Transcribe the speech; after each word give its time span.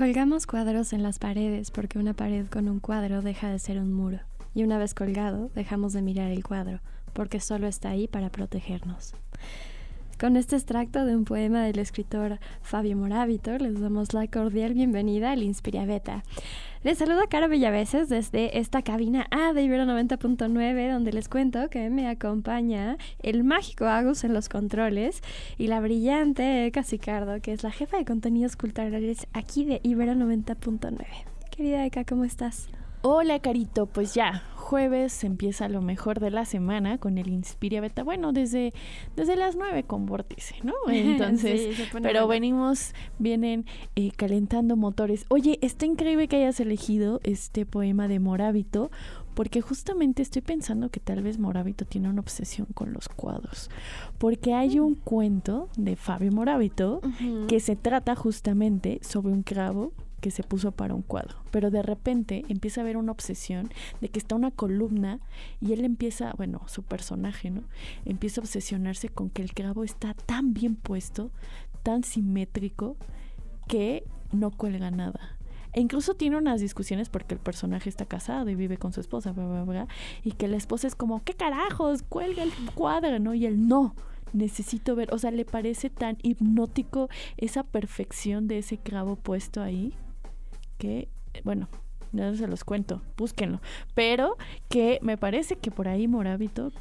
Colgamos 0.00 0.46
cuadros 0.46 0.94
en 0.94 1.02
las 1.02 1.18
paredes 1.18 1.70
porque 1.70 1.98
una 1.98 2.14
pared 2.14 2.46
con 2.46 2.70
un 2.70 2.80
cuadro 2.80 3.20
deja 3.20 3.50
de 3.50 3.58
ser 3.58 3.78
un 3.78 3.92
muro. 3.92 4.20
Y 4.54 4.62
una 4.62 4.78
vez 4.78 4.94
colgado, 4.94 5.50
dejamos 5.54 5.92
de 5.92 6.00
mirar 6.00 6.30
el 6.30 6.42
cuadro 6.42 6.80
porque 7.12 7.38
solo 7.38 7.66
está 7.66 7.90
ahí 7.90 8.08
para 8.08 8.30
protegernos. 8.30 9.12
Con 10.20 10.36
este 10.36 10.54
extracto 10.54 11.06
de 11.06 11.16
un 11.16 11.24
poema 11.24 11.64
del 11.64 11.78
escritor 11.78 12.40
Fabio 12.60 12.94
Moravito, 12.94 13.56
les 13.56 13.80
damos 13.80 14.12
la 14.12 14.26
cordial 14.26 14.74
bienvenida 14.74 15.30
al 15.30 15.42
Inspiria 15.42 15.86
Beta. 15.86 16.24
Les 16.84 16.98
saluda 16.98 17.26
Cara 17.26 17.46
Villaveses 17.46 18.10
desde 18.10 18.58
esta 18.58 18.82
cabina 18.82 19.26
A 19.30 19.54
de 19.54 19.62
Ibero 19.62 19.84
90.9, 19.84 20.92
donde 20.92 21.14
les 21.14 21.30
cuento 21.30 21.70
que 21.70 21.88
me 21.88 22.06
acompaña 22.06 22.98
el 23.22 23.44
mágico 23.44 23.86
Agus 23.86 24.22
en 24.22 24.34
los 24.34 24.50
controles 24.50 25.22
y 25.56 25.68
la 25.68 25.80
brillante 25.80 26.66
Eka 26.66 26.82
Sicardo, 26.82 27.40
que 27.40 27.54
es 27.54 27.62
la 27.62 27.70
jefa 27.70 27.96
de 27.96 28.04
contenidos 28.04 28.56
culturales 28.56 29.26
aquí 29.32 29.64
de 29.64 29.80
Ibero 29.82 30.12
90.9. 30.12 30.98
Querida 31.50 31.86
Eka, 31.86 32.04
¿cómo 32.04 32.24
estás? 32.24 32.68
Hola 33.02 33.38
Carito, 33.38 33.86
pues 33.86 34.12
ya, 34.12 34.42
jueves 34.56 35.24
empieza 35.24 35.70
lo 35.70 35.80
mejor 35.80 36.20
de 36.20 36.30
la 36.30 36.44
semana 36.44 36.98
con 36.98 37.16
el 37.16 37.28
Inspiria 37.28 37.80
Beta. 37.80 38.04
Bueno, 38.04 38.34
desde, 38.34 38.74
desde 39.16 39.36
las 39.36 39.56
9 39.56 39.84
con 39.84 40.04
Vórtice, 40.04 40.56
¿no? 40.62 40.74
Entonces, 40.92 41.88
pero 42.02 42.28
venimos, 42.28 42.92
vienen 43.18 43.64
eh, 43.96 44.10
calentando 44.14 44.76
motores. 44.76 45.24
Oye, 45.28 45.58
está 45.62 45.86
increíble 45.86 46.28
que 46.28 46.36
hayas 46.36 46.60
elegido 46.60 47.20
este 47.24 47.64
poema 47.64 48.06
de 48.06 48.18
Morábito, 48.18 48.90
porque 49.32 49.62
justamente 49.62 50.20
estoy 50.20 50.42
pensando 50.42 50.90
que 50.90 51.00
tal 51.00 51.22
vez 51.22 51.38
Morábito 51.38 51.86
tiene 51.86 52.10
una 52.10 52.20
obsesión 52.20 52.66
con 52.74 52.92
los 52.92 53.08
cuadros, 53.08 53.70
porque 54.18 54.52
hay 54.52 54.78
un 54.78 54.94
cuento 54.94 55.70
de 55.78 55.96
Fabio 55.96 56.32
Morábito 56.32 57.00
que 57.48 57.60
se 57.60 57.76
trata 57.76 58.14
justamente 58.14 59.00
sobre 59.02 59.32
un 59.32 59.42
cravo 59.42 59.94
que 60.20 60.30
se 60.30 60.42
puso 60.42 60.72
para 60.72 60.94
un 60.94 61.02
cuadro. 61.02 61.36
Pero 61.50 61.70
de 61.70 61.82
repente 61.82 62.44
empieza 62.48 62.80
a 62.80 62.84
haber 62.84 62.96
una 62.96 63.12
obsesión 63.12 63.70
de 64.00 64.08
que 64.08 64.18
está 64.18 64.34
una 64.34 64.50
columna 64.50 65.20
y 65.60 65.72
él 65.72 65.84
empieza, 65.84 66.32
bueno, 66.36 66.62
su 66.66 66.82
personaje, 66.82 67.50
¿no? 67.50 67.62
Empieza 68.04 68.40
a 68.40 68.44
obsesionarse 68.44 69.08
con 69.08 69.30
que 69.30 69.42
el 69.42 69.52
clavo 69.52 69.84
está 69.84 70.14
tan 70.14 70.54
bien 70.54 70.76
puesto, 70.76 71.30
tan 71.82 72.04
simétrico, 72.04 72.96
que 73.66 74.04
no 74.32 74.50
cuelga 74.50 74.90
nada. 74.90 75.36
E 75.72 75.80
incluso 75.80 76.14
tiene 76.14 76.36
unas 76.36 76.60
discusiones 76.60 77.08
porque 77.08 77.34
el 77.34 77.40
personaje 77.40 77.88
está 77.88 78.04
casado 78.04 78.50
y 78.50 78.56
vive 78.56 78.76
con 78.76 78.92
su 78.92 79.00
esposa, 79.00 79.32
y 80.24 80.32
que 80.32 80.48
la 80.48 80.56
esposa 80.56 80.88
es 80.88 80.96
como, 80.96 81.22
¿qué 81.22 81.34
carajos? 81.34 82.02
Cuelga 82.02 82.42
el 82.42 82.52
cuadro, 82.74 83.20
¿no? 83.20 83.34
Y 83.34 83.46
él 83.46 83.68
no 83.68 83.94
necesito 84.32 84.94
ver, 84.94 85.12
o 85.12 85.18
sea, 85.18 85.30
le 85.30 85.44
parece 85.44 85.90
tan 85.90 86.16
hipnótico 86.22 87.08
esa 87.36 87.62
perfección 87.62 88.48
de 88.48 88.58
ese 88.58 88.78
clavo 88.78 89.16
puesto 89.16 89.62
ahí 89.62 89.94
que, 90.80 91.08
bueno, 91.44 91.68
no 92.10 92.34
se 92.34 92.48
los 92.48 92.64
cuento, 92.64 93.02
búsquenlo. 93.16 93.60
Pero 93.94 94.36
que 94.68 94.98
me 95.02 95.16
parece 95.16 95.56
que 95.56 95.70
por 95.70 95.86
ahí 95.86 96.08
Morábito 96.08 96.72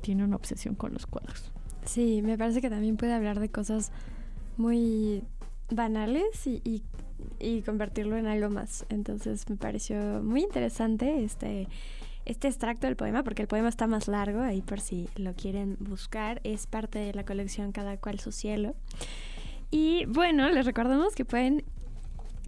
tiene 0.00 0.24
una 0.24 0.36
obsesión 0.36 0.74
con 0.74 0.94
los 0.94 1.06
cuadros. 1.06 1.52
Sí, 1.84 2.22
me 2.22 2.38
parece 2.38 2.60
que 2.60 2.70
también 2.70 2.96
puede 2.96 3.12
hablar 3.12 3.40
de 3.40 3.50
cosas 3.50 3.90
muy 4.56 5.22
banales 5.70 6.46
y, 6.46 6.82
y, 7.38 7.62
convertirlo 7.62 8.16
en 8.16 8.26
algo 8.26 8.48
más. 8.50 8.86
Entonces 8.88 9.50
me 9.50 9.56
pareció 9.56 10.22
muy 10.22 10.42
interesante 10.42 11.24
este, 11.24 11.68
este 12.24 12.48
extracto 12.48 12.86
del 12.86 12.96
poema, 12.96 13.24
porque 13.24 13.42
el 13.42 13.48
poema 13.48 13.68
está 13.68 13.86
más 13.86 14.08
largo, 14.08 14.40
ahí 14.40 14.62
por 14.62 14.80
si 14.80 15.08
lo 15.16 15.34
quieren 15.34 15.76
buscar. 15.80 16.40
Es 16.44 16.66
parte 16.66 16.98
de 17.00 17.12
la 17.12 17.24
colección 17.24 17.72
Cada 17.72 17.96
cual 17.96 18.20
su 18.20 18.30
cielo. 18.32 18.74
Y 19.70 20.04
bueno, 20.06 20.48
les 20.50 20.64
recordamos 20.66 21.14
que 21.14 21.24
pueden 21.24 21.64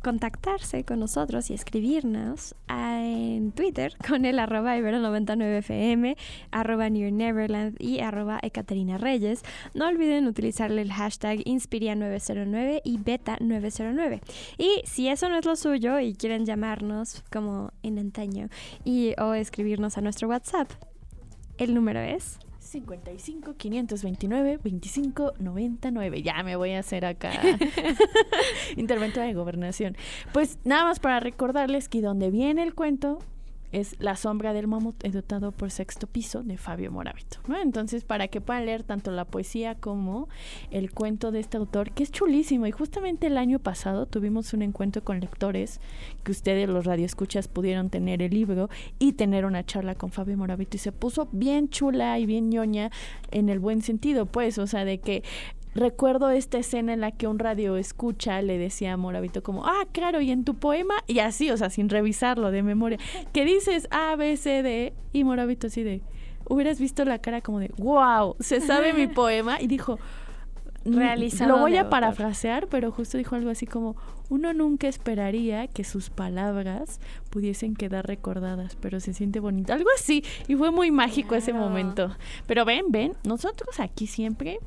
contactarse 0.02 0.84
con 0.84 1.00
nosotros 1.00 1.50
y 1.50 1.54
escribirnos 1.54 2.54
en 2.68 3.52
Twitter 3.52 3.94
con 4.08 4.24
el 4.24 4.38
arroba 4.38 4.76
ibero99fm, 4.76 6.16
arroba 6.50 6.90
New 6.90 7.10
Neverland 7.12 7.80
y 7.80 8.00
arroba 8.00 8.38
Ekaterina 8.42 8.98
Reyes. 8.98 9.42
No 9.74 9.86
olviden 9.86 10.26
utilizarle 10.26 10.82
el 10.82 10.92
hashtag 10.92 11.38
Inspiria909 11.38 12.82
y 12.84 12.98
Beta909. 12.98 14.20
Y 14.58 14.82
si 14.84 15.08
eso 15.08 15.28
no 15.28 15.36
es 15.36 15.44
lo 15.44 15.56
suyo 15.56 15.98
y 16.00 16.14
quieren 16.14 16.44
llamarnos 16.44 17.22
como 17.30 17.72
en 17.82 17.98
antaño 17.98 18.48
y 18.84 19.14
o 19.19 19.34
escribirnos 19.34 19.96
a 19.98 20.00
nuestro 20.00 20.28
WhatsApp, 20.28 20.70
el 21.58 21.74
número 21.74 22.00
es 22.00 22.38
55 22.62 23.54
529 23.56 24.60
25 24.62 25.34
99. 25.38 26.22
Ya 26.22 26.42
me 26.42 26.56
voy 26.56 26.72
a 26.72 26.78
hacer 26.78 27.04
acá 27.04 27.32
intervento 28.76 29.20
de 29.20 29.34
gobernación. 29.34 29.96
Pues 30.32 30.58
nada 30.64 30.84
más 30.84 31.00
para 31.00 31.20
recordarles 31.20 31.88
que 31.88 32.00
donde 32.00 32.30
viene 32.30 32.62
el 32.62 32.74
cuento 32.74 33.18
es 33.72 33.96
La 33.98 34.16
sombra 34.16 34.52
del 34.52 34.68
mamut 34.68 35.02
editado 35.04 35.52
por 35.52 35.70
Sexto 35.70 36.06
Piso 36.06 36.42
de 36.42 36.58
Fabio 36.58 36.92
Moravito, 36.92 37.38
¿no? 37.48 37.60
Entonces, 37.60 38.04
para 38.04 38.28
que 38.28 38.40
puedan 38.40 38.66
leer 38.66 38.82
tanto 38.82 39.10
la 39.10 39.24
poesía 39.24 39.74
como 39.74 40.28
el 40.70 40.92
cuento 40.92 41.32
de 41.32 41.40
este 41.40 41.56
autor, 41.56 41.90
que 41.90 42.02
es 42.02 42.12
chulísimo. 42.12 42.66
Y 42.66 42.72
justamente 42.72 43.26
el 43.26 43.38
año 43.38 43.58
pasado 43.58 44.06
tuvimos 44.06 44.52
un 44.52 44.62
encuentro 44.62 45.02
con 45.02 45.20
lectores, 45.20 45.80
que 46.22 46.32
ustedes 46.32 46.68
los 46.68 46.84
radioescuchas 46.84 47.48
pudieron 47.48 47.90
tener 47.90 48.22
el 48.22 48.32
libro 48.32 48.68
y 48.98 49.14
tener 49.14 49.44
una 49.44 49.64
charla 49.64 49.94
con 49.94 50.12
Fabio 50.12 50.36
Moravito 50.36 50.76
y 50.76 50.80
se 50.80 50.92
puso 50.92 51.28
bien 51.32 51.68
chula 51.68 52.18
y 52.18 52.26
bien 52.26 52.50
ñoña 52.50 52.90
en 53.30 53.48
el 53.48 53.58
buen 53.58 53.82
sentido, 53.82 54.26
pues, 54.26 54.58
o 54.58 54.66
sea, 54.66 54.84
de 54.84 55.00
que 55.00 55.22
recuerdo 55.74 56.30
esta 56.30 56.58
escena 56.58 56.92
en 56.92 57.00
la 57.00 57.12
que 57.12 57.26
un 57.26 57.38
radio 57.38 57.76
escucha 57.76 58.42
le 58.42 58.58
decía 58.58 58.92
a 58.92 58.96
Moravito 58.96 59.42
como, 59.42 59.66
ah, 59.66 59.86
claro, 59.92 60.20
y 60.20 60.30
en 60.30 60.44
tu 60.44 60.54
poema, 60.54 60.94
y 61.06 61.20
así, 61.20 61.50
o 61.50 61.56
sea, 61.56 61.70
sin 61.70 61.88
revisarlo 61.88 62.50
de 62.50 62.62
memoria, 62.62 62.98
que 63.32 63.44
dices 63.44 63.88
A, 63.90 64.16
B, 64.16 64.36
C, 64.36 64.62
D, 64.62 64.92
y 65.12 65.24
Moravito 65.24 65.68
así 65.68 65.82
de, 65.82 66.02
hubieras 66.48 66.78
visto 66.78 67.04
la 67.04 67.18
cara 67.18 67.40
como 67.40 67.58
de, 67.58 67.70
wow, 67.78 68.36
se 68.40 68.60
sabe 68.60 68.92
mi 68.92 69.06
poema, 69.08 69.60
y 69.60 69.66
dijo, 69.66 69.98
mm, 70.84 70.94
Realizado 70.94 71.52
lo 71.52 71.58
voy 71.58 71.76
a 71.76 71.88
parafrasear, 71.88 72.66
pero 72.68 72.92
justo 72.92 73.16
dijo 73.16 73.34
algo 73.34 73.50
así 73.50 73.66
como, 73.66 73.96
uno 74.28 74.52
nunca 74.52 74.88
esperaría 74.88 75.66
que 75.68 75.84
sus 75.84 76.10
palabras 76.10 77.00
pudiesen 77.30 77.74
quedar 77.74 78.06
recordadas, 78.06 78.76
pero 78.76 79.00
se 79.00 79.14
siente 79.14 79.40
bonito, 79.40 79.72
algo 79.72 79.88
así, 79.94 80.24
y 80.48 80.56
fue 80.56 80.70
muy 80.70 80.90
mágico 80.90 81.34
ese 81.34 81.52
momento. 81.52 82.14
Pero 82.46 82.64
ven, 82.64 82.86
ven, 82.88 83.14
nosotros 83.24 83.78
aquí 83.78 84.06
siempre 84.06 84.58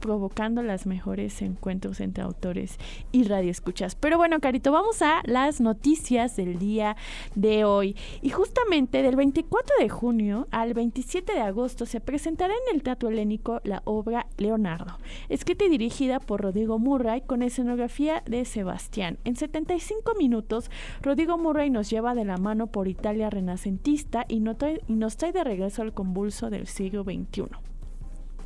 provocando 0.00 0.62
las 0.62 0.86
mejores 0.86 1.42
encuentros 1.42 2.00
entre 2.00 2.24
autores 2.24 2.78
y 3.12 3.24
radioescuchas. 3.24 3.94
Pero 3.94 4.18
bueno, 4.18 4.40
Carito, 4.40 4.72
vamos 4.72 5.02
a 5.02 5.22
las 5.24 5.60
noticias 5.60 6.36
del 6.36 6.58
día 6.58 6.96
de 7.34 7.64
hoy. 7.64 7.96
Y 8.22 8.30
justamente 8.30 9.02
del 9.02 9.16
24 9.16 9.76
de 9.78 9.88
junio 9.88 10.48
al 10.50 10.74
27 10.74 11.32
de 11.32 11.40
agosto 11.40 11.86
se 11.86 12.00
presentará 12.00 12.54
en 12.54 12.76
el 12.76 12.82
Teatro 12.82 13.08
Helénico 13.08 13.60
la 13.64 13.82
obra 13.84 14.26
Leonardo, 14.36 14.98
escrita 15.28 15.64
y 15.64 15.68
dirigida 15.68 16.20
por 16.20 16.42
Rodrigo 16.42 16.78
Murray 16.78 17.22
con 17.22 17.42
escenografía 17.42 18.22
de 18.26 18.44
Sebastián. 18.44 19.18
En 19.24 19.36
75 19.36 20.14
minutos, 20.14 20.70
Rodrigo 21.02 21.38
Murray 21.38 21.70
nos 21.70 21.90
lleva 21.90 22.14
de 22.14 22.24
la 22.24 22.36
mano 22.36 22.68
por 22.68 22.88
Italia 22.88 23.30
renacentista 23.30 24.24
y, 24.28 24.36
y 24.36 24.94
nos 24.94 25.16
trae 25.16 25.32
de 25.32 25.44
regreso 25.44 25.82
al 25.82 25.92
convulso 25.92 26.50
del 26.50 26.66
siglo 26.66 27.04
XXI. 27.04 27.75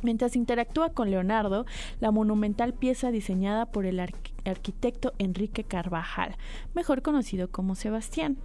Mientras 0.03 0.35
interactúa 0.35 0.89
con 0.89 1.11
Leonardo, 1.11 1.65
la 1.99 2.11
monumental 2.11 2.73
pieza 2.73 3.11
diseñada 3.11 3.65
por 3.65 3.85
el 3.85 3.99
arquitecto 3.99 5.13
Enrique 5.19 5.63
Carvajal, 5.63 6.35
mejor 6.73 7.01
conocido 7.01 7.49
como 7.49 7.75
Sebastián. 7.75 8.37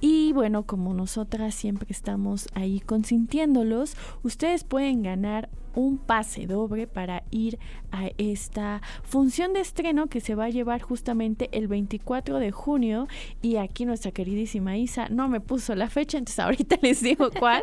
Y 0.00 0.32
bueno, 0.32 0.64
como 0.64 0.94
nosotras 0.94 1.54
siempre 1.54 1.88
estamos 1.90 2.48
ahí 2.54 2.80
consintiéndolos, 2.80 3.96
ustedes 4.22 4.64
pueden 4.64 5.02
ganar 5.02 5.48
un 5.78 5.96
pase 5.96 6.48
doble 6.48 6.88
para 6.88 7.22
ir 7.30 7.58
a 7.92 8.10
esta 8.18 8.82
función 9.04 9.52
de 9.52 9.60
estreno 9.60 10.08
que 10.08 10.20
se 10.20 10.34
va 10.34 10.46
a 10.46 10.50
llevar 10.50 10.82
justamente 10.82 11.48
el 11.52 11.68
24 11.68 12.40
de 12.40 12.50
junio. 12.50 13.06
Y 13.42 13.56
aquí 13.56 13.84
nuestra 13.84 14.10
queridísima 14.10 14.76
Isa 14.76 15.08
no 15.08 15.28
me 15.28 15.40
puso 15.40 15.76
la 15.76 15.88
fecha, 15.88 16.18
entonces 16.18 16.40
ahorita 16.40 16.78
les 16.82 17.00
digo 17.00 17.30
cuál, 17.30 17.62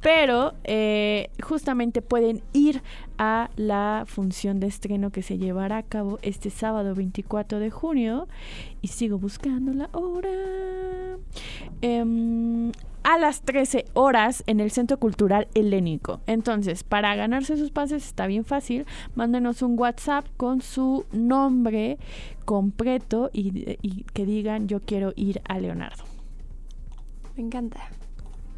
pero 0.00 0.54
eh, 0.62 1.30
justamente 1.42 2.00
pueden 2.00 2.42
ir 2.52 2.80
a 3.18 3.50
la 3.56 4.04
función 4.06 4.60
de 4.60 4.68
estreno 4.68 5.10
que 5.10 5.22
se 5.22 5.36
llevará 5.36 5.78
a 5.78 5.82
cabo 5.82 6.20
este 6.22 6.50
sábado 6.50 6.94
24 6.94 7.58
de 7.58 7.70
junio. 7.70 8.28
Y 8.80 8.88
sigo 8.88 9.18
buscando 9.18 9.72
la 9.72 9.90
hora. 9.92 10.30
Em, 11.82 12.70
a 13.08 13.16
las 13.16 13.40
13 13.40 13.86
horas 13.94 14.44
en 14.46 14.60
el 14.60 14.70
Centro 14.70 14.98
Cultural 14.98 15.48
Helénico. 15.54 16.20
Entonces, 16.26 16.84
para 16.84 17.16
ganarse 17.16 17.56
sus 17.56 17.70
pases 17.70 18.04
está 18.04 18.26
bien 18.26 18.44
fácil. 18.44 18.84
Mándenos 19.14 19.62
un 19.62 19.78
WhatsApp 19.78 20.26
con 20.36 20.60
su 20.60 21.06
nombre 21.10 21.96
completo 22.44 23.30
y, 23.32 23.78
y 23.80 24.04
que 24.12 24.26
digan 24.26 24.68
yo 24.68 24.80
quiero 24.80 25.14
ir 25.16 25.40
a 25.48 25.58
Leonardo. 25.58 26.04
Me 27.34 27.44
encanta. 27.44 27.80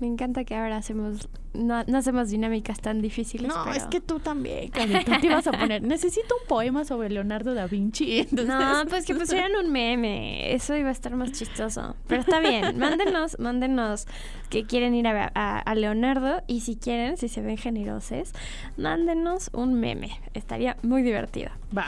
Me 0.00 0.06
encanta 0.06 0.44
que 0.44 0.54
ahora 0.54 0.78
hacemos 0.78 1.28
no, 1.52 1.74
hacemos 1.96 2.30
dinámicas 2.30 2.80
tan 2.80 3.02
difíciles. 3.02 3.48
No, 3.48 3.72
es 3.72 3.84
que 3.86 4.00
tú 4.00 4.20
también, 4.20 4.68
Carita, 4.72 5.18
te 5.20 5.26
ibas 5.26 5.46
a 5.46 5.52
poner. 5.52 5.82
Necesito 5.82 6.36
un 6.40 6.46
poema 6.46 6.84
sobre 6.84 7.10
Leonardo 7.10 7.54
da 7.54 7.66
Vinci. 7.66 8.26
No, 8.50 8.84
pues 8.88 9.04
que 9.04 9.14
pusieran 9.16 9.52
un 9.56 9.70
meme. 9.70 10.54
Eso 10.54 10.76
iba 10.76 10.88
a 10.88 10.92
estar 10.92 11.14
más 11.14 11.32
chistoso. 11.32 11.96
Pero 12.06 12.22
está 12.22 12.40
bien. 12.40 12.78
Mándenos, 12.78 13.38
mándenos 13.38 14.06
que 14.48 14.64
quieren 14.64 14.94
ir 14.94 15.06
a, 15.06 15.26
a 15.58 15.74
Leonardo. 15.74 16.42
Y 16.46 16.60
si 16.60 16.76
quieren, 16.76 17.16
si 17.16 17.28
se 17.28 17.42
ven 17.42 17.56
generosos, 17.56 18.32
mándenos 18.76 19.50
un 19.52 19.74
meme. 19.74 20.20
Estaría 20.34 20.76
muy 20.82 21.02
divertido. 21.02 21.50
Va. 21.76 21.86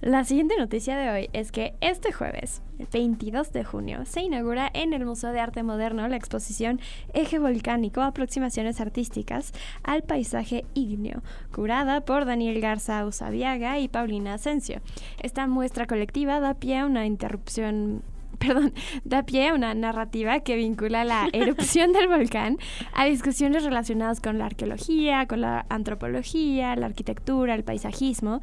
La 0.00 0.24
siguiente 0.24 0.56
noticia 0.56 0.96
de 0.96 1.10
hoy 1.10 1.30
es 1.34 1.52
que 1.52 1.74
este 1.82 2.10
jueves, 2.10 2.62
el 2.78 2.86
22 2.90 3.52
de 3.52 3.64
junio, 3.64 4.06
se 4.06 4.22
inaugura 4.22 4.70
en 4.72 4.94
el 4.94 5.04
Museo 5.04 5.30
de 5.30 5.40
Arte 5.40 5.62
Moderno 5.62 6.08
la 6.08 6.16
exposición 6.16 6.80
Eje 7.12 7.38
Volcánico, 7.38 8.00
aproximaciones 8.00 8.80
artísticas 8.80 9.52
al 9.82 10.02
paisaje 10.02 10.64
ígneo, 10.72 11.22
curada 11.54 12.00
por 12.00 12.24
Daniel 12.24 12.62
Garza 12.62 13.04
Usabiaga 13.04 13.78
y 13.78 13.88
Paulina 13.88 14.32
Asensio. 14.32 14.80
Esta 15.22 15.46
muestra 15.46 15.86
colectiva 15.86 16.40
da 16.40 16.54
pie 16.54 16.78
a 16.78 16.86
una 16.86 17.04
interrupción 17.04 18.02
perdón, 18.46 18.72
da 19.04 19.22
pie 19.22 19.48
a 19.48 19.54
una 19.54 19.74
narrativa 19.74 20.40
que 20.40 20.56
vincula 20.56 21.04
la 21.04 21.28
erupción 21.32 21.92
del 21.92 22.08
volcán 22.08 22.56
a 22.94 23.04
discusiones 23.04 23.64
relacionadas 23.64 24.20
con 24.20 24.38
la 24.38 24.46
arqueología, 24.46 25.26
con 25.26 25.42
la 25.42 25.66
antropología, 25.68 26.74
la 26.74 26.86
arquitectura, 26.86 27.54
el 27.54 27.64
paisajismo 27.64 28.40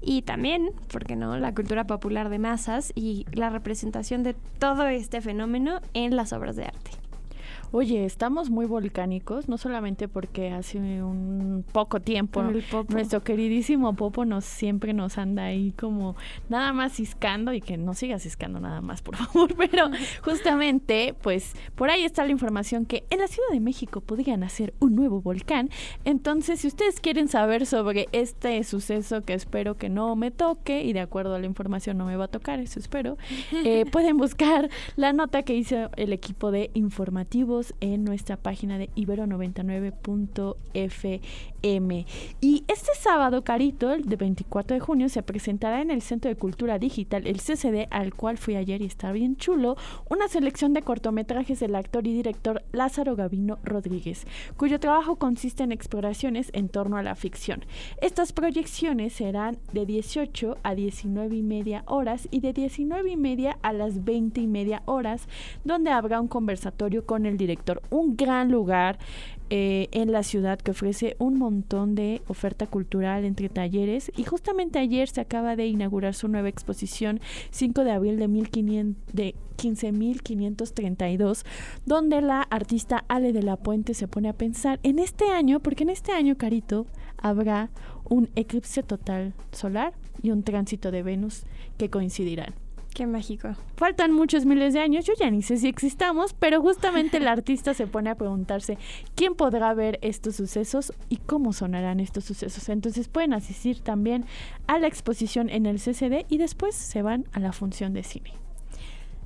y 0.00 0.22
también, 0.22 0.70
¿por 0.90 1.04
qué 1.04 1.16
no?, 1.16 1.36
la 1.36 1.52
cultura 1.54 1.86
popular 1.86 2.28
de 2.28 2.38
masas 2.38 2.92
y 2.94 3.26
la 3.32 3.50
representación 3.50 4.22
de 4.22 4.34
todo 4.58 4.86
este 4.86 5.20
fenómeno 5.20 5.80
en 5.94 6.14
las 6.14 6.32
obras 6.32 6.54
de 6.54 6.64
arte. 6.66 6.99
Oye, 7.72 8.04
estamos 8.04 8.50
muy 8.50 8.66
volcánicos, 8.66 9.48
no 9.48 9.56
solamente 9.56 10.08
porque 10.08 10.50
hace 10.50 10.78
un 11.04 11.64
poco 11.70 12.00
tiempo 12.00 12.42
nuestro 12.88 13.22
queridísimo 13.22 13.94
Popo 13.94 14.24
nos 14.24 14.44
siempre 14.44 14.92
nos 14.92 15.18
anda 15.18 15.44
ahí 15.44 15.72
como 15.78 16.16
nada 16.48 16.72
más 16.72 16.94
ciscando 16.94 17.52
y 17.52 17.60
que 17.60 17.76
no 17.76 17.94
siga 17.94 18.18
ciscando 18.18 18.58
nada 18.58 18.80
más, 18.80 19.02
por 19.02 19.14
favor, 19.16 19.54
pero 19.54 19.88
justamente 20.24 21.14
pues 21.22 21.54
por 21.76 21.90
ahí 21.90 22.04
está 22.04 22.24
la 22.24 22.32
información 22.32 22.86
que 22.86 23.04
en 23.08 23.20
la 23.20 23.28
Ciudad 23.28 23.50
de 23.52 23.60
México 23.60 24.00
podrían 24.00 24.42
hacer 24.42 24.74
un 24.80 24.96
nuevo 24.96 25.20
volcán. 25.20 25.70
Entonces, 26.04 26.60
si 26.60 26.66
ustedes 26.66 26.98
quieren 26.98 27.28
saber 27.28 27.66
sobre 27.66 28.08
este 28.10 28.64
suceso 28.64 29.22
que 29.22 29.34
espero 29.34 29.76
que 29.76 29.88
no 29.88 30.16
me 30.16 30.32
toque 30.32 30.82
y 30.82 30.92
de 30.92 31.00
acuerdo 31.00 31.36
a 31.36 31.38
la 31.38 31.46
información 31.46 31.98
no 31.98 32.04
me 32.04 32.16
va 32.16 32.24
a 32.24 32.28
tocar, 32.28 32.58
eso 32.58 32.80
espero, 32.80 33.16
eh, 33.64 33.84
pueden 33.92 34.16
buscar 34.16 34.70
la 34.96 35.12
nota 35.12 35.44
que 35.44 35.54
hizo 35.54 35.90
el 35.96 36.12
equipo 36.12 36.50
de 36.50 36.72
informativos 36.74 37.59
en 37.80 38.04
nuestra 38.04 38.36
página 38.36 38.78
de 38.78 38.90
ibero99.fm. 38.94 41.20
Y 41.62 42.64
este 42.68 42.90
sábado, 42.98 43.44
Carito, 43.44 43.92
el 43.92 44.04
de 44.06 44.16
24 44.16 44.74
de 44.74 44.80
junio, 44.80 45.08
se 45.08 45.22
presentará 45.22 45.82
en 45.82 45.90
el 45.90 46.00
Centro 46.00 46.30
de 46.30 46.36
Cultura 46.36 46.78
Digital, 46.78 47.26
el 47.26 47.40
CCD, 47.40 47.86
al 47.90 48.14
cual 48.14 48.38
fui 48.38 48.56
ayer 48.56 48.80
y 48.80 48.86
está 48.86 49.12
bien 49.12 49.36
chulo, 49.36 49.76
una 50.08 50.28
selección 50.28 50.72
de 50.72 50.82
cortometrajes 50.82 51.60
del 51.60 51.74
actor 51.74 52.06
y 52.06 52.14
director 52.14 52.62
Lázaro 52.72 53.14
Gavino 53.14 53.58
Rodríguez, 53.62 54.26
cuyo 54.56 54.80
trabajo 54.80 55.16
consiste 55.16 55.62
en 55.62 55.72
exploraciones 55.72 56.50
en 56.54 56.68
torno 56.68 56.96
a 56.96 57.02
la 57.02 57.14
ficción. 57.14 57.64
Estas 58.00 58.32
proyecciones 58.32 59.12
serán 59.12 59.58
de 59.72 59.84
18 59.84 60.56
a 60.62 60.74
19 60.74 61.36
y 61.36 61.42
media 61.42 61.82
horas 61.86 62.26
y 62.30 62.40
de 62.40 62.52
19 62.52 63.10
y 63.10 63.16
media 63.16 63.58
a 63.62 63.72
las 63.72 64.04
20 64.04 64.40
y 64.40 64.46
media 64.46 64.82
horas, 64.86 65.28
donde 65.64 65.90
habrá 65.90 66.20
un 66.20 66.28
conversatorio 66.28 67.04
con 67.04 67.26
el 67.26 67.36
director 67.36 67.82
un 67.90 68.16
gran 68.16 68.50
lugar 68.50 68.98
eh, 69.50 69.88
en 69.90 70.12
la 70.12 70.22
ciudad 70.22 70.60
que 70.60 70.70
ofrece 70.70 71.16
un 71.18 71.36
montón 71.36 71.96
de 71.96 72.22
oferta 72.28 72.68
cultural 72.68 73.24
entre 73.24 73.48
talleres 73.48 74.12
y 74.16 74.22
justamente 74.22 74.78
ayer 74.78 75.08
se 75.08 75.20
acaba 75.20 75.56
de 75.56 75.66
inaugurar 75.66 76.14
su 76.14 76.28
nueva 76.28 76.48
exposición 76.48 77.20
5 77.50 77.82
de 77.82 77.90
abril 77.90 78.18
de, 78.18 78.28
1500, 78.28 79.14
de 79.14 79.34
15.532 79.56 81.44
donde 81.84 82.20
la 82.20 82.42
artista 82.42 83.04
Ale 83.08 83.32
de 83.32 83.42
la 83.42 83.56
Puente 83.56 83.94
se 83.94 84.08
pone 84.08 84.28
a 84.28 84.34
pensar 84.34 84.78
en 84.82 84.98
este 84.98 85.28
año, 85.28 85.60
porque 85.60 85.82
en 85.82 85.90
este 85.90 86.12
año, 86.12 86.36
Carito, 86.38 86.86
habrá 87.18 87.70
un 88.08 88.30
eclipse 88.36 88.82
total 88.82 89.34
solar 89.52 89.94
y 90.22 90.30
un 90.30 90.42
tránsito 90.42 90.90
de 90.90 91.02
Venus 91.02 91.42
que 91.76 91.90
coincidirán. 91.90 92.54
Qué 92.94 93.06
mágico. 93.06 93.50
Faltan 93.76 94.12
muchos 94.12 94.44
miles 94.44 94.74
de 94.74 94.80
años, 94.80 95.06
yo 95.06 95.14
ya 95.18 95.30
ni 95.30 95.42
sé 95.42 95.56
si 95.56 95.68
existamos, 95.68 96.34
pero 96.34 96.60
justamente 96.60 97.18
el 97.18 97.28
artista 97.28 97.72
se 97.72 97.86
pone 97.86 98.10
a 98.10 98.16
preguntarse 98.16 98.78
quién 99.14 99.34
podrá 99.34 99.72
ver 99.74 99.98
estos 100.02 100.36
sucesos 100.36 100.92
y 101.08 101.16
cómo 101.18 101.52
sonarán 101.52 102.00
estos 102.00 102.24
sucesos. 102.24 102.68
Entonces 102.68 103.08
pueden 103.08 103.32
asistir 103.32 103.80
también 103.80 104.24
a 104.66 104.78
la 104.78 104.88
exposición 104.88 105.48
en 105.48 105.66
el 105.66 105.76
CCD 105.76 106.26
y 106.28 106.38
después 106.38 106.74
se 106.74 107.02
van 107.02 107.26
a 107.32 107.40
la 107.40 107.52
función 107.52 107.94
de 107.94 108.02
cine. 108.02 108.32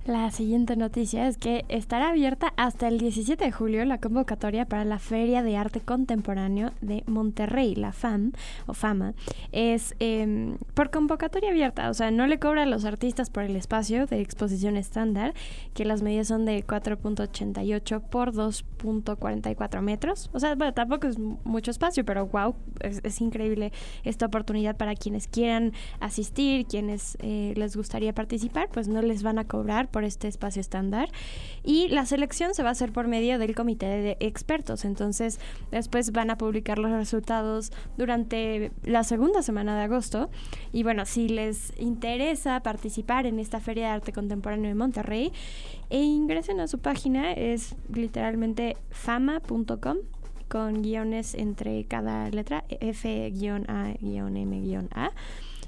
La 0.07 0.31
siguiente 0.31 0.77
noticia 0.77 1.27
es 1.27 1.39
que 1.39 1.65
estará 1.69 2.11
abierta 2.11 2.53
hasta 2.59 2.89
el 2.89 2.99
17 2.99 3.43
de 3.43 3.51
julio 3.51 3.83
la 3.87 3.97
convocatoria 3.97 4.67
para 4.67 4.85
la 4.85 4.99
Feria 4.99 5.43
de 5.43 5.57
Arte 5.57 5.81
Contemporáneo 5.81 6.73
de 6.83 7.05
Monterrey, 7.07 7.75
la 7.75 7.93
FAM 7.93 8.33
o 8.67 8.75
FAMA. 8.75 9.15
Es 9.51 9.95
em, 10.01 10.59
por 10.75 10.91
convocatoria 10.91 11.49
abierta, 11.49 11.89
o 11.89 11.95
sea, 11.95 12.11
no 12.11 12.27
le 12.27 12.39
cobra 12.39 12.65
a 12.65 12.67
los 12.67 12.85
artistas 12.85 13.31
por 13.31 13.45
el 13.45 13.57
espacio 13.57 14.05
de 14.05 14.21
exposición 14.21 14.77
estándar, 14.77 15.33
que 15.73 15.87
las 15.87 16.03
medidas 16.03 16.29
son 16.29 16.45
de 16.45 16.67
4.88 16.67 18.03
por 18.03 18.35
2.44 18.35 19.81
metros. 19.81 20.29
O 20.35 20.39
sea, 20.39 20.55
bueno, 20.55 20.75
tampoco 20.75 21.07
es 21.07 21.19
mucho 21.19 21.71
espacio, 21.71 22.05
pero 22.05 22.27
wow, 22.27 22.55
es, 22.81 23.23
increíble 23.23 23.73
esta 24.03 24.27
oportunidad 24.27 24.77
para 24.77 24.97
quienes 24.97 25.29
quieran 25.29 25.73
asistir, 26.01 26.67
quienes 26.67 27.17
eh, 27.21 27.55
les 27.57 27.75
gustaría 27.75 28.13
participar, 28.13 28.69
pues 28.71 28.87
no 28.87 29.01
les 29.01 29.23
van 29.23 29.39
a 29.39 29.45
cobrar 29.45 29.89
por 29.95 30.03
este 30.03 30.27
espacio 30.27 30.61
estándar. 30.61 31.09
Y 31.63 31.87
la 31.87 32.05
selección 32.05 32.53
se 32.53 32.65
va 32.65 32.71
a 32.71 32.73
hacer 32.73 32.93
por 32.93 33.07
medio 33.07 33.39
del 33.39 33.55
comité 33.55 33.87
de 33.87 34.17
expertos. 34.19 34.85
Entonces, 34.85 35.39
después 35.71 36.11
van 36.11 36.31
a 36.31 36.37
publicar 36.37 36.81
los 36.81 36.91
resultados 36.91 37.71
durante 37.97 38.73
la 38.83 39.05
segunda 39.05 39.41
semana 39.41 39.77
de 39.79 39.85
agosto. 39.85 40.31
Y 40.73 40.83
bueno, 40.83 41.07
si 41.07 41.29
les 41.29 41.73
interesa 41.79 42.61
participar 42.65 43.25
en 43.27 43.39
esta 43.39 43.61
Feria 43.61 43.85
de 43.87 43.93
Arte 43.93 44.13
Contemporáneo 44.13 44.69
de 44.69 44.75
Monterrey, 44.75 45.31
e 45.91 46.01
ingresen 46.03 46.59
a 46.59 46.67
su 46.67 46.81
página, 46.81 47.33
es 47.33 47.77
literalmente 47.93 48.77
fama.com 48.91 49.99
con 50.49 50.83
guiones 50.83 51.37
entre 51.37 51.85
cada 51.85 52.29
letra, 52.31 52.65
F-A-M-A. 52.69 53.53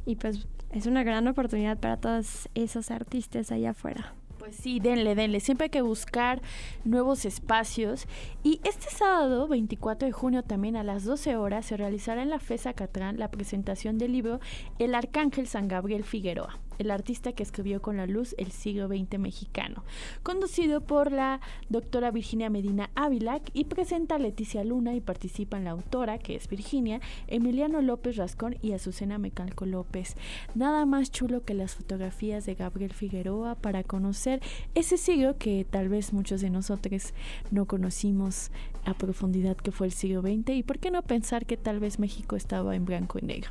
Y 0.04 0.16
pues 0.16 0.48
es 0.70 0.86
una 0.86 1.04
gran 1.04 1.26
oportunidad 1.28 1.78
para 1.78 1.96
todos 1.96 2.48
esos 2.54 2.90
artistas 2.90 3.52
allá 3.52 3.70
afuera. 3.70 4.14
Pues 4.38 4.56
sí, 4.56 4.80
denle, 4.80 5.14
denle. 5.14 5.40
Siempre 5.40 5.64
hay 5.64 5.70
que 5.70 5.82
buscar 5.82 6.40
nuevos 6.84 7.24
espacios. 7.24 8.06
Y 8.42 8.60
este 8.64 8.90
sábado, 8.90 9.48
24 9.48 10.06
de 10.06 10.12
junio, 10.12 10.42
también 10.42 10.76
a 10.76 10.84
las 10.84 11.04
12 11.04 11.36
horas, 11.36 11.66
se 11.66 11.76
realizará 11.76 12.22
en 12.22 12.30
la 12.30 12.38
FESA 12.38 12.74
Catrán 12.74 13.18
la 13.18 13.30
presentación 13.30 13.98
del 13.98 14.12
libro 14.12 14.40
El 14.78 14.94
Arcángel 14.94 15.48
San 15.48 15.68
Gabriel 15.68 16.04
Figueroa. 16.04 16.58
El 16.78 16.90
artista 16.90 17.32
que 17.32 17.42
escribió 17.42 17.82
con 17.82 17.96
la 17.96 18.06
luz 18.06 18.34
el 18.38 18.52
siglo 18.52 18.88
XX 18.88 19.18
mexicano, 19.18 19.84
conducido 20.22 20.80
por 20.80 21.12
la 21.12 21.40
doctora 21.68 22.10
Virginia 22.10 22.50
Medina 22.50 22.90
Ávila 22.94 23.40
y 23.52 23.64
presenta 23.64 24.14
a 24.14 24.18
Leticia 24.18 24.64
Luna 24.64 24.94
y 24.94 25.00
participan 25.00 25.64
la 25.64 25.70
autora, 25.72 26.18
que 26.18 26.36
es 26.36 26.48
Virginia, 26.48 27.00
Emiliano 27.26 27.82
López 27.82 28.16
Rascón 28.16 28.56
y 28.62 28.72
Azucena 28.72 29.18
Mecalco 29.18 29.66
López. 29.66 30.16
Nada 30.54 30.86
más 30.86 31.10
chulo 31.10 31.44
que 31.44 31.54
las 31.54 31.74
fotografías 31.74 32.46
de 32.46 32.54
Gabriel 32.54 32.92
Figueroa 32.92 33.54
para 33.54 33.82
conocer 33.82 34.40
ese 34.74 34.96
siglo 34.96 35.36
que 35.38 35.66
tal 35.68 35.88
vez 35.88 36.12
muchos 36.12 36.40
de 36.40 36.50
nosotros 36.50 37.12
no 37.50 37.66
conocimos 37.66 38.50
a 38.84 38.94
profundidad 38.94 39.56
que 39.56 39.72
fue 39.72 39.88
el 39.88 39.92
siglo 39.92 40.22
XX 40.22 40.50
y 40.50 40.62
por 40.62 40.78
qué 40.78 40.90
no 40.90 41.02
pensar 41.02 41.46
que 41.46 41.56
tal 41.56 41.80
vez 41.80 41.98
México 41.98 42.36
estaba 42.36 42.76
en 42.76 42.84
blanco 42.84 43.18
y 43.20 43.26
negro. 43.26 43.50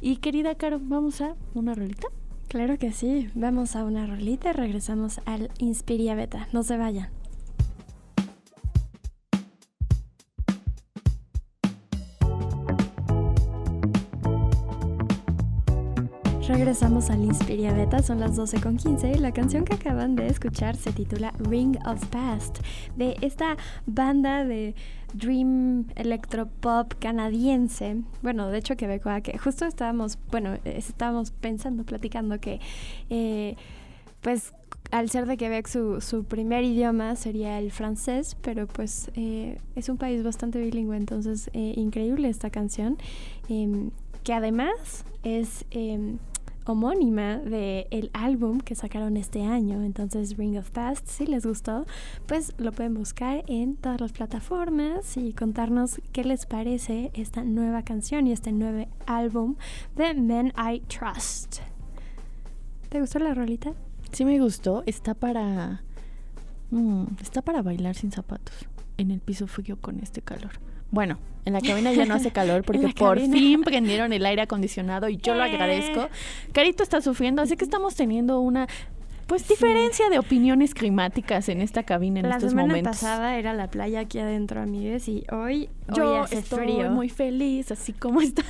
Y 0.00 0.16
querida 0.16 0.54
Caro, 0.56 0.80
vamos 0.82 1.20
a 1.20 1.36
una 1.54 1.74
rolita. 1.74 2.08
Claro 2.52 2.78
que 2.78 2.92
sí, 2.92 3.30
vamos 3.34 3.76
a 3.76 3.84
una 3.84 4.06
rolita 4.06 4.50
y 4.50 4.52
regresamos 4.52 5.22
al 5.24 5.50
Inspiria 5.56 6.14
Beta. 6.14 6.48
No 6.52 6.62
se 6.62 6.76
vayan. 6.76 7.08
Regresamos 16.52 17.08
al 17.08 17.24
Inspiria 17.24 17.72
Beta, 17.72 18.02
son 18.02 18.20
las 18.20 18.38
12.15 18.38 19.16
y 19.16 19.18
la 19.20 19.32
canción 19.32 19.64
que 19.64 19.72
acaban 19.72 20.16
de 20.16 20.26
escuchar 20.26 20.76
se 20.76 20.92
titula 20.92 21.32
Ring 21.38 21.78
of 21.86 22.04
Past, 22.08 22.58
de 22.94 23.16
esta 23.22 23.56
banda 23.86 24.44
de 24.44 24.74
Dream 25.14 25.86
Electropop 25.96 26.92
canadiense, 26.98 28.02
bueno, 28.20 28.48
de 28.48 28.58
hecho 28.58 28.76
quebecoa, 28.76 29.22
que 29.22 29.38
justo 29.38 29.64
estábamos, 29.64 30.18
bueno, 30.30 30.58
estábamos 30.64 31.30
pensando, 31.30 31.84
platicando 31.84 32.38
que, 32.38 32.60
eh, 33.08 33.56
pues, 34.20 34.52
al 34.90 35.08
ser 35.08 35.24
de 35.24 35.38
Quebec 35.38 35.66
su, 35.66 36.02
su, 36.02 36.24
primer 36.24 36.64
idioma 36.64 37.16
sería 37.16 37.58
el 37.60 37.72
francés, 37.72 38.36
pero 38.42 38.66
pues 38.66 39.10
eh, 39.14 39.58
es 39.74 39.88
un 39.88 39.96
país 39.96 40.22
bastante 40.22 40.60
bilingüe, 40.60 40.98
entonces 40.98 41.48
eh, 41.54 41.72
increíble 41.76 42.28
esta 42.28 42.50
canción, 42.50 42.98
em, 43.48 43.90
que 44.22 44.34
además 44.34 45.06
es 45.24 45.64
em, 45.70 46.18
homónima 46.64 47.38
de 47.38 47.86
el 47.90 48.10
álbum 48.12 48.60
que 48.60 48.74
sacaron 48.74 49.16
este 49.16 49.44
año. 49.44 49.82
Entonces, 49.82 50.36
Ring 50.36 50.56
of 50.58 50.70
Past, 50.70 51.06
si 51.08 51.26
les 51.26 51.46
gustó, 51.46 51.86
pues 52.26 52.54
lo 52.58 52.72
pueden 52.72 52.94
buscar 52.94 53.44
en 53.46 53.76
todas 53.76 54.00
las 54.00 54.12
plataformas 54.12 55.16
y 55.16 55.32
contarnos 55.32 56.00
qué 56.12 56.24
les 56.24 56.46
parece 56.46 57.10
esta 57.14 57.44
nueva 57.44 57.82
canción 57.82 58.26
y 58.26 58.32
este 58.32 58.52
nuevo 58.52 58.86
álbum 59.06 59.56
de 59.96 60.14
Men 60.14 60.52
I 60.56 60.80
Trust. 60.80 61.58
¿Te 62.88 63.00
gustó 63.00 63.18
la 63.18 63.34
rolita? 63.34 63.72
Sí 64.12 64.24
me 64.24 64.38
gustó. 64.38 64.82
Está 64.86 65.14
para... 65.14 65.82
Mm, 66.70 67.04
está 67.20 67.42
para 67.42 67.62
bailar 67.62 67.94
sin 67.94 68.12
zapatos. 68.12 68.54
En 68.98 69.10
el 69.10 69.20
piso 69.20 69.46
frío 69.46 69.80
con 69.80 70.00
este 70.00 70.20
calor. 70.20 70.52
Bueno, 70.92 71.18
en 71.46 71.54
la 71.54 71.60
cabina 71.60 71.92
ya 71.92 72.04
no 72.04 72.14
hace 72.14 72.30
calor 72.30 72.62
porque 72.66 72.88
por 72.90 73.18
fin 73.18 73.62
prendieron 73.62 74.12
el 74.12 74.24
aire 74.24 74.42
acondicionado 74.42 75.08
y 75.08 75.16
yo 75.16 75.34
lo 75.34 75.42
agradezco. 75.42 76.08
Carito 76.52 76.84
está 76.84 77.00
sufriendo, 77.00 77.42
así 77.42 77.56
que 77.56 77.64
estamos 77.64 77.96
teniendo 77.96 78.38
una 78.38 78.68
pues 79.26 79.48
diferencia 79.48 80.08
de 80.08 80.18
opiniones 80.18 80.74
climáticas 80.74 81.48
en 81.48 81.60
esta 81.60 81.82
cabina 81.82 82.20
en 82.20 82.26
estos 82.26 82.54
momentos. 82.54 82.92
La 82.92 82.94
semana 82.94 83.22
pasada 83.22 83.38
era 83.38 83.54
la 83.54 83.70
playa 83.70 84.00
aquí 84.00 84.18
adentro, 84.18 84.60
amigues, 84.60 85.08
y 85.08 85.24
hoy, 85.32 85.68
yo 85.94 86.24
estoy 86.30 86.88
muy 86.90 87.08
feliz, 87.08 87.70
así 87.70 87.92
como 87.92 88.20
está. 88.20 88.42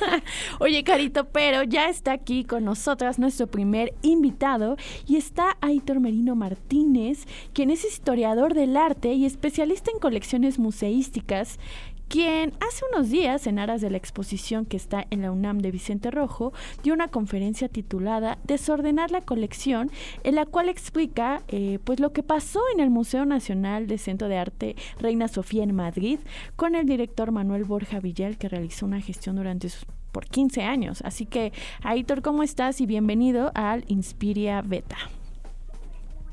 Oye, 0.60 0.84
Carito, 0.84 1.26
pero 1.26 1.62
ya 1.62 1.88
está 1.88 2.12
aquí 2.12 2.44
con 2.44 2.64
nosotras 2.64 3.18
nuestro 3.18 3.46
primer 3.46 3.94
invitado 4.02 4.76
y 5.06 5.16
está 5.16 5.56
Aitor 5.60 6.00
Merino 6.00 6.34
Martínez, 6.36 7.26
quien 7.52 7.70
es 7.70 7.84
historiador 7.84 8.54
del 8.54 8.76
arte 8.76 9.12
y 9.12 9.24
especialista 9.24 9.90
en 9.90 9.98
colecciones 9.98 10.58
museísticas 10.58 11.58
quien 12.14 12.52
hace 12.60 12.84
unos 12.92 13.10
días, 13.10 13.44
en 13.48 13.58
aras 13.58 13.80
de 13.80 13.90
la 13.90 13.96
exposición 13.96 14.66
que 14.66 14.76
está 14.76 15.04
en 15.10 15.22
la 15.22 15.32
UNAM 15.32 15.58
de 15.58 15.72
Vicente 15.72 16.12
Rojo, 16.12 16.52
dio 16.84 16.94
una 16.94 17.08
conferencia 17.08 17.68
titulada 17.68 18.38
Desordenar 18.44 19.10
la 19.10 19.20
colección, 19.20 19.90
en 20.22 20.36
la 20.36 20.46
cual 20.46 20.68
explica 20.68 21.42
eh, 21.48 21.80
pues 21.82 21.98
lo 21.98 22.12
que 22.12 22.22
pasó 22.22 22.60
en 22.72 22.78
el 22.78 22.88
Museo 22.88 23.24
Nacional 23.24 23.88
de 23.88 23.98
Centro 23.98 24.28
de 24.28 24.38
Arte 24.38 24.76
Reina 25.00 25.26
Sofía 25.26 25.64
en 25.64 25.74
Madrid 25.74 26.20
con 26.54 26.76
el 26.76 26.86
director 26.86 27.32
Manuel 27.32 27.64
Borja 27.64 27.98
Villal, 27.98 28.38
que 28.38 28.48
realizó 28.48 28.86
una 28.86 29.00
gestión 29.00 29.34
durante 29.34 29.68
sus 29.68 29.84
por 30.12 30.26
15 30.26 30.62
años. 30.62 31.02
Así 31.04 31.26
que, 31.26 31.52
Aitor, 31.82 32.22
¿cómo 32.22 32.44
estás? 32.44 32.80
Y 32.80 32.86
bienvenido 32.86 33.50
al 33.56 33.82
Inspiria 33.88 34.62
Beta. 34.62 34.98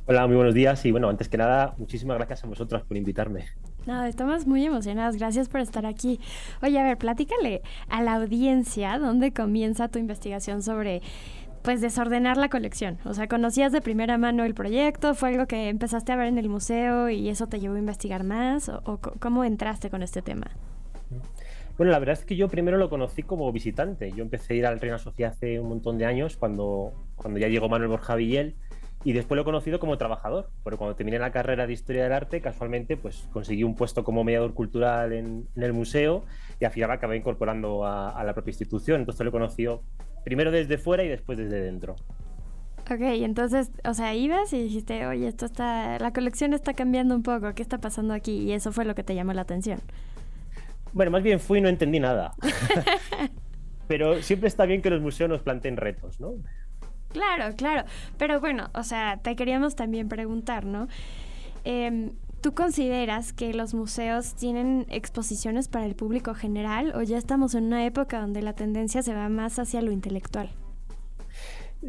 Hola, 0.05 0.27
muy 0.27 0.35
buenos 0.35 0.53
días 0.53 0.85
y 0.85 0.91
bueno, 0.91 1.09
antes 1.09 1.27
que 1.27 1.38
nada, 1.38 1.73
muchísimas 1.79 2.17
gracias 2.17 2.43
a 2.43 2.47
vosotros 2.47 2.83
por 2.83 2.97
invitarme. 2.97 3.45
No, 3.85 4.03
estamos 4.05 4.45
muy 4.45 4.63
emocionadas. 4.65 5.17
Gracias 5.17 5.50
por 5.50 5.59
estar 5.59 5.85
aquí. 5.85 6.19
Oye, 6.61 6.79
a 6.79 6.83
ver, 6.83 6.97
platícale 6.97 7.61
a 7.89 8.03
la 8.03 8.15
audiencia 8.15 9.00
dónde 9.00 9.33
comienza 9.33 9.88
tu 9.88 9.97
investigación 9.97 10.61
sobre 10.61 11.01
pues 11.63 11.81
desordenar 11.81 12.38
la 12.38 12.50
colección. 12.50 12.97
O 13.05 13.13
sea, 13.13 13.27
¿conocías 13.27 13.71
de 13.71 13.81
primera 13.81 14.17
mano 14.17 14.43
el 14.43 14.53
proyecto? 14.53 15.13
¿Fue 15.15 15.29
algo 15.29 15.47
que 15.47 15.69
empezaste 15.69 16.11
a 16.11 16.15
ver 16.15 16.27
en 16.27 16.38
el 16.38 16.50
museo 16.50 17.09
y 17.09 17.29
eso 17.29 17.47
te 17.47 17.59
llevó 17.59 17.75
a 17.75 17.79
investigar 17.79 18.23
más? 18.23 18.69
¿O, 18.69 19.00
cómo 19.19 19.43
entraste 19.43 19.89
con 19.89 20.03
este 20.03 20.21
tema? 20.21 20.47
Bueno, 21.77 21.91
la 21.91 22.00
verdad 22.00 22.13
es 22.13 22.25
que 22.25 22.35
yo 22.35 22.47
primero 22.47 22.77
lo 22.77 22.89
conocí 22.89 23.23
como 23.23 23.51
visitante. 23.51 24.11
Yo 24.11 24.23
empecé 24.23 24.53
a 24.53 24.57
ir 24.57 24.65
al 24.65 24.79
Reina 24.79 25.00
Sofía 25.00 25.29
hace 25.29 25.59
un 25.59 25.69
montón 25.69 25.97
de 25.97 26.05
años, 26.05 26.38
cuando, 26.38 26.93
cuando 27.15 27.39
ya 27.39 27.47
llegó 27.47 27.69
Manuel 27.69 27.89
Borja 27.89 28.15
Villel 28.15 28.55
y 29.03 29.13
después 29.13 29.36
lo 29.36 29.41
he 29.41 29.46
conocido 29.46 29.79
como 29.79 29.98
trabajador, 29.98 30.50
porque 30.63 30.77
cuando 30.77 30.96
terminé 30.96 31.17
la 31.17 31.31
carrera 31.31 31.65
de 31.65 31.74
Historia 31.74 32.03
del 32.03 32.13
Arte, 32.13 32.41
casualmente 32.41 32.98
pues 32.98 33.27
conseguí 33.31 33.63
un 33.63 33.75
puesto 33.75 34.03
como 34.03 34.24
mediador 34.24 34.53
cultural 34.53 35.13
en, 35.13 35.48
el 35.55 35.74
museo 35.74 36.24
y 36.60 36.65
al 36.65 36.72
final 36.72 36.91
acabé 36.91 37.17
incorporando 37.17 37.86
a, 37.86 38.24
la 38.24 38.34
propia 38.34 38.51
institución. 38.51 39.00
Entonces 39.01 39.24
lo 39.24 39.29
he 39.29 39.31
conocido 39.31 39.84
primero 40.24 40.51
desde 40.51 40.77
fuera 40.77 41.03
y 41.03 41.08
después 41.08 41.38
desde 41.38 41.62
dentro. 41.62 41.96
Ok, 42.91 43.00
entonces, 43.00 43.72
o 43.86 43.93
sea, 43.93 44.13
ibas 44.13 44.51
y 44.53 44.62
dijiste, 44.62 45.08
oye, 45.08 45.27
esto 45.27 45.46
está, 45.46 45.98
la 45.98 46.12
colección 46.13 46.53
está 46.53 46.74
cambiando 46.74 47.15
un 47.15 47.24
poco, 47.24 47.53
¿qué 47.53 47.62
está 47.62 47.77
pasando 47.77 48.13
aquí? 48.13 48.39
Y 48.39 48.51
eso 48.51 48.72
fue 48.72 48.86
lo 48.86 48.96
que 48.96 49.03
te 49.03 49.15
llamó 49.15 49.34
la 49.34 49.41
atención. 49.41 49.79
Bueno, 50.93 51.12
más 51.12 51.24
bien 51.24 51.39
fui 51.39 51.60
y 51.60 51.62
no 51.62 51.70
entendí 51.70 52.00
nada. 52.00 52.34
Pero 53.88 54.22
siempre 54.22 54.48
está 54.48 54.65
bien 54.65 54.81
que 54.81 54.89
los 54.89 55.01
museos 55.01 55.29
nos 55.29 55.41
planteen 55.41 55.77
retos, 55.77 56.20
¿no? 56.20 56.34
Claro, 57.13 57.56
claro. 57.56 57.84
Pero 58.18 58.39
bueno, 58.39 58.70
o 58.74 58.84
sea, 58.84 59.20
te 59.22 59.36
queríamos 59.36 59.75
también 59.75 60.10
preguntar, 60.10 60.65
¿no? 60.65 60.88
Em, 61.63 62.12
¿Tú 62.41 62.56
consideras 62.56 63.34
que 63.34 63.53
los 63.53 63.75
museos 63.75 64.34
tienen 64.34 64.88
exposiciones 64.89 65.68
para 65.68 65.86
el 65.86 65.94
público 65.94 66.34
general 66.34 66.91
o 66.96 67.03
ya 67.03 67.20
estamos 67.20 67.53
en 67.53 67.65
una 67.65 67.86
época 67.86 68.20
donde 68.20 68.41
la 68.41 68.53
tendencia 68.53 69.03
se 69.03 69.13
va 69.13 69.30
más 69.30 69.60
hacia 69.60 69.80
lo 69.84 69.91
intelectual? 69.91 70.50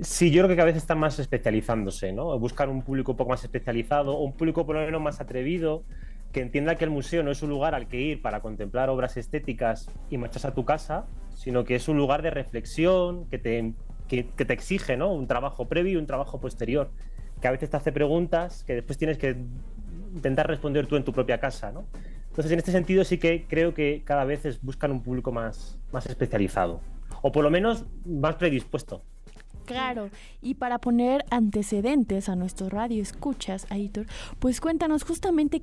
Sí, 0.03 0.31
yo 0.31 0.43
creo 0.43 0.49
que 0.49 0.57
cada 0.57 0.67
vez 0.67 0.77
están 0.77 0.99
más 0.99 1.19
especializándose, 1.19 2.13
¿no? 2.13 2.39
Buscar 2.39 2.69
un 2.69 2.83
público 2.83 3.13
un 3.13 3.17
poco 3.17 3.31
más 3.31 3.43
especializado, 3.43 4.19
un 4.19 4.35
público 4.35 4.67
por 4.67 4.77
lo 4.77 4.85
menos 4.85 5.01
más 5.01 5.23
atrevido, 5.23 5.85
que 6.33 6.41
entienda 6.41 6.77
que 6.77 6.85
el 6.85 6.91
museo 6.91 7.23
no 7.23 7.31
es 7.31 7.43
un 7.43 7.49
lugar 7.49 7.75
al 7.75 7.89
que 7.89 8.01
ir 8.01 8.21
para 8.21 8.41
contemplar 8.41 8.91
obras 8.91 9.17
estéticas 9.17 9.91
y 10.11 10.19
marcharse 10.19 10.49
a 10.49 10.55
tu 10.55 10.67
casa, 10.67 11.07
sino 11.35 11.65
que 11.65 11.77
es 11.77 11.89
un 11.89 11.97
lugar 11.97 12.21
de 12.21 12.31
reflexión, 12.31 13.27
que 13.31 13.39
te 13.39 13.73
que, 14.21 14.45
te 14.45 14.53
exige 14.53 14.97
¿no? 14.97 15.13
un 15.13 15.27
trabajo 15.27 15.67
previo 15.69 15.95
y 15.95 15.97
un 15.97 16.07
trabajo 16.07 16.39
posterior, 16.39 16.91
que 17.41 17.49
a 17.49 17.51
veces 17.51 17.71
te 17.71 17.77
hace 17.79 17.93
preguntas 17.93 18.63
que 18.65 18.75
después 18.75 18.99
tienes 18.99 19.17
que 19.17 19.37
intentar 20.15 20.47
responder 20.47 20.87
tú 20.87 20.97
en 20.97 21.05
tu 21.05 21.13
propia 21.13 21.39
casa. 21.39 21.73
¿no? 21.73 21.85
Entonces, 22.29 22.53
en 22.53 22.59
este 22.59 22.73
sentido 22.73 23.05
sí 23.05 23.19
que 23.19 23.47
creo 23.49 23.73
que 23.73 24.03
cada 24.05 24.25
vez 24.25 24.61
buscan 24.63 24.93
un 24.93 25.03
público 25.03 25.33
más, 25.33 25.79
más 25.93 26.07
especializado, 26.07 26.81
o 27.23 27.33
por 27.33 27.43
lo 27.43 27.51
menos 27.51 27.85
más 28.05 28.37
predispuesto. 28.37 29.03
Claro, 29.65 30.11
y 30.43 30.55
para 30.55 30.79
poner 30.79 31.25
antecedentes 31.31 32.29
a 32.29 32.37
nuestro 32.37 32.69
radio 32.69 33.01
escuchas, 33.01 33.67
Aitor, 33.71 34.07
pues 34.41 34.61
cuéntanos 34.61 35.05
justamente 35.05 35.63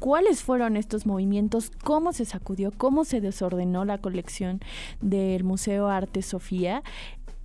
cuáles 0.00 0.42
fueron 0.42 0.76
estos 0.76 1.06
movimientos, 1.06 1.70
cómo 1.84 2.12
se 2.12 2.24
sacudió, 2.24 2.72
cómo 2.76 3.04
se 3.04 3.20
desordenó 3.20 3.84
la 3.84 3.98
colección 3.98 4.60
del 5.00 5.44
Museo 5.44 5.88
Arte 5.88 6.22
Sofía 6.22 6.82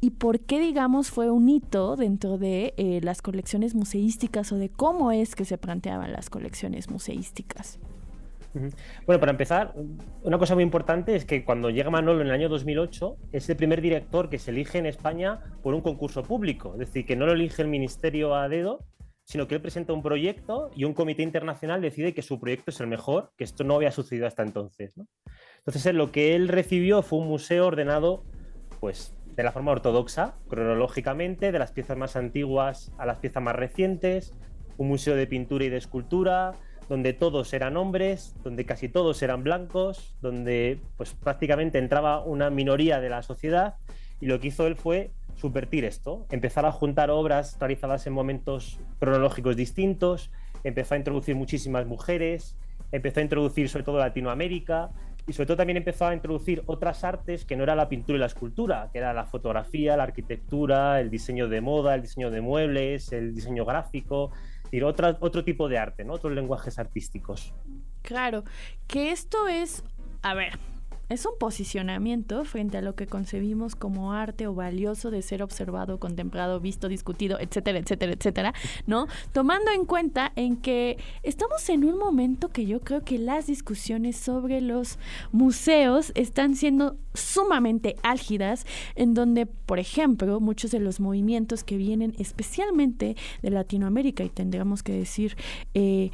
y 0.05 0.11
por 0.11 0.41
qué, 0.41 0.59
digamos, 0.59 1.09
fue 1.09 1.31
un 1.31 1.49
hito 1.49 1.95
dentro 1.95 2.37
de 2.37 2.75
eh, 2.77 2.99
las 3.01 3.23
colecciones 3.23 3.73
museísticas 3.73 4.51
o 4.51 4.55
de 4.55 4.69
cómo 4.69 5.11
es 5.11 5.33
que 5.33 5.45
se 5.45 5.57
planteaban 5.57 6.13
las 6.13 6.29
colecciones 6.29 6.91
museísticas. 6.91 7.79
Bueno, 9.07 9.19
para 9.19 9.31
empezar, 9.31 9.73
una 10.21 10.37
cosa 10.37 10.53
muy 10.53 10.63
importante 10.63 11.15
es 11.15 11.25
que 11.25 11.43
cuando 11.43 11.71
llega 11.71 11.89
Manolo 11.89 12.21
en 12.21 12.27
el 12.27 12.33
año 12.33 12.49
2008, 12.49 13.17
es 13.31 13.49
el 13.49 13.55
primer 13.55 13.81
director 13.81 14.29
que 14.29 14.37
se 14.37 14.51
elige 14.51 14.77
en 14.77 14.85
España 14.85 15.39
por 15.63 15.73
un 15.73 15.81
concurso 15.81 16.21
público. 16.21 16.73
Es 16.73 16.79
decir, 16.81 17.07
que 17.07 17.15
no 17.15 17.25
lo 17.25 17.31
elige 17.31 17.63
el 17.63 17.67
ministerio 17.67 18.35
a 18.35 18.47
dedo, 18.47 18.85
sino 19.23 19.47
que 19.47 19.55
él 19.55 19.61
presenta 19.61 19.91
un 19.91 20.03
proyecto 20.03 20.69
y 20.75 20.83
un 20.83 20.93
comité 20.93 21.23
internacional 21.23 21.81
decide 21.81 22.13
que 22.13 22.21
su 22.21 22.39
proyecto 22.39 22.69
es 22.69 22.79
el 22.79 22.85
mejor, 22.85 23.31
que 23.37 23.43
esto 23.43 23.63
no 23.63 23.73
había 23.73 23.89
sucedido 23.89 24.27
hasta 24.27 24.43
entonces. 24.43 24.93
Entonces, 25.65 25.95
lo 25.95 26.11
que 26.11 26.35
él 26.35 26.47
recibió 26.47 27.01
fue 27.01 27.17
un 27.17 27.27
museo 27.27 27.65
ordenado, 27.65 28.23
pues 28.79 29.14
de 29.35 29.43
la 29.43 29.51
forma 29.51 29.71
ortodoxa, 29.71 30.35
cronológicamente, 30.47 31.51
de 31.51 31.59
las 31.59 31.71
piezas 31.71 31.97
más 31.97 32.15
antiguas 32.15 32.91
a 32.97 33.05
las 33.05 33.19
piezas 33.19 33.43
más 33.43 33.55
recientes, 33.55 34.33
un 34.77 34.87
museo 34.87 35.15
de 35.15 35.27
pintura 35.27 35.65
y 35.65 35.69
de 35.69 35.77
escultura, 35.77 36.53
donde 36.89 37.13
todos 37.13 37.53
eran 37.53 37.77
hombres, 37.77 38.35
donde 38.43 38.65
casi 38.65 38.89
todos 38.89 39.21
eran 39.23 39.43
blancos, 39.43 40.15
donde 40.21 40.79
pues 40.97 41.13
prácticamente 41.13 41.79
entraba 41.79 42.23
una 42.23 42.49
minoría 42.49 42.99
de 42.99 43.09
la 43.09 43.23
sociedad 43.23 43.75
y 44.21 44.27
lo 44.27 44.39
que 44.39 44.47
hizo 44.47 44.67
él 44.67 44.75
fue 44.75 45.11
subvertir 45.35 45.83
esto, 45.83 46.25
empezar 46.31 46.65
a 46.65 46.71
juntar 46.71 47.09
obras 47.09 47.57
realizadas 47.59 48.07
en 48.07 48.13
momentos 48.13 48.79
cronológicos 48.99 49.55
distintos, 49.55 50.31
empezó 50.63 50.93
a 50.93 50.97
introducir 50.97 51.35
muchísimas 51.35 51.85
mujeres, 51.85 52.55
empezó 52.91 53.19
a 53.19 53.23
introducir 53.23 53.67
sobre 53.67 53.83
todo 53.83 53.97
Latinoamérica 53.97 54.91
y 55.27 55.33
sobre 55.33 55.47
todo 55.47 55.57
también 55.57 55.77
empezó 55.77 56.05
a 56.05 56.13
introducir 56.13 56.63
otras 56.67 57.03
artes 57.03 57.45
que 57.45 57.55
no 57.55 57.63
era 57.63 57.75
la 57.75 57.89
pintura 57.89 58.17
y 58.17 58.19
la 58.19 58.27
escultura, 58.27 58.89
que 58.91 58.99
era 58.99 59.13
la 59.13 59.25
fotografía, 59.25 59.97
la 59.97 60.03
arquitectura, 60.03 60.99
el 60.99 61.09
diseño 61.09 61.47
de 61.47 61.61
moda, 61.61 61.95
el 61.95 62.01
diseño 62.01 62.29
de 62.29 62.41
muebles, 62.41 63.11
el 63.11 63.33
diseño 63.33 63.65
gráfico, 63.65 64.31
otra, 64.83 65.17
otro 65.21 65.43
tipo 65.43 65.69
de 65.69 65.77
arte, 65.77 66.03
¿no? 66.03 66.13
otros 66.13 66.33
lenguajes 66.33 66.77
artísticos. 66.79 67.53
Claro, 68.01 68.43
que 68.87 69.11
esto 69.11 69.47
es, 69.47 69.83
a 70.21 70.33
ver, 70.33 70.59
es 71.09 71.25
un 71.25 71.33
posicionamiento 71.39 72.43
frente 72.45 72.77
a 72.77 72.81
lo 72.81 72.95
que 72.95 73.07
concebimos 73.07 73.75
como 73.75 74.13
arte 74.13 74.47
o 74.47 74.55
valioso 74.55 75.11
de 75.11 75.21
ser 75.21 75.43
observado, 75.43 75.99
contemplado, 75.99 76.59
visto, 76.59 76.87
discutido, 76.87 77.39
etcétera, 77.39 77.79
etcétera, 77.79 78.13
etcétera, 78.13 78.53
¿no? 78.87 79.07
Tomando 79.31 79.71
en 79.71 79.85
cuenta 79.85 80.31
en 80.35 80.57
que 80.57 80.97
estamos 81.23 81.67
en 81.69 81.83
un 81.83 81.97
momento 81.97 82.49
que 82.49 82.65
yo 82.65 82.81
creo 82.81 83.03
que 83.03 83.19
las 83.19 83.47
discusiones 83.47 84.17
sobre 84.17 84.61
los 84.61 84.97
museos 85.31 86.11
están 86.15 86.55
siendo 86.55 86.97
sumamente 87.13 87.95
álgidas, 88.03 88.65
en 88.95 89.13
donde, 89.13 89.45
por 89.45 89.79
ejemplo, 89.79 90.39
muchos 90.39 90.71
de 90.71 90.79
los 90.79 90.99
movimientos 90.99 91.63
que 91.63 91.77
vienen 91.77 92.13
especialmente 92.19 93.15
de 93.41 93.49
Latinoamérica, 93.49 94.23
y 94.23 94.29
tendríamos 94.29 94.83
que 94.83 94.93
decir, 94.93 95.37
eh, 95.73 96.11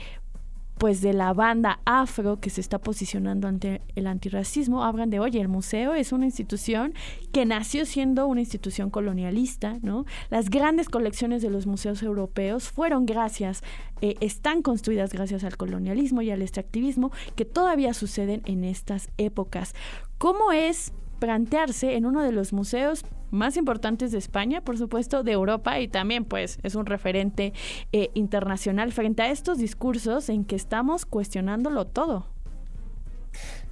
pues 0.82 1.00
de 1.02 1.14
la 1.14 1.32
banda 1.32 1.80
afro 1.86 2.40
que 2.40 2.50
se 2.50 2.60
está 2.60 2.80
posicionando 2.80 3.48
ante 3.48 3.84
el 3.96 4.08
antirracismo, 4.08 4.84
hablan 4.84 5.12
de, 5.12 5.20
oye, 5.20 5.40
el 5.40 5.48
museo 5.48 5.94
es 5.94 6.12
una 6.12 6.26
institución 6.26 6.96
que 7.32 7.46
nació 7.46 7.86
siendo 7.86 8.26
una 8.26 8.40
institución 8.40 8.90
colonialista, 8.90 9.78
¿no? 9.84 10.06
Las 10.32 10.50
grandes 10.50 10.90
colecciones 10.90 11.44
de 11.44 11.52
los 11.52 11.68
museos 11.68 12.02
europeos 12.02 12.72
fueron 12.72 13.06
gracias, 13.06 13.62
eh, 14.02 14.16
están 14.22 14.64
construidas 14.64 15.14
gracias 15.14 15.44
al 15.44 15.56
colonialismo 15.56 16.24
y 16.24 16.32
al 16.32 16.42
extractivismo 16.42 17.12
que 17.36 17.46
todavía 17.46 17.94
suceden 17.94 18.42
en 18.46 18.64
estas 18.64 19.12
épocas. 19.20 19.76
¿Cómo 20.18 20.52
es 20.52 20.94
plantearse 21.20 21.96
en 21.96 22.08
uno 22.08 22.24
de 22.24 22.32
los 22.32 22.54
museos 22.54 23.06
más 23.32 23.58
importantes 23.58 24.12
de 24.12 24.18
España, 24.18 24.62
por 24.62 24.78
supuesto, 24.78 25.24
de 25.24 25.32
Europa 25.32 25.80
y 25.80 25.88
también 25.88 26.26
pues 26.26 26.60
es 26.64 26.76
un 26.76 26.86
referente 26.86 27.54
eh, 27.92 28.10
internacional 28.14 28.92
frente 28.92 29.24
a 29.24 29.32
estos 29.32 29.58
discursos 29.58 30.30
en 30.30 30.46
que 30.46 30.56
estamos 30.56 31.06
cuestionándolo 31.06 31.88
todo. 31.88 32.28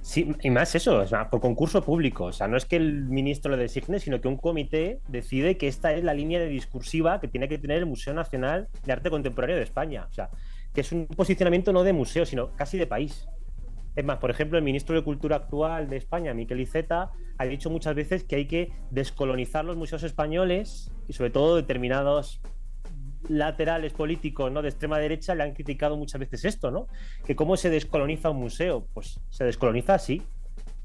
Sí, 0.00 0.34
y 0.42 0.50
más 0.50 0.74
eso, 0.74 1.04
por 1.30 1.40
concurso 1.40 1.84
público. 1.84 2.24
O 2.24 2.32
sea, 2.32 2.48
no 2.48 2.56
es 2.56 2.64
que 2.64 2.76
el 2.76 3.04
ministro 3.04 3.50
lo 3.50 3.56
designe, 3.56 4.00
sino 4.00 4.20
que 4.20 4.28
un 4.28 4.36
comité 4.36 5.00
decide 5.08 5.56
que 5.56 5.68
esta 5.68 5.92
es 5.92 6.02
la 6.02 6.14
línea 6.14 6.40
de 6.40 6.46
discursiva 6.46 7.20
que 7.20 7.28
tiene 7.28 7.48
que 7.48 7.58
tener 7.58 7.78
el 7.78 7.86
Museo 7.86 8.14
Nacional 8.14 8.68
de 8.84 8.92
Arte 8.92 9.10
Contemporáneo 9.10 9.56
de 9.56 9.62
España. 9.62 10.06
O 10.10 10.12
sea, 10.12 10.30
que 10.74 10.80
es 10.80 10.92
un 10.92 11.06
posicionamiento 11.06 11.72
no 11.72 11.82
de 11.82 11.92
museo, 11.92 12.24
sino 12.24 12.50
casi 12.56 12.78
de 12.78 12.86
país. 12.86 13.28
Es 13.96 14.04
más, 14.04 14.18
por 14.18 14.30
ejemplo, 14.30 14.56
el 14.56 14.64
ministro 14.64 14.94
de 14.94 15.02
Cultura 15.02 15.36
actual 15.36 15.88
de 15.88 15.96
España, 15.96 16.32
Miquel 16.32 16.60
Iceta, 16.60 17.10
ha 17.38 17.44
dicho 17.44 17.70
muchas 17.70 17.94
veces 17.94 18.24
que 18.24 18.36
hay 18.36 18.46
que 18.46 18.72
descolonizar 18.90 19.64
los 19.64 19.76
museos 19.76 20.02
españoles 20.02 20.92
y 21.08 21.12
sobre 21.12 21.30
todo 21.30 21.56
determinados 21.56 22.40
laterales 23.28 23.92
políticos 23.92 24.50
¿no? 24.50 24.62
de 24.62 24.68
extrema 24.68 24.98
derecha 24.98 25.34
le 25.34 25.42
han 25.42 25.52
criticado 25.52 25.96
muchas 25.96 26.20
veces 26.20 26.44
esto, 26.44 26.70
¿no? 26.70 26.86
Que 27.26 27.36
cómo 27.36 27.56
se 27.56 27.70
descoloniza 27.70 28.30
un 28.30 28.38
museo. 28.38 28.86
Pues 28.94 29.20
se 29.30 29.44
descoloniza 29.44 29.94
así. 29.94 30.22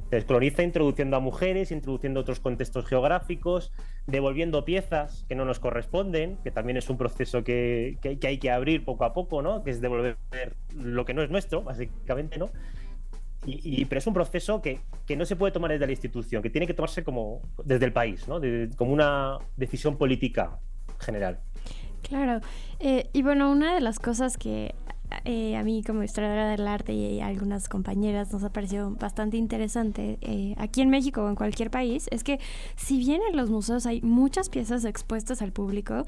Se 0.09 0.17
descoloniza 0.17 0.61
introduciendo 0.61 1.17
a 1.17 1.19
mujeres, 1.19 1.71
introduciendo 1.71 2.19
otros 2.19 2.39
contextos 2.39 2.85
geográficos, 2.85 3.71
devolviendo 4.05 4.63
piezas 4.63 5.25
que 5.27 5.33
no 5.33 5.45
nos 5.45 5.59
corresponden, 5.59 6.37
que 6.43 6.51
también 6.51 6.77
es 6.77 6.89
un 6.91 6.97
proceso 6.97 7.43
que, 7.43 7.97
que, 8.01 8.19
que 8.19 8.27
hay 8.27 8.37
que 8.37 8.51
abrir 8.51 8.85
poco 8.85 9.03
a 9.03 9.13
poco, 9.13 9.41
¿no? 9.41 9.63
Que 9.63 9.71
es 9.71 9.81
devolver 9.81 10.17
lo 10.75 11.05
que 11.05 11.15
no 11.15 11.23
es 11.23 11.31
nuestro, 11.31 11.63
básicamente, 11.63 12.37
¿no? 12.37 12.51
Y, 13.45 13.85
pero 13.85 13.99
es 13.99 14.07
un 14.07 14.13
proceso 14.13 14.61
que, 14.61 14.79
que, 15.05 15.15
no 15.15 15.25
se 15.25 15.35
puede 15.35 15.51
tomar 15.51 15.71
desde 15.71 15.85
la 15.85 15.91
institución, 15.91 16.41
que 16.41 16.49
tiene 16.49 16.65
que 16.65 16.73
tomarse 16.73 17.03
como 17.03 17.41
desde 17.63 17.85
el 17.85 17.93
país, 17.93 18.27
¿no? 18.27 18.41
como 18.75 18.91
una 18.91 19.37
decisión 19.55 19.97
política 19.97 20.59
general. 20.99 21.39
Claro. 22.01 22.41
Eh, 22.79 23.09
y 23.13 23.21
bueno, 23.21 23.51
una 23.51 23.73
de 23.73 23.81
las 23.81 23.99
cosas 23.99 24.37
que 24.37 24.75
eh, 25.23 25.55
a 25.55 25.63
mí 25.63 25.83
como 25.83 26.03
historiadora 26.03 26.49
del 26.49 26.67
arte 26.67 26.93
y 26.93 27.19
a 27.19 27.27
algunas 27.27 27.69
compañeras 27.69 28.31
nos 28.31 28.43
ha 28.43 28.49
parecido 28.49 28.91
bastante 28.91 29.37
interesante 29.37 30.17
eh, 30.21 30.55
aquí 30.57 30.81
en 30.81 30.89
México 30.89 31.23
o 31.23 31.29
en 31.29 31.35
cualquier 31.35 31.69
país 31.69 32.07
es 32.11 32.23
que 32.23 32.39
si 32.75 32.97
bien 32.97 33.21
en 33.29 33.37
los 33.37 33.49
museos 33.49 33.85
hay 33.85 34.01
muchas 34.01 34.49
piezas 34.49 34.83
expuestas 34.85 35.41
al 35.41 35.51
público, 35.51 36.05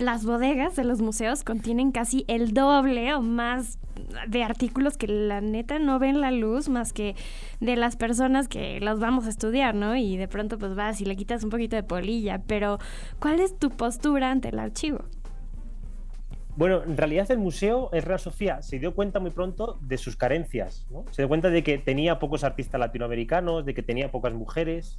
las 0.00 0.24
bodegas 0.24 0.76
de 0.76 0.84
los 0.84 1.00
museos 1.00 1.44
contienen 1.44 1.92
casi 1.92 2.24
el 2.26 2.52
doble 2.54 3.14
o 3.14 3.20
más 3.20 3.78
de 4.26 4.42
artículos 4.42 4.96
que 4.96 5.06
la 5.06 5.40
neta 5.40 5.78
no 5.78 5.98
ven 5.98 6.20
la 6.20 6.30
luz 6.30 6.68
más 6.68 6.92
que 6.92 7.14
de 7.60 7.76
las 7.76 7.96
personas 7.96 8.48
que 8.48 8.80
las 8.80 8.98
vamos 8.98 9.26
a 9.26 9.28
estudiar, 9.28 9.74
¿no? 9.74 9.94
Y 9.96 10.16
de 10.16 10.26
pronto 10.26 10.58
pues 10.58 10.74
vas 10.74 11.00
y 11.00 11.04
le 11.04 11.16
quitas 11.16 11.44
un 11.44 11.50
poquito 11.50 11.76
de 11.76 11.82
polilla, 11.82 12.40
pero 12.46 12.78
¿cuál 13.20 13.40
es 13.40 13.58
tu 13.58 13.70
postura 13.70 14.30
ante 14.30 14.48
el 14.48 14.58
archivo? 14.58 15.04
Bueno, 16.56 16.82
en 16.82 16.96
realidad 16.96 17.30
el 17.30 17.38
museo, 17.38 17.90
el 17.92 18.02
Real 18.02 18.18
Sofía, 18.18 18.62
se 18.62 18.78
dio 18.78 18.94
cuenta 18.94 19.20
muy 19.20 19.30
pronto 19.30 19.78
de 19.82 19.96
sus 19.98 20.16
carencias, 20.16 20.86
¿no? 20.90 21.04
Se 21.10 21.22
dio 21.22 21.28
cuenta 21.28 21.48
de 21.48 21.62
que 21.62 21.78
tenía 21.78 22.18
pocos 22.18 22.42
artistas 22.42 22.80
latinoamericanos, 22.80 23.64
de 23.64 23.74
que 23.74 23.82
tenía 23.82 24.10
pocas 24.10 24.34
mujeres. 24.34 24.98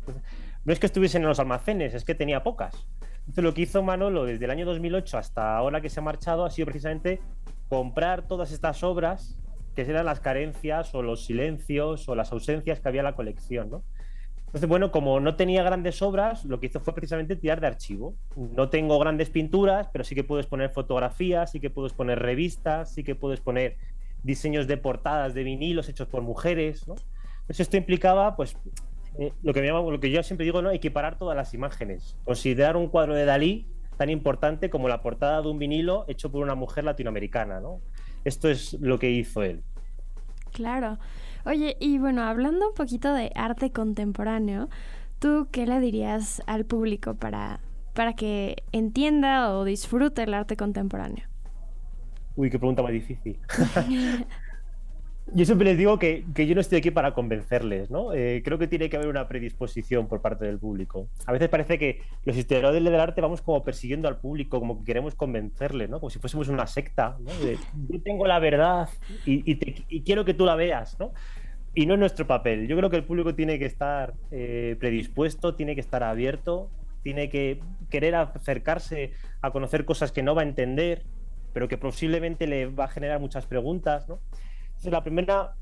No 0.63 0.73
es 0.73 0.79
que 0.79 0.85
estuviesen 0.85 1.23
en 1.23 1.27
los 1.27 1.39
almacenes, 1.39 1.93
es 1.93 2.05
que 2.05 2.15
tenía 2.15 2.43
pocas. 2.43 2.87
Lo 3.35 3.53
que 3.53 3.61
hizo 3.61 3.81
Manolo 3.81 4.25
desde 4.25 4.45
el 4.45 4.51
año 4.51 4.65
2008 4.65 5.17
hasta 5.17 5.57
ahora 5.57 5.81
que 5.81 5.89
se 5.89 5.99
ha 5.99 6.03
marchado 6.03 6.45
ha 6.45 6.51
sido 6.51 6.65
precisamente 6.65 7.21
comprar 7.69 8.27
todas 8.27 8.51
estas 8.51 8.83
obras 8.83 9.37
que 9.75 9.81
eran 9.81 10.05
las 10.05 10.19
carencias 10.19 10.93
o 10.93 11.01
los 11.01 11.25
silencios 11.25 12.07
o 12.09 12.15
las 12.15 12.31
ausencias 12.31 12.79
que 12.79 12.87
había 12.87 13.01
en 13.01 13.05
la 13.05 13.15
colección, 13.15 13.69
¿no? 13.69 13.83
Entonces, 14.47 14.67
bueno, 14.67 14.91
como 14.91 15.21
no 15.21 15.35
tenía 15.35 15.63
grandes 15.63 16.01
obras, 16.01 16.43
lo 16.43 16.59
que 16.59 16.65
hizo 16.65 16.81
fue 16.81 16.93
precisamente 16.93 17.37
tirar 17.37 17.61
de 17.61 17.67
archivo. 17.67 18.15
No 18.35 18.67
tengo 18.67 18.99
grandes 18.99 19.29
pinturas, 19.29 19.87
pero 19.93 20.03
sí 20.03 20.13
que 20.13 20.25
puedes 20.25 20.45
poner 20.45 20.71
fotografías, 20.71 21.51
sí 21.51 21.61
que 21.61 21.69
puedes 21.69 21.93
poner 21.93 22.19
revistas, 22.19 22.93
sí 22.93 23.05
que 23.05 23.15
puedes 23.15 23.39
poner 23.39 23.77
diseños 24.23 24.67
de 24.67 24.75
portadas 24.75 25.33
de 25.33 25.43
vinilos 25.43 25.87
hechos 25.87 26.09
por 26.09 26.21
mujeres. 26.21 26.81
Entonces 26.81 27.61
esto 27.61 27.77
implicaba, 27.77 28.35
pues, 28.35 28.57
lo, 29.43 29.53
que 29.53 29.61
me 29.61 29.67
llama, 29.67 29.81
lo 29.89 29.99
que 29.99 30.09
yo 30.09 30.23
siempre 30.23 30.45
digo, 30.45 30.61
¿no? 30.61 30.71
Equiparar 30.71 31.17
todas 31.17 31.35
las 31.35 31.53
imágenes. 31.53 32.17
Considerar 32.23 32.77
un 32.77 32.87
cuadro 32.87 33.13
de 33.13 33.25
Dalí 33.25 33.67
tan 33.97 34.09
importante 34.09 34.69
como 34.69 34.87
la 34.87 35.01
portada 35.01 35.41
de 35.41 35.47
un 35.47 35.59
vinilo 35.59 36.05
hecho 36.07 36.31
por 36.31 36.41
una 36.41 36.55
mujer 36.55 36.83
latinoamericana, 36.83 37.59
¿no? 37.59 37.81
Esto 38.23 38.49
es 38.49 38.73
lo 38.79 38.97
que 38.97 39.11
hizo 39.11 39.43
él. 39.43 39.63
Claro. 40.51 40.97
Oye, 41.45 41.77
y 41.79 41.97
bueno, 41.97 42.23
hablando 42.23 42.69
un 42.69 42.73
poquito 42.73 43.13
de 43.13 43.31
arte 43.35 43.71
contemporáneo, 43.71 44.69
¿tú 45.19 45.47
qué 45.51 45.65
le 45.65 45.79
dirías 45.79 46.41
al 46.45 46.65
público 46.65 47.15
para, 47.15 47.59
para 47.93 48.13
que 48.13 48.63
entienda 48.71 49.55
o 49.55 49.63
disfrute 49.63 50.23
el 50.23 50.33
arte 50.33 50.55
contemporáneo? 50.55 51.25
Uy, 52.35 52.49
qué 52.49 52.57
pregunta 52.57 52.81
más 52.81 52.91
difícil. 52.91 53.39
Yo 55.33 55.45
siempre 55.45 55.65
les 55.65 55.77
digo 55.77 55.97
que, 55.97 56.25
yo 56.35 56.55
no 56.55 56.61
estoy 56.61 56.79
aquí 56.79 56.91
para 56.91 57.13
convencerles, 57.13 57.89
¿no? 57.89 58.13
Eh, 58.13 58.41
creo 58.43 58.57
que 58.57 58.67
tiene 58.67 58.89
que 58.89 58.97
haber 58.97 59.07
una 59.07 59.29
predisposición 59.29 60.07
por 60.07 60.21
parte 60.21 60.45
del 60.45 60.59
público. 60.59 61.07
A 61.25 61.31
veces 61.31 61.47
parece 61.47 61.79
que 61.79 62.01
los 62.25 62.35
historiadores 62.35 62.83
del 62.83 62.99
arte 62.99 63.21
vamos 63.21 63.41
como 63.41 63.63
persiguiendo 63.63 64.09
al 64.09 64.17
público, 64.17 64.59
como 64.59 64.79
que 64.79 64.85
queremos 64.85 65.15
convencerle, 65.15 65.87
¿no? 65.87 66.01
Como 66.01 66.09
si 66.09 66.19
fuésemos 66.19 66.49
una 66.49 66.67
secta, 66.67 67.17
¿no? 67.19 67.31
yo 67.89 68.01
tengo 68.01 68.27
la 68.27 68.39
verdad 68.39 68.89
y, 69.25 69.55
quiero 70.03 70.25
que 70.25 70.33
tú 70.33 70.45
la 70.45 70.55
veas, 70.55 70.99
¿no? 70.99 71.13
Y 71.73 71.85
no 71.85 71.93
es 71.93 71.99
nuestro 72.01 72.27
papel. 72.27 72.67
Yo 72.67 72.75
creo 72.75 72.89
que 72.89 72.97
el 72.97 73.05
público 73.05 73.33
tiene 73.33 73.57
que 73.57 73.65
estar 73.65 74.13
eh, 74.31 74.75
predispuesto, 74.79 75.55
tiene 75.55 75.75
que 75.75 75.81
estar 75.81 76.03
abierto, 76.03 76.69
tiene 77.03 77.29
que 77.29 77.61
querer 77.89 78.15
acercarse 78.15 79.13
a 79.41 79.51
conocer 79.51 79.85
cosas 79.85 80.11
que 80.11 80.23
no 80.23 80.35
va 80.35 80.41
a 80.41 80.45
entender, 80.45 81.03
pero 81.53 81.69
que 81.69 81.77
posiblemente 81.77 82.47
le 82.47 82.65
va 82.65 82.85
a 82.85 82.89
generar 82.89 83.21
muchas 83.21 83.45
preguntas, 83.45 84.09
¿no? 84.09 84.19
La 84.89 85.03
primera, 85.03 85.55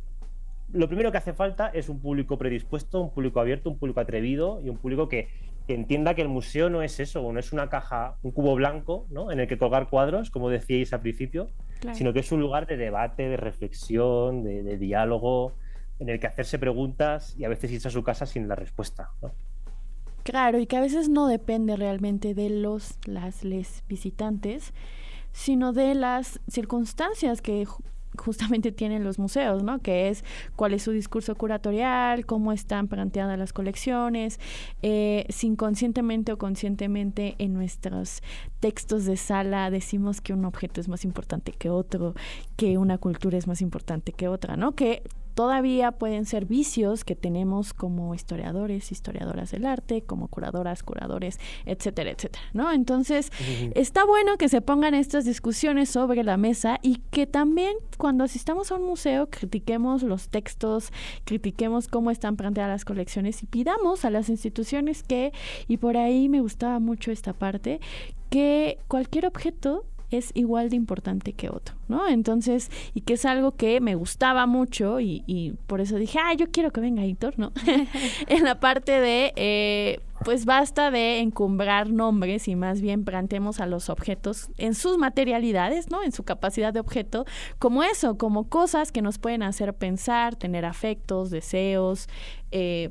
lo 0.72 0.88
primero 0.88 1.12
que 1.12 1.18
hace 1.18 1.34
falta 1.34 1.68
es 1.68 1.90
un 1.90 2.00
público 2.00 2.38
predispuesto, 2.38 3.02
un 3.02 3.12
público 3.12 3.40
abierto, 3.40 3.70
un 3.70 3.78
público 3.78 4.00
atrevido 4.00 4.62
y 4.62 4.70
un 4.70 4.78
público 4.78 5.10
que, 5.10 5.28
entienda 5.68 6.16
que 6.16 6.24
el 6.24 6.30
museo 6.30 6.70
no 6.72 6.82
es 6.82 7.00
eso, 7.00 7.32
no 7.32 7.40
es 7.40 7.54
una 7.54 7.70
caja, 7.70 8.16
un 8.24 8.32
cubo 8.32 8.56
blanco 8.56 9.06
¿no? 9.12 9.32
en 9.32 9.40
el 9.40 9.48
que 9.48 9.60
colgar 9.60 9.88
cuadros, 9.88 10.32
como 10.32 10.50
decíais 10.50 10.94
al 10.94 11.02
principio, 11.02 11.48
sino 11.94 12.12
que 12.12 12.22
es 12.22 12.32
un 12.32 12.40
lugar 12.40 12.66
de 12.66 12.76
debate, 12.76 13.30
de 13.30 13.38
reflexión, 13.38 14.44
de, 14.44 14.78
diálogo, 14.78 15.54
en 16.00 16.10
el 16.10 16.20
que 16.20 16.26
hacerse 16.26 16.58
preguntas 16.58 17.36
y 17.38 17.44
a 17.44 17.50
veces 17.50 17.72
irse 17.72 17.88
a 17.88 17.92
su 17.92 18.04
casa 18.04 18.26
sin 18.26 18.48
la 18.48 18.56
respuesta. 18.56 19.12
Claro, 20.24 20.60
y 20.60 20.66
que 20.66 20.78
a 20.78 20.82
veces 20.82 21.08
no 21.08 21.28
depende 21.28 21.76
realmente 21.76 22.34
de 22.34 22.50
los, 22.50 22.98
las, 23.06 23.44
les 23.44 23.84
visitantes, 23.88 24.74
sino 25.32 25.72
de 25.72 25.96
las 25.96 26.40
circunstancias 26.50 27.42
que 27.42 27.68
justamente 28.20 28.72
tienen 28.72 29.04
los 29.04 29.20
museos, 29.20 29.64
¿no? 29.64 29.80
Que 29.80 30.10
es 30.10 30.24
cuál 30.56 30.74
es 30.74 30.84
su 30.84 30.92
discurso 30.92 31.36
curatorial, 31.36 32.26
cómo 32.26 32.52
están 32.52 32.88
planteadas 32.88 33.38
las 33.40 33.54
colecciones, 33.54 34.40
eh, 34.82 35.26
si 35.30 35.48
inconscientemente 35.48 36.32
o 36.32 36.38
conscientemente 36.38 37.36
en 37.40 37.54
nuestros 37.54 38.22
textos 38.60 39.06
de 39.06 39.18
sala 39.18 39.72
decimos 39.72 40.22
que 40.22 40.34
un 40.34 40.46
objeto 40.46 40.82
es 40.82 40.88
más 40.88 41.06
importante 41.06 41.52
que 41.52 41.70
otro, 41.70 42.14
que 42.56 42.78
una 42.78 42.98
cultura 42.98 43.38
es 43.38 43.48
más 43.48 43.62
importante 43.62 44.12
que 44.12 44.28
otra, 44.28 44.58
¿no? 44.58 44.74
Que 44.74 45.04
todavía 45.40 45.94
pueden 45.94 46.26
ser 46.26 46.44
vicios 46.44 47.06
que 47.06 47.16
tenemos 47.16 47.74
como 47.74 48.14
historiadores, 48.14 48.92
historiadoras 48.92 49.52
del 49.52 49.66
arte, 49.66 50.02
como 50.02 50.28
curadoras, 50.28 50.84
curadores, 50.84 51.40
etcétera, 51.66 52.12
etcétera, 52.12 52.44
¿no? 52.52 52.74
Entonces, 52.74 53.32
está 53.74 54.04
bueno 54.04 54.38
que 54.38 54.50
se 54.50 54.60
pongan 54.60 54.96
estas 54.96 55.24
discusiones 55.24 55.90
sobre 55.90 56.26
la 56.26 56.36
mesa 56.36 56.78
y 56.82 56.98
que 57.10 57.26
también 57.26 57.78
cuando 57.98 58.26
asistamos 58.26 58.74
a 58.74 58.76
un 58.76 58.84
museo 58.84 59.30
critiquemos 59.30 60.04
los 60.04 60.28
textos, 60.28 60.92
critiquemos 61.24 61.88
cómo 61.88 62.12
están 62.12 62.36
planteadas 62.36 62.72
las 62.72 62.84
colecciones 62.84 63.42
y 63.42 63.46
pidamos 63.46 64.04
a 64.04 64.10
las 64.10 64.28
instituciones 64.28 65.04
que, 65.04 65.32
y 65.70 65.78
por 65.78 65.96
ahí 65.96 66.28
me 66.28 66.42
gustaba 66.42 66.80
mucho 66.80 67.12
esta 67.12 67.32
parte, 67.32 67.80
que 68.30 68.78
cualquier 68.90 69.26
objeto 69.26 69.86
es 70.12 70.32
igual 70.34 70.70
de 70.70 70.76
importante 70.76 71.34
que 71.34 71.50
otro, 71.50 71.76
¿no? 71.88 72.08
Entonces, 72.08 72.72
y 72.94 73.02
que 73.02 73.14
es 73.14 73.26
algo 73.26 73.52
que 73.52 73.80
me 73.80 73.96
gustaba 73.96 74.46
mucho 74.46 75.00
y, 75.00 75.56
por 75.68 75.82
eso 75.82 75.98
dije, 75.98 76.20
ah, 76.20 76.34
yo 76.34 76.52
quiero 76.52 76.72
que 76.72 76.82
venga 76.82 77.06
Hitor, 77.06 77.38
¿no? 77.38 77.52
en 78.28 78.44
la 78.44 78.60
parte 78.60 79.00
de, 79.00 79.34
eh, 79.36 80.00
pues 80.24 80.46
basta 80.46 80.92
de 80.92 81.20
encumbrar 81.20 81.90
nombres 81.90 82.48
y 82.48 82.56
más 82.56 82.82
bien 82.82 83.06
planteemos 83.06 83.60
a 83.60 83.68
los 83.68 83.90
objetos 83.90 84.50
en 84.58 84.74
sus 84.74 84.98
materialidades, 84.98 85.90
¿no? 85.90 86.04
En 86.04 86.12
su 86.12 86.24
capacidad 86.24 86.74
de 86.74 86.80
objeto, 86.80 87.26
como 87.60 87.84
eso, 87.84 88.18
como 88.18 88.50
cosas 88.50 88.92
que 88.92 89.02
nos 89.02 89.18
pueden 89.18 89.44
hacer 89.44 89.74
pensar, 89.74 90.36
tener 90.36 90.66
afectos, 90.66 91.30
deseos, 91.30 92.10
eh, 92.52 92.90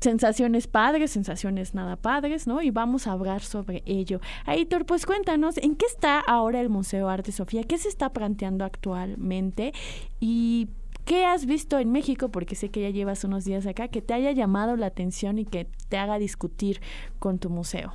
sensaciones 0.00 0.66
padres, 0.66 1.10
sensaciones 1.10 1.74
nada 1.74 1.96
padres, 1.96 2.46
¿no? 2.46 2.62
Y 2.62 2.70
vamos 2.70 3.06
a 3.06 3.12
hablar 3.12 3.42
sobre 3.42 3.82
ello. 3.86 4.20
Aitor, 4.46 4.86
pues 4.86 5.06
cuéntanos, 5.06 5.58
¿en 5.58 5.76
qué 5.76 5.86
está 5.86 6.20
ahora 6.20 6.60
el 6.60 6.68
Museo 6.68 7.08
Arte 7.08 7.32
Sofía? 7.32 7.62
¿Qué 7.64 7.78
se 7.78 7.88
está 7.88 8.12
planteando 8.12 8.64
actualmente? 8.64 9.72
Y 10.20 10.68
¿Qué 11.08 11.24
has 11.24 11.46
visto 11.46 11.78
en 11.78 11.90
México? 11.90 12.28
Porque 12.28 12.54
sé 12.54 12.70
que 12.70 12.82
ya 12.82 12.90
llevas 12.90 13.24
unos 13.24 13.46
días 13.46 13.66
acá, 13.66 13.88
que 13.88 14.02
te 14.02 14.12
haya 14.12 14.30
llamado 14.32 14.76
la 14.76 14.84
atención 14.84 15.38
y 15.38 15.46
que 15.46 15.66
te 15.88 15.96
haga 15.96 16.18
discutir 16.18 16.82
con 17.18 17.38
tu 17.38 17.48
museo. 17.48 17.94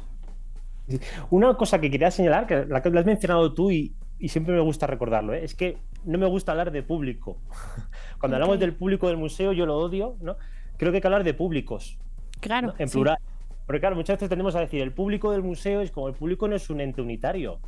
Una 1.29 1.53
cosa 1.53 1.79
que 1.79 1.91
quería 1.91 2.09
señalar, 2.09 2.47
que 2.47 2.65
la, 2.65 2.79
has 2.79 3.05
mencionado 3.05 3.53
tú 3.53 3.69
y, 3.69 3.93
siempre 4.27 4.55
me 4.55 4.61
gusta 4.61 4.87
recordarlo, 4.87 5.35
¿eh? 5.35 5.45
es 5.45 5.53
que 5.53 5.77
no 6.05 6.17
me 6.17 6.25
gusta 6.25 6.53
hablar 6.53 6.71
de 6.71 6.81
público. 6.81 7.37
Cuando 8.19 8.37
hablamos 8.37 8.57
del 8.59 8.73
público 8.73 9.07
del 9.07 9.17
museo, 9.17 9.53
yo 9.53 9.67
lo 9.67 9.77
odio, 9.77 10.17
¿no? 10.19 10.35
Creo 10.77 10.91
que 10.91 10.97
hay 10.97 11.01
que 11.01 11.07
hablar 11.07 11.23
de 11.23 11.33
públicos. 11.33 11.97
Claro. 12.39 12.73
En 12.77 12.89
plural. 12.89 13.17
Porque 13.65 13.79
claro, 13.79 13.95
muchas 13.95 14.17
veces 14.17 14.29
tenemos 14.29 14.55
a 14.55 14.59
decir, 14.59 14.81
el 14.81 14.91
público 14.91 15.31
del 15.31 15.41
museo 15.41 15.81
es 15.81 15.91
como 15.91 16.07
el 16.07 16.13
público 16.13 16.47
no 16.47 16.55
es 16.55 16.69
un 16.69 16.81
ente 16.81 17.01
unitario. 17.01 17.59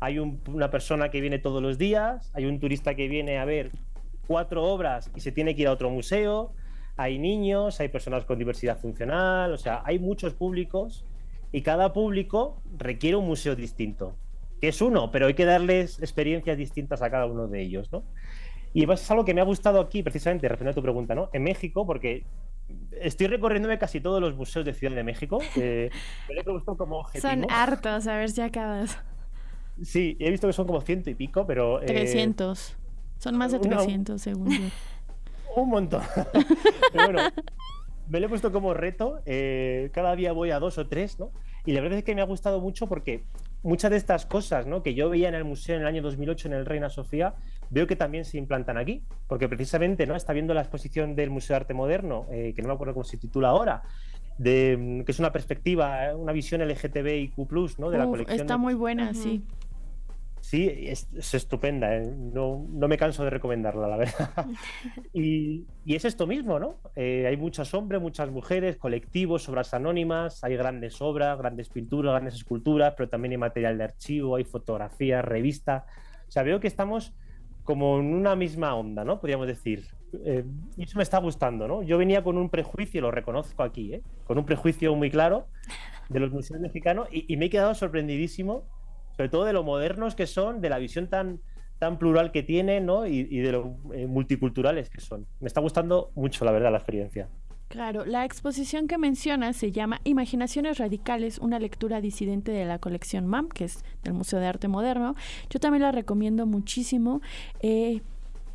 Hay 0.00 0.18
una 0.18 0.70
persona 0.70 1.10
que 1.10 1.20
viene 1.20 1.38
todos 1.38 1.62
los 1.62 1.78
días, 1.78 2.30
hay 2.34 2.46
un 2.46 2.60
turista 2.60 2.94
que 2.94 3.08
viene 3.08 3.38
a 3.38 3.44
ver 3.44 3.72
cuatro 4.26 4.64
obras 4.64 5.10
y 5.16 5.20
se 5.20 5.32
tiene 5.32 5.56
que 5.56 5.62
ir 5.62 5.68
a 5.68 5.72
otro 5.72 5.90
museo, 5.90 6.52
hay 6.96 7.18
niños, 7.18 7.80
hay 7.80 7.88
personas 7.88 8.24
con 8.24 8.38
diversidad 8.38 8.78
funcional, 8.78 9.52
o 9.52 9.56
sea, 9.56 9.82
hay 9.84 9.98
muchos 9.98 10.34
públicos 10.34 11.04
y 11.50 11.62
cada 11.62 11.92
público 11.92 12.60
requiere 12.76 13.16
un 13.16 13.26
museo 13.26 13.56
distinto, 13.56 14.14
que 14.60 14.68
es 14.68 14.80
uno, 14.82 15.10
pero 15.10 15.26
hay 15.26 15.34
que 15.34 15.46
darles 15.46 15.98
experiencias 16.00 16.58
distintas 16.58 17.02
a 17.02 17.10
cada 17.10 17.26
uno 17.26 17.48
de 17.48 17.62
ellos, 17.62 17.90
¿no? 17.90 18.04
Y 18.72 18.84
eso 18.84 18.92
es 18.92 19.10
algo 19.10 19.24
que 19.24 19.34
me 19.34 19.40
ha 19.40 19.44
gustado 19.44 19.80
aquí, 19.80 20.02
precisamente, 20.02 20.48
respondiendo 20.48 20.78
a 20.78 20.80
tu 20.80 20.82
pregunta, 20.82 21.14
¿no? 21.14 21.30
En 21.32 21.42
México, 21.42 21.86
porque 21.86 22.24
estoy 23.00 23.26
recorriéndome 23.28 23.78
casi 23.78 24.00
todos 24.00 24.20
los 24.20 24.34
museos 24.36 24.64
de 24.64 24.74
Ciudad 24.74 24.94
de 24.94 25.04
México. 25.04 25.38
Eh, 25.56 25.90
me 26.28 26.40
he 26.40 26.76
como 26.76 27.06
Son 27.20 27.46
hartos, 27.50 28.06
a 28.06 28.16
ver 28.16 28.30
si 28.30 28.40
acabas. 28.40 28.98
Sí, 29.82 30.16
he 30.20 30.30
visto 30.30 30.46
que 30.46 30.52
son 30.52 30.66
como 30.66 30.80
ciento 30.80 31.08
y 31.10 31.14
pico, 31.14 31.46
pero... 31.46 31.80
300. 31.80 32.70
Eh, 32.70 32.74
son 33.18 33.36
más 33.36 33.52
de 33.52 33.58
300, 33.58 34.20
según 34.20 34.50
yo. 34.50 34.64
Un 35.56 35.70
montón. 35.70 36.02
pero 36.92 37.04
bueno, 37.04 37.20
me 38.08 38.20
lo 38.20 38.26
he 38.26 38.28
puesto 38.28 38.52
como 38.52 38.74
reto. 38.74 39.20
Eh, 39.26 39.90
cada 39.92 40.14
día 40.14 40.32
voy 40.32 40.50
a 40.50 40.58
dos 40.58 40.78
o 40.78 40.86
tres, 40.86 41.18
¿no? 41.18 41.30
Y 41.64 41.72
la 41.72 41.80
verdad 41.80 41.98
es 41.98 42.04
que 42.04 42.14
me 42.14 42.20
ha 42.20 42.24
gustado 42.24 42.60
mucho 42.60 42.86
porque 42.86 43.24
muchas 43.62 43.90
de 43.90 43.96
estas 43.96 44.26
cosas 44.26 44.66
¿no? 44.66 44.82
que 44.82 44.94
yo 44.94 45.10
veía 45.10 45.28
en 45.28 45.34
el 45.34 45.44
museo 45.44 45.76
en 45.76 45.82
el 45.82 45.88
año 45.88 46.02
2008 46.02 46.48
en 46.48 46.54
el 46.54 46.66
Reina 46.66 46.90
Sofía, 46.90 47.34
veo 47.70 47.86
que 47.86 47.96
también 47.96 48.24
se 48.24 48.38
implantan 48.38 48.78
aquí, 48.78 49.02
porque 49.26 49.48
precisamente 49.48 50.06
no 50.06 50.16
está 50.16 50.32
viendo 50.32 50.54
la 50.54 50.60
exposición 50.60 51.14
del 51.14 51.30
Museo 51.30 51.54
de 51.54 51.56
Arte 51.56 51.74
Moderno, 51.74 52.26
eh, 52.30 52.52
que 52.54 52.62
no 52.62 52.68
me 52.68 52.74
acuerdo 52.74 52.94
cómo 52.94 53.04
se 53.04 53.16
titula 53.16 53.48
ahora, 53.48 53.82
de, 54.38 55.02
que 55.04 55.12
es 55.12 55.18
una 55.18 55.32
perspectiva, 55.32 56.14
una 56.16 56.32
visión 56.32 56.60
LGTBIQ+, 56.66 57.36
¿no? 57.78 57.90
de 57.90 57.98
la 57.98 58.06
colección. 58.06 58.40
Está 58.40 58.56
muy 58.56 58.74
buena, 58.74 59.12
sí. 59.14 59.44
Sí, 60.40 60.66
es, 60.66 61.08
estupenda, 61.34 61.94
¿eh? 61.96 62.10
no, 62.16 62.64
no, 62.70 62.88
me 62.88 62.96
canso 62.96 63.22
de 63.24 63.28
recomendarla, 63.28 63.86
la 63.86 63.96
verdad. 63.98 64.30
y, 65.12 65.66
y, 65.84 65.94
es 65.94 66.06
esto 66.06 66.26
mismo, 66.26 66.58
¿no? 66.58 66.76
Eh, 66.96 67.26
hay 67.26 67.36
muchos 67.36 67.74
hombres, 67.74 68.00
muchas 68.00 68.30
mujeres, 68.30 68.76
colectivos, 68.76 69.46
obras 69.48 69.74
anónimas, 69.74 70.42
hay 70.44 70.56
grandes 70.56 71.02
obras, 71.02 71.36
grandes 71.36 71.68
pinturas, 71.68 72.12
grandes 72.12 72.34
esculturas, 72.36 72.94
pero 72.96 73.10
también 73.10 73.32
hay 73.32 73.38
material 73.38 73.76
de 73.76 73.84
archivo, 73.84 74.36
hay 74.36 74.44
fotografías, 74.44 75.22
revistas. 75.24 75.84
O 76.28 76.30
sea, 76.30 76.44
veo 76.44 76.60
que 76.60 76.68
estamos 76.68 77.12
como 77.68 77.98
en 78.00 78.14
una 78.14 78.34
misma 78.34 78.74
onda, 78.74 79.04
¿no? 79.04 79.20
Podríamos 79.20 79.46
decir. 79.46 79.84
Eh, 80.24 80.42
y 80.78 80.84
eso 80.84 80.96
me 80.96 81.02
está 81.02 81.18
gustando, 81.18 81.68
¿no? 81.68 81.82
Yo 81.82 81.98
venía 81.98 82.24
con 82.24 82.38
un 82.38 82.48
prejuicio, 82.48 83.02
lo 83.02 83.10
reconozco 83.10 83.62
aquí, 83.62 83.92
¿eh? 83.92 84.02
Con 84.24 84.38
un 84.38 84.46
prejuicio 84.46 84.94
muy 84.94 85.10
claro 85.10 85.48
de 86.08 86.18
los 86.18 86.32
museos 86.32 86.60
mexicanos 86.60 87.08
y, 87.12 87.30
y 87.30 87.36
me 87.36 87.46
he 87.46 87.50
quedado 87.50 87.74
sorprendidísimo 87.74 88.64
sobre 89.18 89.28
todo 89.28 89.44
de 89.44 89.52
lo 89.52 89.64
modernos 89.64 90.14
que 90.14 90.28
son, 90.28 90.60
de 90.60 90.70
la 90.70 90.78
visión 90.78 91.08
tan, 91.08 91.40
tan 91.80 91.98
plural 91.98 92.30
que 92.30 92.44
tienen 92.44 92.86
¿no? 92.86 93.04
y, 93.04 93.24
de 93.24 93.50
lo 93.50 93.76
eh, 93.92 94.06
multiculturales 94.06 94.88
que 94.88 95.00
son. 95.00 95.26
Me 95.40 95.48
está 95.48 95.60
gustando 95.60 96.12
mucho, 96.14 96.44
la 96.44 96.52
verdad, 96.52 96.70
la 96.70 96.78
experiencia. 96.78 97.28
Claro, 97.68 98.06
la 98.06 98.24
exposición 98.24 98.88
que 98.88 98.96
mencionas 98.96 99.56
se 99.56 99.72
llama 99.72 100.00
Imaginaciones 100.04 100.78
Radicales, 100.78 101.38
una 101.38 101.58
lectura 101.58 102.00
disidente 102.00 102.50
de 102.50 102.64
la 102.64 102.78
colección 102.78 103.26
MAM, 103.26 103.50
que 103.50 103.64
es 103.64 103.84
del 104.04 104.14
Museo 104.14 104.40
de 104.40 104.46
Arte 104.46 104.68
Moderno. 104.68 105.14
Yo 105.50 105.60
también 105.60 105.82
la 105.82 105.92
recomiendo 105.92 106.46
muchísimo, 106.46 107.20
eh, 107.60 108.00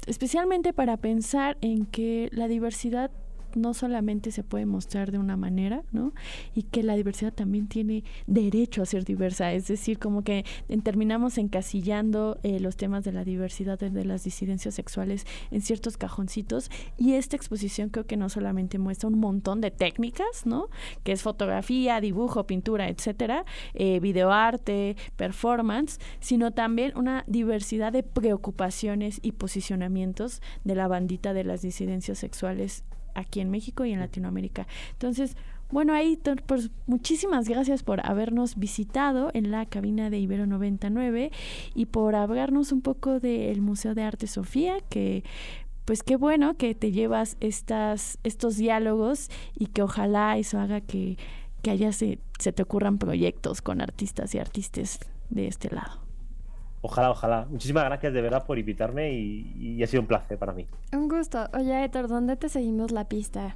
especialmente 0.07 0.73
para 0.73 0.97
pensar 0.97 1.57
en 1.61 1.85
que 1.85 2.29
la 2.31 2.47
diversidad 2.47 3.11
no 3.55 3.73
solamente 3.73 4.31
se 4.31 4.43
puede 4.43 4.65
mostrar 4.65 5.11
de 5.11 5.19
una 5.19 5.37
manera, 5.37 5.83
¿no? 5.91 6.13
Y 6.55 6.63
que 6.63 6.83
la 6.83 6.95
diversidad 6.95 7.33
también 7.33 7.67
tiene 7.67 8.03
derecho 8.27 8.81
a 8.81 8.85
ser 8.85 9.05
diversa, 9.05 9.53
es 9.53 9.67
decir, 9.67 9.99
como 9.99 10.23
que 10.23 10.45
terminamos 10.83 11.37
encasillando 11.37 12.39
eh, 12.43 12.59
los 12.59 12.75
temas 12.77 13.03
de 13.03 13.11
la 13.11 13.23
diversidad, 13.23 13.79
de 13.79 14.05
las 14.05 14.23
disidencias 14.23 14.75
sexuales 14.75 15.25
en 15.51 15.61
ciertos 15.61 15.97
cajoncitos 15.97 16.69
y 16.97 17.13
esta 17.13 17.35
exposición 17.35 17.89
creo 17.89 18.05
que 18.05 18.17
no 18.17 18.29
solamente 18.29 18.79
muestra 18.79 19.09
un 19.09 19.19
montón 19.19 19.61
de 19.61 19.71
técnicas, 19.71 20.45
¿no? 20.45 20.69
Que 21.03 21.11
es 21.11 21.21
fotografía, 21.21 22.01
dibujo, 22.01 22.45
pintura, 22.45 22.89
etcétera, 22.89 23.45
eh, 23.73 23.99
videoarte, 23.99 24.95
performance, 25.15 25.99
sino 26.19 26.51
también 26.51 26.97
una 26.97 27.23
diversidad 27.27 27.91
de 27.91 28.03
preocupaciones 28.03 29.19
y 29.21 29.33
posicionamientos 29.33 30.41
de 30.63 30.75
la 30.75 30.87
bandita 30.87 31.33
de 31.33 31.43
las 31.43 31.61
disidencias 31.61 32.17
sexuales 32.17 32.83
aquí 33.13 33.39
en 33.39 33.49
México 33.49 33.85
y 33.85 33.93
en 33.93 33.99
Latinoamérica. 33.99 34.67
Entonces, 34.91 35.35
bueno, 35.71 35.93
ahí 35.93 36.19
pues 36.45 36.69
muchísimas 36.85 37.49
gracias 37.49 37.81
por 37.81 38.05
habernos 38.05 38.57
visitado 38.57 39.31
en 39.33 39.49
la 39.49 39.65
cabina 39.65 40.11
de 40.11 40.19
Ibero 40.19 40.45
99 40.45 41.31
y 41.73 41.85
por 41.87 42.15
hablarnos 42.15 42.71
un 42.71 42.81
poco 42.81 43.19
del 43.19 43.61
Museo 43.61 43.95
de 43.95 44.03
Arte 44.03 44.27
Sofía, 44.27 44.75
que 44.89 45.23
pues 45.85 46.03
qué 46.03 46.15
bueno 46.15 46.57
que 46.57 46.75
te 46.75 46.91
llevas 46.91 47.37
estas, 47.39 48.19
estos 48.23 48.55
diálogos 48.57 49.29
y 49.57 49.65
que 49.65 49.81
ojalá 49.81 50.37
eso 50.37 50.59
haga 50.59 50.79
que, 50.79 51.17
que 51.63 51.71
allá 51.71 51.91
se, 51.91 52.19
se 52.37 52.53
te 52.53 52.61
ocurran 52.61 52.99
proyectos 52.99 53.61
con 53.63 53.81
artistas 53.81 54.35
y 54.35 54.39
artistas 54.39 54.99
de 55.29 55.47
este 55.47 55.73
lado. 55.73 56.02
Ojalá, 56.85 57.11
ojalá. 57.11 57.47
Muchísimas 57.49 57.85
gracias 57.85 58.13
de 58.13 58.21
verdad 58.21 58.45
por 58.45 58.59
invitarme 58.59 59.13
y, 59.13 59.81
ha 59.81 59.87
sido 59.87 60.01
un 60.01 60.07
placer 60.07 60.37
para 60.37 60.51
mí. 60.51 60.67
Un 60.91 61.07
gusto. 61.07 61.47
Oye, 61.53 61.85
Héctor, 61.85 62.09
¿dónde 62.09 62.35
te 62.35 62.49
seguimos 62.49 62.91
la 62.91 63.07
pista? 63.07 63.55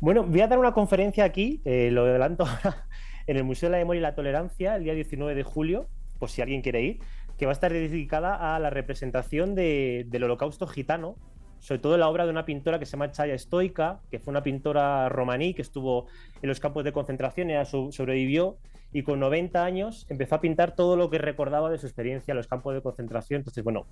Bueno, 0.00 0.24
voy 0.24 0.40
a 0.40 0.48
dar 0.48 0.58
una 0.58 0.72
conferencia 0.72 1.22
aquí, 1.22 1.60
eh, 1.64 1.88
lo 1.92 2.02
adelanto 2.02 2.44
ahora, 2.64 2.88
en 3.28 3.36
el 3.36 3.44
Museo 3.44 3.68
de 3.68 3.74
la 3.74 3.78
Memoria 3.78 4.00
y 4.00 4.02
la 4.02 4.16
Tolerancia, 4.16 4.74
el 4.74 4.82
día 4.82 4.94
19 4.94 5.36
de 5.36 5.44
julio, 5.44 5.86
por 6.18 6.28
si 6.28 6.42
alguien 6.42 6.62
quiere 6.62 6.82
ir, 6.82 6.98
que 7.38 7.46
va 7.46 7.52
a 7.52 7.54
estar 7.54 7.72
dedicada 7.72 8.56
a 8.56 8.58
la 8.58 8.70
representación 8.70 9.54
del 9.54 10.24
holocausto 10.24 10.66
gitano 10.66 11.16
sobre 11.60 11.80
todo 11.80 11.96
la 11.96 12.08
obra 12.08 12.24
de 12.24 12.30
una 12.30 12.44
pintora 12.44 12.78
que 12.78 12.86
se 12.86 12.92
llama 12.92 13.10
Chaya 13.10 13.38
Stoica, 13.38 14.00
que 14.10 14.18
fue 14.18 14.30
una 14.30 14.42
pintora 14.42 15.08
romaní 15.08 15.54
que 15.54 15.62
estuvo 15.62 16.06
en 16.42 16.48
los 16.48 16.60
campos 16.60 16.84
de 16.84 16.92
concentración 16.92 17.50
y 17.50 17.54
sobrevivió 17.64 18.58
y 18.92 19.02
con 19.02 19.20
90 19.20 19.62
años 19.64 20.06
empezó 20.08 20.36
a 20.36 20.40
pintar 20.40 20.74
todo 20.74 20.96
lo 20.96 21.10
que 21.10 21.18
recordaba 21.18 21.70
de 21.70 21.78
su 21.78 21.86
experiencia 21.86 22.32
en 22.32 22.38
los 22.38 22.46
campos 22.46 22.74
de 22.74 22.80
concentración. 22.80 23.40
Entonces, 23.40 23.62
bueno, 23.62 23.86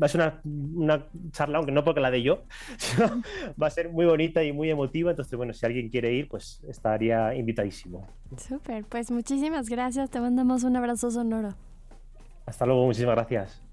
va 0.00 0.06
a 0.06 0.08
ser 0.08 0.20
una, 0.20 0.40
una 0.44 1.06
charla, 1.32 1.58
aunque 1.58 1.72
no 1.72 1.82
porque 1.82 2.00
la 2.00 2.10
de 2.10 2.22
yo, 2.22 2.44
va 3.60 3.66
a 3.66 3.70
ser 3.70 3.90
muy 3.90 4.06
bonita 4.06 4.44
y 4.44 4.52
muy 4.52 4.70
emotiva. 4.70 5.10
Entonces, 5.10 5.36
bueno, 5.36 5.52
si 5.52 5.66
alguien 5.66 5.88
quiere 5.88 6.12
ir, 6.12 6.28
pues 6.28 6.62
estaría 6.68 7.34
invitadísimo. 7.34 8.06
Súper, 8.36 8.84
pues 8.84 9.10
muchísimas 9.10 9.68
gracias. 9.68 10.10
Te 10.10 10.20
mandamos 10.20 10.62
un 10.62 10.76
abrazo 10.76 11.10
sonoro. 11.10 11.54
Hasta 12.46 12.66
luego, 12.66 12.84
muchísimas 12.86 13.16
gracias. 13.16 13.71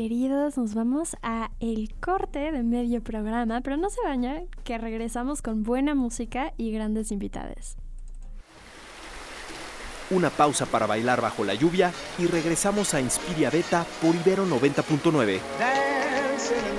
Queridos, 0.00 0.56
nos 0.56 0.72
vamos 0.72 1.14
a 1.22 1.50
el 1.60 1.92
corte 2.00 2.52
de 2.52 2.62
medio 2.62 3.02
programa, 3.02 3.60
pero 3.60 3.76
no 3.76 3.90
se 3.90 4.00
baña, 4.02 4.44
que 4.64 4.78
regresamos 4.78 5.42
con 5.42 5.62
buena 5.62 5.94
música 5.94 6.54
y 6.56 6.72
grandes 6.72 7.12
invitados 7.12 7.76
una 10.10 10.30
pausa 10.30 10.64
para 10.64 10.86
bailar 10.86 11.20
bajo 11.20 11.44
la 11.44 11.54
lluvia 11.54 11.92
y 12.18 12.26
regresamos 12.26 12.94
a 12.94 13.00
Inspiria 13.02 13.50
Beta 13.50 13.84
por 14.00 14.14
Ibero 14.14 14.46
90.9. 14.46 15.38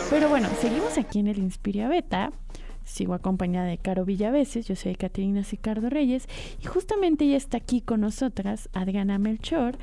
Pero 0.09 0.27
bueno, 0.27 0.49
seguimos 0.59 0.97
aquí 0.97 1.19
en 1.19 1.27
el 1.27 1.37
Inspiria 1.37 1.87
Beta. 1.87 2.33
Sigo 2.83 3.13
acompañada 3.13 3.67
de 3.67 3.77
Caro 3.77 4.03
Villaveses, 4.03 4.67
yo 4.67 4.75
soy 4.75 4.95
Caterina 4.95 5.43
Sicardo 5.43 5.89
Reyes 5.89 6.27
y 6.61 6.65
justamente 6.65 7.23
ella 7.25 7.37
está 7.37 7.57
aquí 7.57 7.79
con 7.79 8.01
nosotras, 8.01 8.67
Adriana 8.73 9.19
Melchor, 9.19 9.77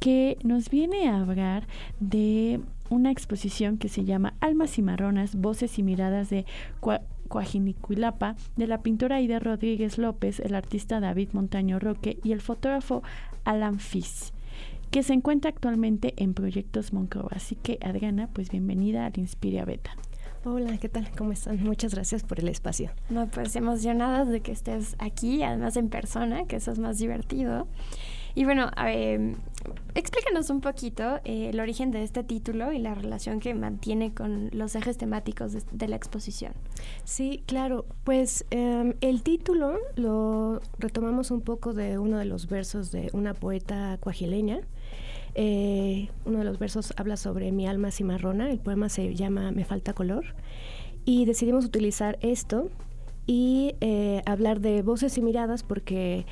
que 0.00 0.38
nos 0.42 0.70
viene 0.70 1.08
a 1.08 1.20
hablar 1.20 1.66
de 2.00 2.60
una 2.90 3.10
exposición 3.10 3.78
que 3.78 3.88
se 3.88 4.04
llama 4.04 4.34
Almas 4.40 4.78
y 4.78 4.82
Marronas, 4.82 5.36
Voces 5.36 5.78
y 5.78 5.82
Miradas 5.82 6.30
de 6.30 6.46
Coajinicuilapa, 7.28 8.36
de 8.56 8.66
la 8.66 8.82
pintora 8.82 9.16
Aida 9.16 9.38
Rodríguez 9.38 9.98
López, 9.98 10.40
el 10.40 10.54
artista 10.54 11.00
David 11.00 11.30
Montaño 11.32 11.78
Roque 11.78 12.18
y 12.24 12.32
el 12.32 12.40
fotógrafo 12.40 13.02
Alan 13.44 13.78
Fis 13.78 14.32
que 14.90 15.02
se 15.02 15.12
encuentra 15.12 15.50
actualmente 15.50 16.14
en 16.16 16.34
Proyectos 16.34 16.92
Monclova. 16.92 17.30
Así 17.32 17.56
que, 17.56 17.78
Adriana, 17.82 18.28
pues 18.32 18.50
bienvenida 18.50 19.06
al 19.06 19.18
Inspiria 19.18 19.64
Beta. 19.64 19.90
Hola, 20.44 20.78
¿qué 20.78 20.88
tal? 20.88 21.10
¿Cómo 21.16 21.32
están? 21.32 21.62
Muchas 21.62 21.94
gracias 21.94 22.22
por 22.22 22.40
el 22.40 22.48
espacio. 22.48 22.90
No, 23.10 23.26
pues 23.26 23.54
emocionadas 23.56 24.28
de 24.28 24.40
que 24.40 24.52
estés 24.52 24.96
aquí, 24.98 25.42
además 25.42 25.76
en 25.76 25.88
persona, 25.88 26.46
que 26.46 26.56
eso 26.56 26.70
es 26.70 26.78
más 26.78 26.98
divertido. 26.98 27.66
Y 28.34 28.44
bueno, 28.44 28.70
explícanos 29.94 30.50
un 30.50 30.60
poquito 30.60 31.16
eh, 31.24 31.50
el 31.50 31.60
origen 31.60 31.90
de 31.90 32.02
este 32.02 32.22
título 32.24 32.72
y 32.72 32.78
la 32.78 32.94
relación 32.94 33.40
que 33.40 33.54
mantiene 33.54 34.14
con 34.14 34.50
los 34.52 34.74
ejes 34.74 34.98
temáticos 34.98 35.52
de, 35.72 35.88
la 35.88 35.96
exposición. 35.96 36.52
Sí, 37.04 37.42
claro. 37.46 37.86
Pues 38.04 38.44
em, 38.50 38.94
el 39.00 39.22
título 39.22 39.78
lo 39.96 40.60
retomamos 40.78 41.30
un 41.30 41.40
poco 41.40 41.72
de 41.72 41.98
uno 41.98 42.18
de 42.18 42.24
los 42.24 42.48
versos 42.48 42.90
de 42.90 43.10
una 43.12 43.34
poeta 43.34 43.98
cuajileña. 44.00 44.60
Eh, 45.34 46.08
uno 46.24 46.38
de 46.38 46.44
los 46.44 46.58
versos 46.58 46.92
habla 46.96 47.16
sobre 47.16 47.52
mi 47.52 47.66
alma 47.66 47.90
cimarrona, 47.90 48.50
el 48.50 48.58
poema 48.58 48.88
se 48.88 49.14
llama 49.14 49.52
Me 49.52 49.64
falta 49.64 49.92
color. 49.92 50.24
Y 51.04 51.24
decidimos 51.24 51.64
utilizar 51.64 52.18
esto 52.20 52.70
y 53.26 53.74
eh, 53.80 54.22
hablar 54.26 54.60
de 54.60 54.82
voces 54.82 55.16
y 55.18 55.22
miradas 55.22 55.62
porque 55.62 56.26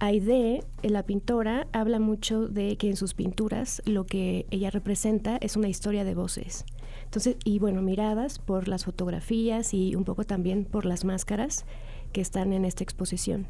Aide, 0.00 0.62
eh, 0.82 0.90
la 0.90 1.02
pintora, 1.02 1.66
habla 1.72 1.98
mucho 1.98 2.46
de 2.46 2.76
que 2.76 2.88
en 2.88 2.96
sus 2.96 3.14
pinturas 3.14 3.82
lo 3.84 4.06
que 4.06 4.46
ella 4.50 4.70
representa 4.70 5.38
es 5.40 5.56
una 5.56 5.68
historia 5.68 6.04
de 6.04 6.14
voces. 6.14 6.64
Entonces, 7.04 7.36
y 7.44 7.58
bueno, 7.58 7.82
miradas 7.82 8.38
por 8.38 8.68
las 8.68 8.84
fotografías 8.84 9.74
y 9.74 9.96
un 9.96 10.04
poco 10.04 10.24
también 10.24 10.64
por 10.64 10.84
las 10.84 11.04
máscaras 11.04 11.64
que 12.12 12.20
están 12.20 12.52
en 12.52 12.64
esta 12.64 12.84
exposición. 12.84 13.46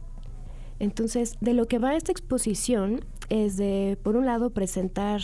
Entonces, 0.79 1.37
de 1.41 1.53
lo 1.53 1.67
que 1.67 1.79
va 1.79 1.97
esta 1.97 2.13
exposición 2.13 3.05
es 3.29 3.57
de, 3.57 3.99
por 4.03 4.17
un 4.17 4.25
lado, 4.25 4.51
presentar 4.51 5.21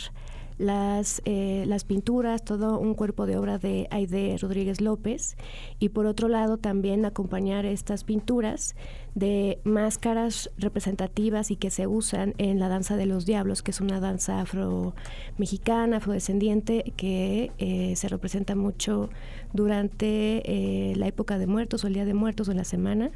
las, 0.57 1.21
eh, 1.25 1.65
las 1.67 1.83
pinturas, 1.83 2.43
todo 2.43 2.79
un 2.79 2.93
cuerpo 2.93 3.25
de 3.25 3.37
obra 3.37 3.57
de 3.57 3.87
Aide 3.91 4.37
Rodríguez 4.39 4.81
López. 4.81 5.35
Y 5.79 5.89
por 5.89 6.05
otro 6.05 6.27
lado 6.27 6.57
también 6.57 7.05
acompañar 7.05 7.65
estas 7.65 8.03
pinturas 8.03 8.75
de 9.15 9.59
máscaras 9.63 10.49
representativas 10.57 11.51
y 11.51 11.55
que 11.55 11.69
se 11.69 11.87
usan 11.87 12.33
en 12.37 12.59
la 12.59 12.67
danza 12.67 12.97
de 12.97 13.05
los 13.05 13.25
diablos, 13.25 13.63
que 13.63 13.71
es 13.71 13.81
una 13.81 13.99
danza 13.99 14.41
afro-mexicana, 14.41 15.97
afrodescendiente, 15.97 16.93
que 16.97 17.51
eh, 17.57 17.95
se 17.95 18.07
representa 18.09 18.55
mucho 18.55 19.09
durante 19.53 20.41
eh, 20.45 20.95
la 20.95 21.07
época 21.07 21.37
de 21.37 21.47
muertos 21.47 21.83
o 21.83 21.87
el 21.87 21.93
día 21.93 22.05
de 22.05 22.13
muertos 22.13 22.49
o 22.49 22.53
la 22.53 22.65
semana 22.65 23.11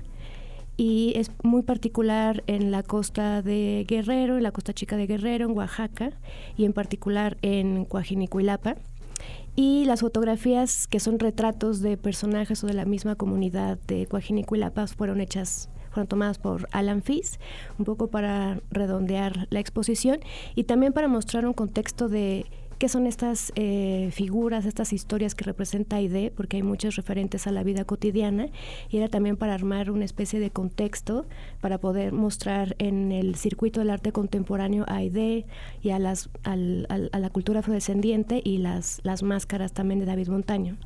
y 0.79 1.11
es 1.17 1.29
muy 1.43 1.61
particular 1.61 2.41
en 2.47 2.71
la 2.71 2.83
costa 2.83 3.41
de 3.41 3.85
Guerrero, 3.85 4.37
en 4.37 4.43
la 4.43 4.53
costa 4.53 4.71
chica 4.71 4.95
de 4.95 5.07
Guerrero, 5.07 5.47
en 5.47 5.57
Oaxaca 5.57 6.11
y 6.55 6.63
en 6.63 6.71
particular 6.71 7.37
en 7.41 7.83
Coajinicuilapa. 7.83 8.77
Y 9.57 9.83
las 9.83 9.99
fotografías 9.99 10.87
que 10.87 11.01
son 11.01 11.19
retratos 11.19 11.81
de 11.81 11.97
personajes 11.97 12.63
o 12.63 12.67
de 12.67 12.75
la 12.75 12.85
misma 12.85 13.15
comunidad 13.15 13.77
de 13.87 14.05
Coajinicuilapa 14.05 14.87
fueron 14.87 15.19
hechas 15.19 15.69
fueron 15.89 16.07
tomadas 16.07 16.37
por 16.37 16.69
Alan 16.71 17.01
Fis, 17.01 17.39
un 17.77 17.83
poco 17.83 18.07
para 18.07 18.61
redondear 18.69 19.47
la 19.49 19.59
exposición 19.59 20.19
y 20.55 20.63
también 20.63 20.93
para 20.93 21.07
mostrar 21.07 21.45
un 21.45 21.53
contexto 21.53 22.07
de 22.07 22.45
qué 22.79 22.87
son 22.87 23.05
estas 23.07 23.51
eh, 23.55 24.09
figuras, 24.11 24.65
estas 24.65 24.93
historias 24.93 25.35
que 25.35 25.43
representa 25.43 25.97
Aide, 25.97 26.31
porque 26.35 26.57
hay 26.57 26.63
muchos 26.63 26.95
referentes 26.95 27.45
a 27.45 27.51
la 27.51 27.61
vida 27.63 27.83
cotidiana, 27.83 28.47
y 28.89 28.97
era 28.97 29.09
también 29.09 29.35
para 29.35 29.53
armar 29.53 29.91
una 29.91 30.05
especie 30.05 30.39
de 30.39 30.49
contexto 30.49 31.25
para 31.59 31.77
poder 31.77 32.13
mostrar 32.13 32.75
en 32.79 33.11
el 33.11 33.35
circuito 33.35 33.81
del 33.81 33.89
arte 33.89 34.11
contemporáneo 34.13 34.85
a 34.87 34.95
Aide 34.95 35.45
y 35.81 35.89
a, 35.89 35.99
las, 35.99 36.29
a 36.43 36.55
la 36.55 37.29
cultura 37.29 37.59
afrodescendiente 37.59 38.41
y 38.43 38.57
las, 38.59 39.01
las 39.03 39.23
máscaras 39.23 39.73
también 39.73 39.99
de 39.99 40.05
David 40.05 40.29
Montaño. 40.29 40.77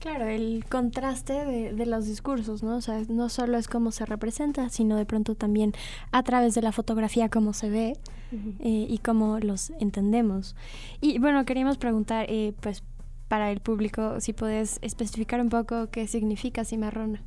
Claro, 0.00 0.26
el 0.28 0.64
contraste 0.66 1.44
de, 1.44 1.84
los 1.86 2.06
discursos, 2.06 2.62
¿no? 2.62 2.76
O 2.76 2.80
sea, 2.80 3.02
no 3.10 3.28
solo 3.28 3.58
es 3.58 3.68
cómo 3.68 3.92
se 3.92 4.06
representa, 4.06 4.70
sino 4.70 4.96
de 4.96 5.04
pronto 5.04 5.34
también 5.34 5.74
a 6.10 6.22
través 6.22 6.54
de 6.54 6.62
la 6.62 6.72
fotografía 6.72 7.28
cómo 7.28 7.52
se 7.52 7.68
ve 7.68 7.98
eh, 8.32 8.86
y 8.88 8.98
cómo 9.04 9.40
los 9.40 9.68
entendemos. 9.78 10.56
Y 11.02 11.18
bueno, 11.18 11.44
queríamos 11.44 11.76
preguntar, 11.76 12.24
eh, 12.30 12.54
pues, 12.62 12.82
para 13.28 13.52
el 13.52 13.60
público, 13.60 14.22
si 14.22 14.32
puedes 14.32 14.78
especificar 14.80 15.38
un 15.38 15.50
poco 15.50 15.90
qué 15.90 16.06
significa 16.06 16.64
cimarrona. 16.64 17.22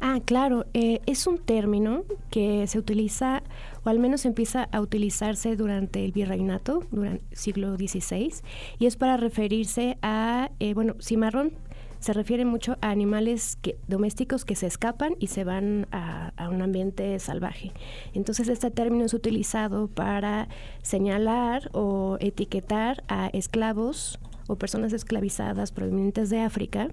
Ah, 0.00 0.20
claro, 0.24 0.64
eh, 0.72 1.00
es 1.04 1.26
un 1.26 1.36
término 1.36 2.04
que 2.30 2.66
se 2.66 2.78
utiliza, 2.78 3.42
o 3.84 3.90
al 3.90 3.98
menos 3.98 4.24
empieza 4.24 4.68
a 4.72 4.80
utilizarse 4.80 5.54
durante 5.54 6.02
el 6.02 6.12
virreinato, 6.12 6.82
durante 6.90 7.22
el 7.30 7.36
siglo 7.36 7.76
XVI, 7.76 8.32
y 8.78 8.86
es 8.86 8.96
para 8.96 9.18
referirse 9.18 9.98
a, 10.00 10.50
bueno, 10.74 10.94
cimarrón 10.98 11.52
se 12.00 12.12
refiere 12.14 12.44
mucho 12.44 12.76
a 12.80 12.90
animales 12.90 13.56
que, 13.60 13.78
domésticos 13.86 14.44
que 14.44 14.56
se 14.56 14.66
escapan 14.66 15.14
y 15.20 15.28
se 15.28 15.44
van 15.44 15.86
a, 15.92 16.32
un 16.50 16.62
ambiente 16.62 17.18
salvaje. 17.18 17.72
Entonces 18.14 18.48
este 18.48 18.70
término 18.70 19.04
es 19.04 19.14
utilizado 19.14 19.86
para 19.88 20.48
señalar 20.82 21.70
o 21.72 22.16
etiquetar 22.20 23.04
a 23.08 23.28
esclavos 23.28 24.18
o 24.48 24.56
personas 24.56 24.92
esclavizadas 24.92 25.70
provenientes 25.70 26.28
de 26.28 26.40
África 26.40 26.88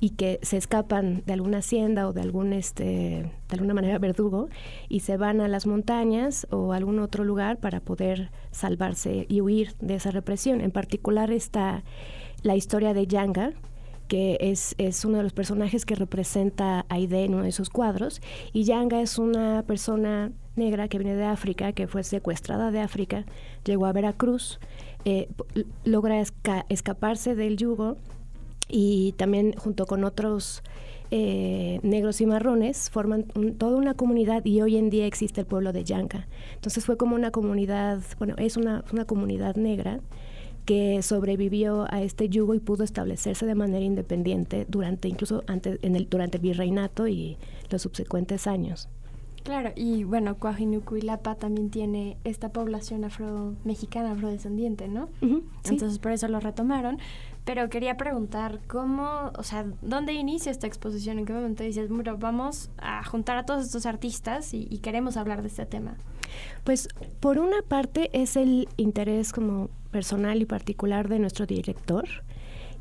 y 0.00 0.10
que 0.10 0.38
se 0.42 0.58
escapan 0.58 1.22
de 1.24 1.32
alguna 1.32 1.58
hacienda 1.58 2.08
o 2.08 2.12
de 2.12 2.20
algún 2.20 2.52
este 2.52 3.32
de 3.48 3.54
alguna 3.54 3.72
manera 3.72 3.98
verdugo 3.98 4.48
y 4.88 5.00
se 5.00 5.16
van 5.16 5.40
a 5.40 5.48
las 5.48 5.66
montañas 5.66 6.46
o 6.50 6.72
a 6.72 6.76
algún 6.76 6.98
otro 6.98 7.24
lugar 7.24 7.58
para 7.58 7.80
poder 7.80 8.30
salvarse 8.50 9.24
y 9.28 9.40
huir 9.40 9.74
de 9.80 9.94
esa 9.94 10.10
represión. 10.10 10.60
En 10.60 10.72
particular 10.72 11.30
está 11.30 11.84
la 12.42 12.56
historia 12.56 12.92
de 12.92 13.06
Yanga, 13.06 13.52
que 14.10 14.38
es, 14.40 14.74
es, 14.76 15.04
uno 15.04 15.18
de 15.18 15.22
los 15.22 15.32
personajes 15.32 15.86
que 15.86 15.94
representa 15.94 16.80
a 16.80 16.86
Aide 16.88 17.24
en 17.24 17.34
uno 17.34 17.44
de 17.44 17.52
sus 17.52 17.70
cuadros. 17.70 18.20
Y 18.52 18.64
Yanga 18.64 19.00
es 19.00 19.18
una 19.18 19.62
persona 19.62 20.32
negra 20.56 20.88
que 20.88 20.98
viene 20.98 21.14
de 21.14 21.26
África, 21.26 21.72
que 21.72 21.86
fue 21.86 22.02
secuestrada 22.02 22.72
de 22.72 22.80
África, 22.80 23.24
llegó 23.64 23.86
a 23.86 23.92
Veracruz, 23.92 24.58
eh, 25.04 25.28
logra 25.84 26.20
escaparse 26.68 27.36
del 27.36 27.56
yugo 27.56 27.98
y 28.68 29.12
también 29.12 29.52
junto 29.52 29.86
con 29.86 30.02
otros 30.02 30.64
eh, 31.12 31.78
negros 31.84 32.20
y 32.20 32.26
marrones 32.26 32.90
forman 32.90 33.26
toda 33.58 33.76
una 33.76 33.94
comunidad 33.94 34.44
y 34.44 34.60
hoy 34.60 34.76
en 34.76 34.90
día 34.90 35.06
existe 35.06 35.40
el 35.40 35.46
pueblo 35.46 35.72
de 35.72 35.84
Yanga. 35.84 36.26
Entonces 36.56 36.84
fue 36.84 36.96
como 36.96 37.14
una 37.14 37.30
comunidad, 37.30 38.02
bueno, 38.18 38.34
es 38.38 38.56
una, 38.56 38.82
una 38.92 39.04
comunidad 39.04 39.54
negra 39.54 40.00
que 40.70 41.02
sobrevivió 41.02 41.92
a 41.92 42.00
este 42.00 42.28
yugo 42.28 42.54
y 42.54 42.60
pudo 42.60 42.84
establecerse 42.84 43.44
de 43.44 43.56
manera 43.56 43.84
independiente 43.84 44.66
durante 44.68 45.08
incluso 45.08 45.42
antes 45.48 45.80
en 45.82 45.96
el 45.96 46.08
durante 46.08 46.36
el 46.36 46.44
virreinato 46.44 47.08
y 47.08 47.38
los 47.70 47.82
subsecuentes 47.82 48.46
años. 48.46 48.88
Claro, 49.42 49.72
y 49.74 50.04
bueno, 50.04 50.36
Coajinucuilapa 50.36 51.34
también 51.34 51.70
tiene 51.70 52.18
esta 52.22 52.50
población 52.50 53.02
afro-mexicana, 53.02 54.12
afrodescendiente, 54.12 54.86
¿no? 54.86 55.08
Entonces 55.64 55.98
por 55.98 56.12
eso 56.12 56.28
lo 56.28 56.38
retomaron. 56.38 56.98
Pero 57.44 57.68
quería 57.68 57.96
preguntar, 57.96 58.60
¿cómo, 58.68 59.32
o 59.36 59.42
sea, 59.42 59.66
dónde 59.82 60.12
inicia 60.12 60.52
esta 60.52 60.68
exposición? 60.68 61.18
¿En 61.18 61.26
qué 61.26 61.32
momento 61.32 61.64
dices, 61.64 61.88
bueno, 61.88 62.16
vamos 62.16 62.70
a 62.78 63.02
juntar 63.02 63.38
a 63.38 63.44
todos 63.44 63.66
estos 63.66 63.86
artistas 63.86 64.54
y, 64.54 64.68
y 64.70 64.78
queremos 64.78 65.16
hablar 65.16 65.42
de 65.42 65.48
este 65.48 65.66
tema? 65.66 65.96
Pues 66.64 66.88
por 67.20 67.38
una 67.38 67.62
parte 67.62 68.10
es 68.12 68.36
el 68.36 68.68
interés 68.76 69.32
como 69.32 69.70
personal 69.90 70.40
y 70.40 70.46
particular 70.46 71.08
de 71.08 71.18
nuestro 71.18 71.46
director, 71.46 72.04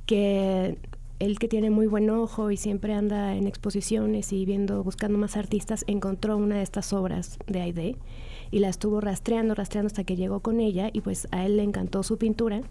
que 0.06 0.78
él 1.20 1.38
que 1.38 1.48
tiene 1.48 1.70
muy 1.70 1.88
buen 1.88 2.10
ojo 2.10 2.50
y 2.50 2.58
siempre 2.58 2.94
anda 2.94 3.36
en 3.36 3.46
exposiciones 3.46 4.32
y 4.32 4.46
viendo, 4.46 4.84
buscando 4.84 5.18
más 5.18 5.36
artistas, 5.36 5.84
encontró 5.88 6.38
una 6.38 6.58
de 6.58 6.64
estas 6.64 6.94
obras 6.94 7.38
de 7.48 7.62
Aide 7.62 7.96
y 8.52 8.60
la 8.60 8.70
estuvo 8.70 9.02
rastreando, 9.02 9.54
rastreando 9.54 9.88
hasta 9.88 10.06
que 10.06 10.16
llegó 10.16 10.40
con 10.40 10.60
ella 10.60 10.90
y 10.94 11.02
pues 11.02 11.28
a 11.32 11.46
él 11.46 11.58
le 11.58 11.64
encantó 11.64 12.04
su 12.04 12.18
pintura 12.18 12.62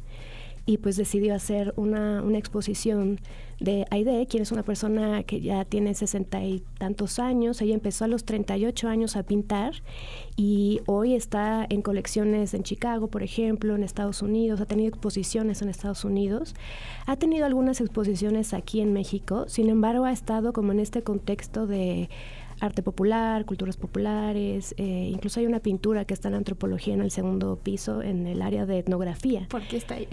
y 0.64 0.78
pues 0.78 0.96
decidió 0.96 1.34
hacer 1.34 1.72
una, 1.76 2.22
una 2.22 2.38
exposición 2.38 3.20
de 3.60 3.86
Aide, 3.90 4.26
quien 4.26 4.42
es 4.42 4.52
una 4.52 4.62
persona 4.62 5.22
que 5.24 5.40
ya 5.40 5.64
tiene 5.64 5.94
sesenta 5.94 6.42
y 6.44 6.62
tantos 6.78 7.18
años. 7.18 7.60
Ella 7.60 7.74
empezó 7.74 8.04
a 8.04 8.08
los 8.08 8.24
38 8.24 8.88
años 8.88 9.16
a 9.16 9.24
pintar 9.24 9.74
y 10.36 10.80
hoy 10.86 11.14
está 11.14 11.66
en 11.68 11.82
colecciones 11.82 12.54
en 12.54 12.62
Chicago, 12.62 13.08
por 13.08 13.22
ejemplo, 13.22 13.74
en 13.74 13.82
Estados 13.82 14.22
Unidos, 14.22 14.60
ha 14.60 14.66
tenido 14.66 14.88
exposiciones 14.88 15.62
en 15.62 15.68
Estados 15.68 16.04
Unidos, 16.04 16.54
ha 17.06 17.16
tenido 17.16 17.46
algunas 17.46 17.80
exposiciones 17.80 18.54
aquí 18.54 18.80
en 18.80 18.92
México, 18.92 19.46
sin 19.48 19.68
embargo 19.68 20.04
ha 20.04 20.12
estado 20.12 20.52
como 20.52 20.72
en 20.72 20.80
este 20.80 21.02
contexto 21.02 21.66
de 21.66 22.08
arte 22.60 22.82
popular, 22.82 23.44
culturas 23.44 23.76
populares, 23.76 24.74
eh, 24.78 25.10
incluso 25.12 25.40
hay 25.40 25.46
una 25.46 25.60
pintura 25.60 26.04
que 26.04 26.14
está 26.14 26.28
en 26.28 26.34
antropología 26.34 26.94
en 26.94 27.00
el 27.00 27.10
segundo 27.10 27.56
piso 27.56 28.02
en 28.02 28.26
el 28.26 28.42
área 28.42 28.66
de 28.66 28.78
etnografía. 28.78 29.46
¿Por 29.48 29.66
qué 29.66 29.76
está 29.76 29.94
ahí? 29.94 30.08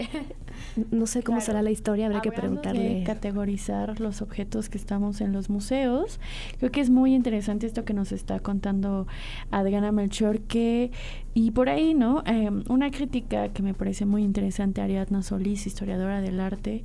no 0.90 1.06
sé 1.06 1.22
cómo 1.22 1.40
será 1.40 1.62
la 1.62 1.70
historia, 1.70 2.06
habría 2.06 2.20
que 2.20 2.32
preguntarle. 2.32 3.00
De 3.00 3.04
categorizar 3.04 4.00
los 4.00 4.22
objetos 4.22 4.68
que 4.68 4.78
estamos 4.78 5.20
en 5.20 5.32
los 5.32 5.50
museos. 5.50 6.20
Creo 6.58 6.70
que 6.70 6.80
es 6.80 6.90
muy 6.90 7.14
interesante 7.14 7.66
esto 7.66 7.84
que 7.84 7.94
nos 7.94 8.12
está 8.12 8.40
contando 8.40 9.06
Adriana 9.50 9.92
Melchor, 9.92 10.40
que 10.40 10.90
y 11.34 11.50
por 11.50 11.68
ahí, 11.68 11.92
¿no? 11.92 12.22
Eh, 12.26 12.50
una 12.68 12.90
crítica 12.90 13.50
que 13.50 13.62
me 13.62 13.74
parece 13.74 14.06
muy 14.06 14.22
interesante, 14.22 14.80
Ariadna 14.80 15.22
Solís, 15.22 15.66
historiadora 15.66 16.22
del 16.22 16.40
arte, 16.40 16.82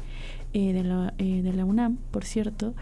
eh, 0.54 0.74
de, 0.74 0.84
la, 0.84 1.14
eh, 1.18 1.42
de 1.42 1.54
la 1.54 1.64
UNAM, 1.64 1.96
por 2.12 2.26
cierto, 2.26 2.74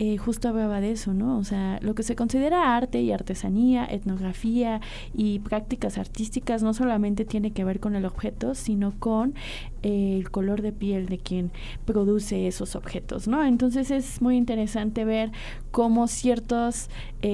eh, 0.00 0.16
justo 0.16 0.48
hablaba 0.48 0.80
de 0.80 0.90
eso, 0.90 1.14
¿no? 1.14 1.38
O 1.38 1.44
sea, 1.44 1.78
lo 1.80 1.94
que 1.94 2.02
se 2.02 2.16
considera 2.16 2.74
arte 2.74 3.00
y 3.00 3.12
artesanía, 3.12 3.84
etnografía 3.84 4.80
y 5.14 5.38
prácticas 5.38 5.98
artísticas 5.98 6.64
no 6.64 6.74
solamente 6.74 7.24
tiene 7.24 7.52
que 7.52 7.62
ver 7.62 7.78
con 7.78 7.94
el 7.94 8.06
objeto, 8.06 8.56
sino 8.56 8.92
con 8.98 9.34
el 9.82 10.30
color 10.32 10.62
de 10.62 10.72
piel 10.72 11.06
de 11.06 11.18
quien 11.18 11.52
produce 11.84 12.48
esos 12.48 12.74
objetos, 12.74 13.28
¿no? 13.28 13.44
Entonces 13.44 13.92
es 13.92 14.20
muy 14.20 14.36
interesante 14.36 15.04
ver 15.04 15.30
cómo 15.70 16.08
ciertas 16.08 16.90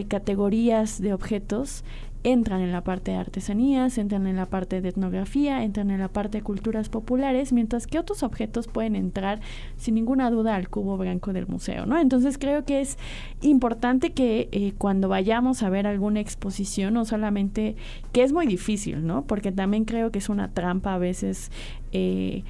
categorías 0.09 1.01
de 1.01 1.15
objetos 1.15 1.83
entran 2.25 2.61
en 2.61 2.73
la 2.73 2.83
parte 2.83 3.13
de 3.13 3.17
artesanías, 3.17 3.99
entran 3.99 4.27
en 4.27 4.37
la 4.37 4.47
parte 4.47 4.81
de 4.81 4.89
etnografía, 4.89 5.63
entran 5.63 5.91
en 5.91 6.01
la 6.01 6.09
parte 6.09 6.39
de 6.39 6.45
culturas 6.45 6.89
populares, 6.89 7.53
mientras 7.53 7.87
que 7.87 7.99
otros 7.99 8.23
objetos 8.23 8.67
pueden 8.67 8.97
entrar 8.97 9.41
sin 9.77 9.95
ninguna 9.95 10.31
duda 10.31 10.57
al 10.57 10.69
cubo 10.69 10.97
blanco 10.97 11.33
del 11.33 11.47
museo, 11.47 11.87
¿no? 11.87 11.99
Entonces 11.99 12.39
creo 12.39 12.65
que 12.65 12.81
es 12.81 12.99
importante 13.41 14.11
que 14.11 14.49
eh, 14.53 14.73
cuando 14.79 15.09
vayamos 15.09 15.63
a 15.63 15.71
ver 15.71 15.87
alguna 15.87 16.21
exposición, 16.21 16.95
no 16.95 17.05
solamente, 17.05 17.77
que 18.13 18.23
es 18.23 18.33
muy 18.33 18.47
difícil, 18.47 19.07
¿no? 19.07 19.25
Porque 19.27 19.53
también 19.53 19.85
creo 19.85 20.11
que 20.11 20.19
es 20.19 20.29
una 20.29 20.53
trampa 20.53 20.95
a 20.95 20.99
veces 20.99 21.51
eh, 21.93 22.43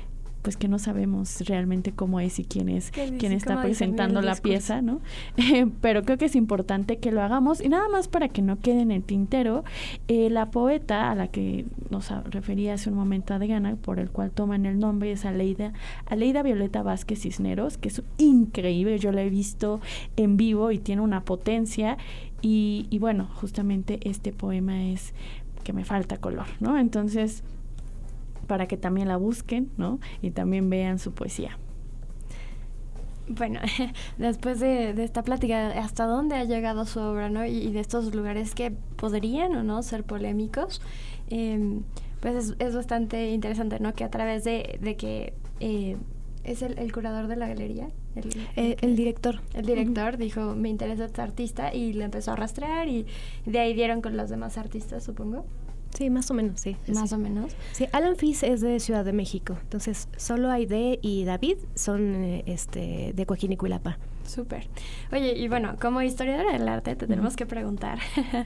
pues 0.42 0.56
que 0.56 0.68
no 0.68 0.78
sabemos 0.78 1.40
realmente 1.46 1.92
cómo 1.92 2.20
es 2.20 2.38
y 2.38 2.44
quién 2.44 2.68
es 2.68 2.90
quién 2.90 3.32
está 3.32 3.60
presentando 3.60 4.22
la 4.22 4.36
pieza, 4.36 4.82
¿no? 4.82 5.00
Pero 5.80 6.02
creo 6.02 6.18
que 6.18 6.26
es 6.26 6.36
importante 6.36 6.98
que 6.98 7.12
lo 7.12 7.22
hagamos 7.22 7.60
y 7.60 7.68
nada 7.68 7.88
más 7.88 8.08
para 8.08 8.28
que 8.28 8.42
no 8.42 8.58
quede 8.58 8.80
en 8.80 8.90
el 8.90 9.02
tintero, 9.02 9.64
eh, 10.06 10.30
la 10.30 10.50
poeta 10.50 11.10
a 11.10 11.14
la 11.14 11.28
que 11.28 11.66
nos 11.90 12.10
refería 12.30 12.74
hace 12.74 12.90
un 12.90 12.96
momento 12.96 13.34
Adriana, 13.34 13.76
por 13.76 13.98
el 13.98 14.10
cual 14.10 14.30
toman 14.30 14.66
el 14.66 14.78
nombre 14.78 15.12
es 15.12 15.24
Aleida, 15.24 15.72
Aleida 16.06 16.42
Violeta 16.42 16.82
Vázquez 16.82 17.20
Cisneros, 17.20 17.78
que 17.78 17.88
es 17.88 18.02
increíble, 18.18 18.98
yo 18.98 19.12
la 19.12 19.22
he 19.22 19.30
visto 19.30 19.80
en 20.16 20.36
vivo 20.36 20.70
y 20.70 20.78
tiene 20.78 21.02
una 21.02 21.24
potencia 21.24 21.98
y, 22.40 22.86
y 22.90 22.98
bueno, 22.98 23.28
justamente 23.34 23.98
este 24.08 24.32
poema 24.32 24.84
es 24.84 25.12
que 25.64 25.72
me 25.72 25.84
falta 25.84 26.16
color, 26.16 26.46
¿no? 26.60 26.78
Entonces, 26.78 27.42
para 28.48 28.66
que 28.66 28.76
también 28.76 29.06
la 29.06 29.16
busquen, 29.16 29.70
¿no? 29.76 30.00
Y 30.22 30.32
también 30.32 30.68
vean 30.68 30.98
su 30.98 31.12
poesía. 31.12 31.56
Bueno, 33.28 33.60
después 34.18 34.58
de, 34.58 34.90
esta 35.04 35.22
plática, 35.22 35.68
¿hasta 35.82 36.06
dónde 36.06 36.34
ha 36.34 36.44
llegado 36.44 36.84
su 36.86 36.98
obra, 36.98 37.28
no? 37.28 37.44
Y, 37.44 37.70
de 37.70 37.80
estos 37.80 38.12
lugares 38.14 38.54
que 38.54 38.72
podrían 38.96 39.54
o 39.54 39.62
no 39.62 39.82
ser 39.82 40.02
polémicos, 40.02 40.80
em, 41.28 41.82
pues 42.20 42.54
es, 42.58 42.74
bastante 42.74 43.30
interesante, 43.30 43.78
¿no? 43.78 43.94
Que 43.94 44.04
a 44.04 44.10
través 44.10 44.44
de, 44.44 44.96
que 44.98 45.34
eh, 45.60 45.96
es 46.42 46.62
el, 46.62 46.92
curador 46.92 47.28
de 47.28 47.36
la 47.36 47.48
galería. 47.48 47.90
El, 48.16 48.30
eh, 48.56 48.76
director. 48.96 49.40
El 49.54 49.66
director 49.66 50.16
dijo, 50.16 50.56
me 50.56 50.70
interesa 50.70 51.04
este 51.04 51.20
artista 51.20 51.72
y 51.72 51.92
le 51.92 52.04
empezó 52.04 52.32
a 52.32 52.36
rastrear 52.36 52.88
y 52.88 53.06
de 53.44 53.58
ahí 53.60 53.74
dieron 53.74 54.00
con 54.00 54.16
los 54.16 54.30
demás 54.30 54.56
artistas, 54.58 55.04
supongo. 55.04 55.44
Sí, 55.94 56.10
más 56.10 56.30
o 56.30 56.34
menos, 56.34 56.60
sí. 56.60 56.76
Más 56.88 57.12
o 57.12 57.18
menos. 57.18 57.56
Sí, 57.72 57.86
Alan 57.92 58.16
Fis 58.16 58.42
es 58.42 58.60
de 58.60 58.78
Ciudad 58.78 59.04
de 59.04 59.12
México, 59.12 59.56
entonces 59.62 60.08
solo 60.16 60.50
Aide 60.50 60.98
y 61.02 61.24
David 61.24 61.56
son 61.74 62.14
eh, 62.14 62.44
este, 62.46 63.12
de 63.14 63.26
Coajinicuilapa. 63.26 63.98
Súper. 64.24 64.68
Oye, 65.10 65.38
y 65.38 65.48
bueno, 65.48 65.76
como 65.80 66.02
historiadora 66.02 66.52
del 66.52 66.68
arte 66.68 66.94
te 66.94 67.06
tenemos 67.06 67.34
que 67.34 67.46
preguntar, 67.46 67.98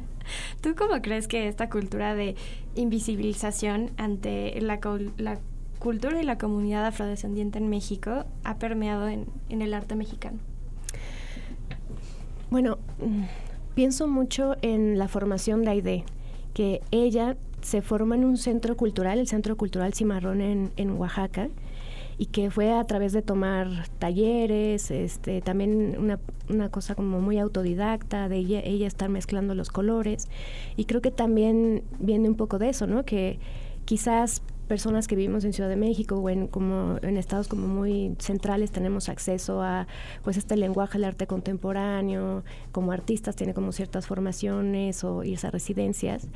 ¿tú 0.61 0.75
cómo 0.77 1.03
crees 1.03 1.27
que 1.27 1.49
esta 1.49 1.69
cultura 1.69 2.15
de 2.15 2.37
invisibilización 2.77 3.91
ante 3.97 4.61
la, 4.61 4.79
la 5.17 5.41
cultura 5.81 6.23
y 6.23 6.25
la 6.25 6.39
comunidad 6.39 6.87
afrodescendiente 6.87 7.59
en 7.59 7.69
México 7.69 8.25
ha 8.45 8.59
permeado 8.59 9.09
en, 9.09 9.27
en 9.49 9.61
el 9.61 9.75
arte 9.75 9.97
mexicano? 9.97 10.39
Bueno, 12.49 12.79
mm, 13.01 13.25
pienso 13.75 14.07
mucho 14.07 14.57
en 14.63 14.99
la 14.99 15.09
formación 15.09 15.65
de 15.65 15.71
Aide 15.71 16.05
que 16.55 16.81
ella 16.91 17.37
se 17.63 17.83
forma 17.83 18.17
en 18.17 18.25
un 18.25 18.37
centro 18.37 18.77
cultural, 18.77 19.19
el 19.19 19.29
Centro 19.29 19.57
Cultural 19.57 19.95
Cimarrón 19.95 20.41
en, 20.41 20.73
en 20.77 20.91
Oaxaca, 20.93 21.49
y 22.19 22.27
que 22.27 22.51
fue 22.51 22.73
a 22.73 22.85
través 22.85 23.13
de 23.13 23.23
tomar 23.23 23.89
talleres, 23.99 24.91
este, 24.91 25.41
también 25.41 25.97
una, 25.99 26.21
una, 26.49 26.69
cosa 26.69 26.95
como 26.95 27.21
muy 27.21 27.39
autodidacta, 27.39 28.29
de 28.29 28.37
ella, 28.37 28.61
ella 28.61 28.87
estar 28.87 29.09
mezclando 29.09 29.55
los 29.55 29.71
colores. 29.71 30.29
Y 30.77 30.85
creo 30.85 31.01
que 31.01 31.11
también 31.11 31.83
viene 31.99 32.29
un 32.29 32.37
poco 32.37 32.59
de 32.59 32.69
eso, 32.69 32.87
¿no? 32.87 33.05
Que 33.05 33.39
quizás 33.87 34.43
personas 34.73 35.07
que 35.07 35.17
vivimos 35.17 35.45
en 35.45 35.53
Ciudad 35.53 35.69
de 35.69 35.77
México 35.77 36.17
o 36.17 36.31
en 36.31 36.47
como 36.47 36.97
en 37.03 37.19
estados 37.19 37.47
como 37.47 37.69
muy 37.69 38.17
centrales 38.19 38.71
tenemos 38.71 39.11
acceso 39.11 39.61
a 39.61 39.87
pues 40.25 40.39
este 40.39 40.57
lenguaje 40.57 40.97
del 40.97 41.05
arte 41.05 41.27
contemporáneo 41.27 42.43
como 42.71 42.91
artistas 42.91 43.37
tiene 43.37 43.53
como 43.53 43.73
ciertas 43.73 44.07
formaciones 44.07 45.05
o 45.05 45.25
irse 45.25 45.47
a 45.47 45.51
residencias. 45.51 46.27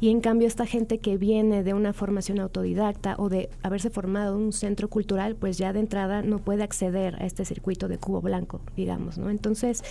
Y 0.00 0.10
en 0.10 0.20
cambio 0.20 0.48
esta 0.48 0.66
gente 0.66 0.98
que 0.98 1.18
viene 1.18 1.62
de 1.62 1.72
una 1.72 1.92
formación 1.92 2.40
autodidacta 2.40 3.14
o 3.16 3.28
de 3.28 3.48
haberse 3.62 3.90
formado 3.90 4.38
en 4.38 4.42
un 4.46 4.52
centro 4.52 4.88
cultural 4.88 5.36
pues 5.36 5.56
ya 5.56 5.72
de 5.72 5.78
entrada 5.78 6.22
no 6.22 6.40
puede 6.40 6.64
acceder 6.64 7.14
a 7.22 7.26
este 7.26 7.44
circuito 7.44 7.86
de 7.86 7.98
cubo 7.98 8.20
blanco 8.20 8.60
digamos 8.74 9.18
no 9.18 9.30
entonces 9.30 9.84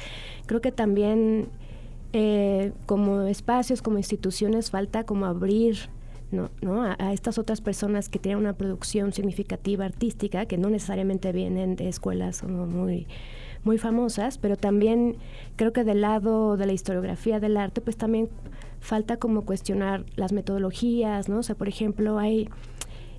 creo 0.46 0.60
que 0.60 0.74
también 0.74 1.48
eh, 2.12 2.74
como 2.86 3.22
espacios 3.22 3.82
como 3.82 3.98
instituciones 3.98 4.72
falta 4.72 5.06
como 5.06 5.26
abrir 5.26 5.88
¿no? 6.34 6.50
¿no? 6.62 6.84
A, 6.84 7.14
estas 7.14 7.38
otras 7.38 7.62
personas 7.62 8.10
que 8.10 8.20
tienen 8.20 8.40
una 8.40 8.54
producción 8.54 9.14
significativa 9.14 9.86
artística, 9.86 10.46
que 10.46 10.58
no 10.58 10.70
necesariamente 10.70 11.32
vienen 11.32 11.76
de 11.76 11.88
escuelas 11.88 12.44
muy, 12.44 13.08
muy 13.64 13.78
famosas, 13.78 14.38
pero 14.38 14.58
también 14.58 15.18
creo 15.56 15.72
que 15.72 15.84
del 15.84 16.02
lado 16.02 16.58
de 16.58 16.66
la 16.66 16.74
historiografía 16.74 17.40
del 17.40 17.58
arte, 17.58 17.82
pues 17.82 17.96
también 17.96 18.30
falta 18.80 19.18
como 19.18 19.44
cuestionar 19.44 20.06
las 20.16 20.34
metodologías, 20.34 21.30
¿no? 21.30 21.40
O 21.40 21.44
sea, 21.44 21.56
por 21.56 21.70
ejemplo, 21.70 22.20
hay 22.20 22.50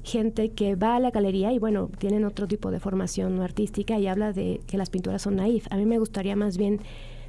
gente 0.02 0.50
que 0.50 0.76
va 0.76 0.96
a 0.96 1.00
la 1.00 1.10
galería 1.10 1.52
y 1.52 1.58
bueno, 1.58 1.90
tienen 1.98 2.24
otro 2.24 2.46
tipo 2.46 2.70
de 2.70 2.78
formación 2.78 3.40
artística 3.40 3.98
y 3.98 4.06
habla 4.06 4.32
de 4.32 4.60
que 4.66 4.76
las 4.76 4.90
pinturas 4.90 5.22
son 5.22 5.36
naif. 5.36 5.66
A 5.70 5.76
mí 5.76 5.86
me 5.86 5.98
gustaría 5.98 6.36
más 6.36 6.58
bien 6.58 6.80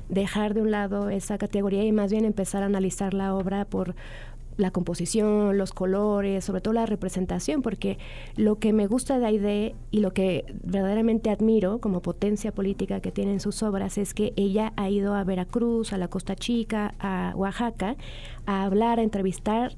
dejar 0.10 0.54
de 0.54 0.62
un 0.62 0.72
lado 0.72 1.10
esa 1.10 1.38
categoría 1.38 1.84
y 1.84 1.92
más 1.92 2.12
bien 2.12 2.26
empezar 2.26 2.64
a 2.64 2.68
analizar 2.68 3.14
la 3.14 3.34
obra 3.34 3.66
por 3.66 3.96
la 4.58 4.72
composición, 4.72 5.58
los 5.58 5.74
colores, 5.74 6.46
sobre 6.46 6.62
todo 6.62 6.74
la 6.74 6.86
representación, 6.86 7.62
porque 7.62 7.98
lo 8.36 8.60
que 8.60 8.74
me 8.74 8.88
gusta 8.88 9.20
de 9.20 9.26
Aide 9.26 9.76
y 9.92 10.00
lo 10.00 10.14
que 10.14 10.46
verdaderamente 10.64 11.30
admiro 11.30 11.80
como 11.80 12.02
potencia 12.02 12.54
política 12.54 13.00
que 13.02 13.12
tiene 13.12 13.34
en 13.34 13.40
sus 13.40 13.64
obras 13.64 13.98
es 13.98 14.14
que 14.14 14.34
ella 14.36 14.74
ha 14.78 14.90
ido 14.90 15.14
a 15.14 15.24
Veracruz, 15.24 15.94
a 15.94 15.98
la 15.98 16.08
Costa 16.08 16.36
Chica, 16.36 16.96
a 17.00 17.34
Oaxaca, 17.36 17.96
a 18.46 18.64
hablar, 18.64 19.00
a 19.00 19.04
entrevistar 19.04 19.76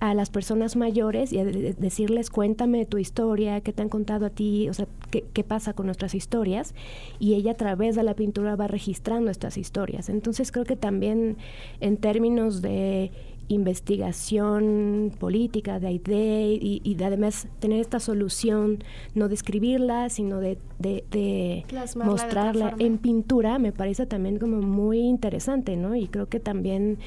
a 0.00 0.14
las 0.14 0.30
personas 0.30 0.76
mayores 0.76 1.30
y 1.32 1.38
a 1.38 1.44
decirles 1.44 2.30
cuéntame 2.30 2.86
tu 2.86 2.96
historia, 2.96 3.60
qué 3.60 3.74
te 3.74 3.82
han 3.82 3.90
contado 3.90 4.26
a 4.26 4.30
ti, 4.30 4.68
o 4.70 4.74
sea, 4.74 4.86
qué, 5.10 5.24
qué, 5.34 5.44
pasa 5.44 5.74
con 5.74 5.86
nuestras 5.86 6.14
historias. 6.14 6.74
Y 7.18 7.34
ella 7.34 7.52
a 7.52 7.56
través 7.56 7.96
de 7.96 8.02
la 8.02 8.14
pintura 8.14 8.56
va 8.56 8.66
registrando 8.66 9.30
estas 9.30 9.58
historias. 9.58 10.08
Entonces 10.08 10.52
creo 10.52 10.64
que 10.64 10.76
también 10.76 11.36
en 11.80 11.98
términos 11.98 12.62
de 12.62 13.12
investigación 13.50 15.12
política, 15.18 15.80
de 15.80 15.90
idea 15.90 16.58
y, 16.60 16.94
de 16.94 17.04
además 17.04 17.48
tener 17.58 17.80
esta 17.80 17.98
solución, 17.98 18.82
no 19.14 19.28
de 19.28 19.34
escribirla, 19.34 20.08
sino 20.08 20.38
de, 20.38 20.56
de, 20.78 21.64
mostrarla 21.96 22.74
en 22.78 22.98
pintura, 22.98 23.58
me 23.58 23.72
parece 23.72 24.06
también 24.06 24.38
como 24.38 24.62
muy 24.62 25.00
interesante, 25.00 25.76
¿no? 25.76 25.96
Y 25.96 26.06
creo 26.06 26.28
que 26.28 26.38
también 26.38 26.98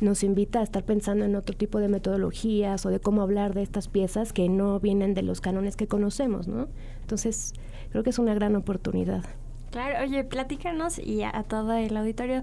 nos 0.00 0.22
invita 0.22 0.60
a 0.60 0.62
estar 0.62 0.84
pensando 0.84 1.26
en 1.26 1.36
otro 1.36 1.54
tipo 1.54 1.78
de 1.78 1.88
metodologías 1.88 2.86
o 2.86 2.88
de 2.88 2.98
cómo 2.98 3.20
hablar 3.20 3.52
de 3.52 3.62
estas 3.62 3.88
piezas 3.88 4.32
que 4.32 4.48
no 4.48 4.80
vienen 4.80 5.12
de 5.12 5.22
los 5.22 5.42
cánones 5.42 5.76
que 5.76 5.86
conocemos, 5.86 6.48
¿no? 6.48 6.68
Entonces, 7.02 7.52
creo 7.90 8.02
que 8.02 8.10
es 8.10 8.18
una 8.18 8.32
gran 8.32 8.56
oportunidad. 8.56 9.24
Claro, 9.70 10.02
oye, 10.02 10.24
platícanos 10.24 10.98
y 10.98 11.22
a 11.22 11.44
todo 11.46 11.74
el 11.74 11.94
auditorio, 11.96 12.42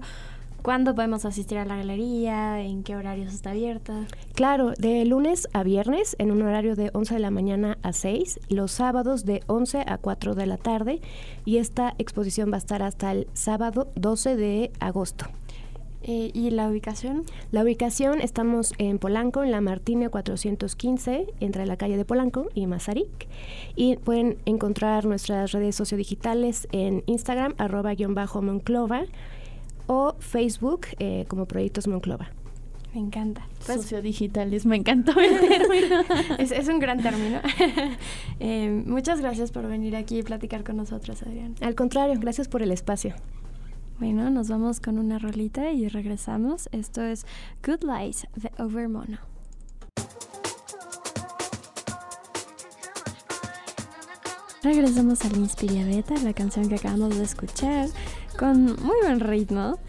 ¿Cuándo 0.62 0.94
podemos 0.94 1.24
asistir 1.24 1.58
a 1.58 1.64
la 1.64 1.76
galería? 1.76 2.60
¿En 2.60 2.82
qué 2.82 2.96
horarios 2.96 3.32
está 3.32 3.50
abierta? 3.50 4.06
Claro, 4.34 4.72
de 4.78 5.04
lunes 5.04 5.48
a 5.52 5.62
viernes 5.62 6.16
en 6.18 6.30
un 6.30 6.42
horario 6.42 6.74
de 6.76 6.90
11 6.92 7.14
de 7.14 7.20
la 7.20 7.30
mañana 7.30 7.78
a 7.82 7.92
6, 7.92 8.40
los 8.48 8.72
sábados 8.72 9.24
de 9.24 9.42
11 9.46 9.84
a 9.86 9.98
4 9.98 10.34
de 10.34 10.46
la 10.46 10.56
tarde 10.56 11.00
y 11.44 11.58
esta 11.58 11.94
exposición 11.98 12.50
va 12.50 12.56
a 12.56 12.58
estar 12.58 12.82
hasta 12.82 13.12
el 13.12 13.28
sábado 13.32 13.88
12 13.94 14.36
de 14.36 14.72
agosto. 14.80 15.26
Eh, 16.02 16.30
¿Y 16.32 16.50
la 16.50 16.68
ubicación? 16.68 17.24
La 17.50 17.62
ubicación 17.62 18.20
estamos 18.20 18.72
en 18.78 18.98
Polanco, 18.98 19.42
en 19.42 19.50
la 19.50 19.60
Martina 19.60 20.08
415, 20.08 21.26
entre 21.40 21.66
la 21.66 21.76
calle 21.76 21.96
de 21.96 22.04
Polanco 22.04 22.48
y 22.54 22.66
Mazarik. 22.66 23.28
Y 23.74 23.96
pueden 23.96 24.38
encontrar 24.44 25.06
nuestras 25.06 25.52
redes 25.52 25.74
sociodigitales 25.76 26.68
en 26.72 27.02
Instagram, 27.06 27.54
arroba 27.58 27.94
guion 27.94 28.14
bajo 28.14 28.42
Monclova 28.42 29.04
o 29.88 30.14
Facebook 30.20 30.86
eh, 31.00 31.24
como 31.26 31.46
Proyectos 31.46 31.88
Monclova. 31.88 32.30
Me 32.94 33.00
encanta. 33.00 33.46
Pues, 33.66 33.82
Sociodigitales, 33.82 34.64
me 34.64 34.76
encantó 34.76 35.12
el 35.20 35.38
término. 35.48 36.04
es, 36.38 36.68
un 36.68 36.78
gran 36.78 37.02
término. 37.02 37.40
Eh, 38.40 38.84
muchas 38.86 39.20
gracias 39.20 39.50
por 39.50 39.66
venir 39.66 39.96
aquí 39.96 40.20
y 40.20 40.22
platicar 40.22 40.62
con 40.62 40.76
nosotros, 40.76 41.22
Adrián. 41.24 41.56
Al 41.60 41.74
contrario, 41.74 42.14
gracias 42.20 42.46
por 42.46 42.62
el 42.62 42.70
espacio. 42.70 43.16
Bueno, 43.98 44.30
nos 44.30 44.48
vamos 44.48 44.78
con 44.78 44.96
una 44.96 45.18
rolita 45.18 45.72
y 45.72 45.88
regresamos. 45.88 46.68
Esto 46.70 47.02
es 47.02 47.26
Good 47.66 47.82
Lies 47.82 48.28
de 48.36 48.52
Overmono. 48.62 49.18
Regresamos 54.62 55.24
al 55.24 55.36
Inspiria 55.36 55.84
Beta, 55.84 56.14
la 56.22 56.32
canción 56.32 56.68
que 56.68 56.76
acabamos 56.76 57.16
de 57.16 57.24
escuchar 57.24 57.88
con 58.38 58.66
muy 58.66 58.96
buen 59.02 59.18
ritmo, 59.18 59.80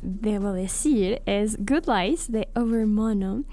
debo 0.00 0.52
decir, 0.52 1.20
es 1.26 1.58
Good 1.58 1.84
Lies 1.86 2.32
de 2.32 2.48
Overmono. 2.54 3.44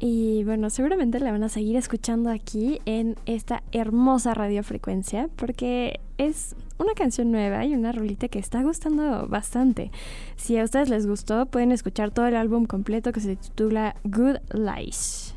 Y 0.00 0.42
bueno, 0.42 0.68
seguramente 0.68 1.20
la 1.20 1.30
van 1.30 1.44
a 1.44 1.48
seguir 1.48 1.76
escuchando 1.76 2.28
aquí 2.28 2.80
en 2.86 3.16
esta 3.24 3.62
hermosa 3.70 4.34
radiofrecuencia 4.34 5.28
porque 5.36 6.00
es 6.18 6.56
una 6.76 6.94
canción 6.94 7.30
nueva 7.30 7.64
y 7.64 7.74
una 7.74 7.92
rolita 7.92 8.26
que 8.26 8.40
está 8.40 8.62
gustando 8.62 9.28
bastante. 9.28 9.92
Si 10.34 10.58
a 10.58 10.64
ustedes 10.64 10.88
les 10.88 11.06
gustó, 11.06 11.46
pueden 11.46 11.70
escuchar 11.70 12.10
todo 12.10 12.26
el 12.26 12.34
álbum 12.34 12.66
completo 12.66 13.12
que 13.12 13.20
se 13.20 13.36
titula 13.36 13.94
Good 14.02 14.38
Lies. 14.52 15.36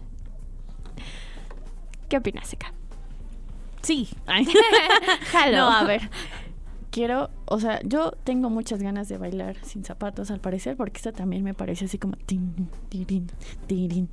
¿Qué 2.10 2.18
opinas, 2.18 2.52
Eka? 2.52 2.74
Sí. 3.84 4.10
No, 5.52 5.70
a 5.70 5.84
ver 5.84 6.10
quiero, 6.98 7.30
o 7.46 7.60
sea, 7.60 7.80
yo 7.84 8.10
tengo 8.24 8.50
muchas 8.50 8.82
ganas 8.82 9.08
de 9.08 9.20
bailar 9.20 9.56
sin 9.62 9.84
zapatos 9.84 10.32
al 10.32 10.40
parecer, 10.40 10.76
porque 10.76 10.98
esta 10.98 11.12
también 11.12 11.44
me 11.44 11.54
parece 11.54 11.86
así 11.86 12.00
como 12.00 12.16
tin, 12.26 12.70
tirin, 12.90 13.28
tirin. 13.68 14.10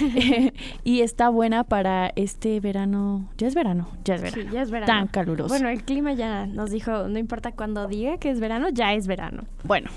y 0.82 1.00
está 1.02 1.28
buena 1.28 1.62
para 1.62 2.10
este 2.16 2.58
verano, 2.60 3.28
ya 3.36 3.48
es 3.48 3.54
verano, 3.54 3.86
ya 4.02 4.14
es 4.14 4.22
verano. 4.22 4.42
Sí, 4.42 4.48
ya 4.50 4.62
es 4.62 4.70
verano. 4.70 4.90
Tan 4.90 5.08
caluroso. 5.08 5.50
Bueno, 5.50 5.68
el 5.68 5.84
clima 5.84 6.14
ya 6.14 6.46
nos 6.46 6.70
dijo, 6.70 7.06
no 7.06 7.18
importa 7.18 7.52
cuando 7.52 7.86
diga 7.86 8.16
que 8.16 8.30
es 8.30 8.40
verano, 8.40 8.70
ya 8.70 8.94
es 8.94 9.06
verano. 9.06 9.42
Bueno, 9.64 9.90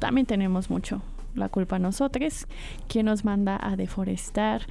también 0.00 0.26
tenemos 0.26 0.70
mucho 0.70 1.00
la 1.34 1.48
culpa 1.48 1.76
a 1.76 1.78
nosotros, 1.78 2.46
quien 2.88 3.06
nos 3.06 3.24
manda 3.24 3.58
a 3.60 3.76
deforestar 3.76 4.62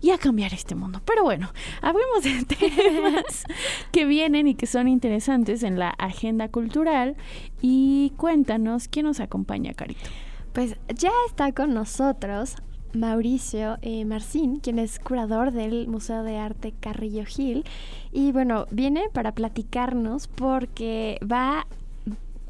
y 0.00 0.10
a 0.10 0.18
cambiar 0.18 0.52
este 0.54 0.74
mundo. 0.74 1.00
Pero 1.04 1.22
bueno, 1.22 1.50
hablemos 1.82 2.22
de 2.22 2.44
temas 2.56 3.44
que 3.92 4.04
vienen 4.04 4.48
y 4.48 4.54
que 4.54 4.66
son 4.66 4.88
interesantes 4.88 5.62
en 5.62 5.78
la 5.78 5.90
agenda 5.90 6.48
cultural 6.48 7.16
y 7.62 8.12
cuéntanos 8.16 8.88
quién 8.88 9.06
nos 9.06 9.20
acompaña, 9.20 9.72
Carito. 9.74 10.10
Pues 10.52 10.76
ya 10.88 11.10
está 11.28 11.52
con 11.52 11.74
nosotros 11.74 12.56
Mauricio 12.96 13.78
eh, 13.82 14.04
Marcín, 14.04 14.58
quien 14.60 14.78
es 14.78 14.98
curador 14.98 15.52
del 15.52 15.86
Museo 15.86 16.22
de 16.22 16.38
Arte 16.38 16.72
Carrillo 16.80 17.24
Gil. 17.26 17.64
Y 18.12 18.32
bueno, 18.32 18.66
viene 18.70 19.08
para 19.12 19.32
platicarnos 19.32 20.28
porque 20.28 21.18
va 21.22 21.66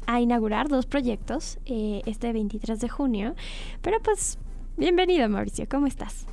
a 0.07 0.19
inaugurar 0.21 0.69
dos 0.69 0.85
proyectos 0.85 1.59
eh, 1.65 2.01
este 2.05 2.33
23 2.33 2.79
de 2.79 2.89
junio. 2.89 3.35
Pero 3.81 3.99
pues, 4.01 4.39
bienvenido 4.77 5.29
Mauricio, 5.29 5.67
¿cómo 5.69 5.85
estás? 5.85 6.25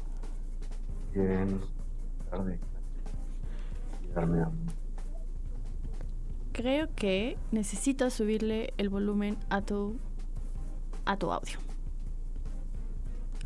Bien, 1.12 1.60
tarde. 2.30 2.58
Creo 6.52 6.88
que 6.94 7.36
necesito 7.50 8.10
subirle 8.10 8.72
el 8.78 8.88
volumen 8.88 9.36
a 9.50 9.60
tu 9.60 9.96
a 11.04 11.16
tu 11.16 11.32
audio. 11.32 11.58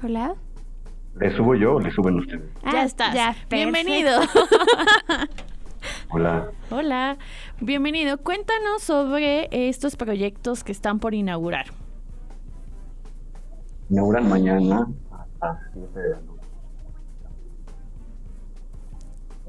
Hola. 0.03 0.35
¿Le 1.19 1.37
subo 1.37 1.55
yo 1.55 1.77
o 1.77 1.81
le 1.81 1.91
suben 1.91 2.17
ustedes? 2.17 2.53
ya 2.63 2.71
ah, 2.71 2.85
estás. 2.85 3.15
Ya, 3.15 3.37
Bienvenido. 3.51 4.21
Hola. 6.11 6.51
Hola, 6.71 7.19
bienvenido. 7.61 8.17
Cuéntanos 8.17 8.83
sobre 8.83 9.49
estos 9.51 9.95
proyectos 9.95 10.65
que 10.65 10.73
están 10.73 11.01
por 11.01 11.13
inaugurar. 11.13 11.67
Inauguran 13.91 14.27
mañana 14.27 14.89
a 15.11 15.27
las 15.47 15.59
7 15.75 16.01
de 16.01 16.09
la 16.09 16.21
noche. 16.21 16.47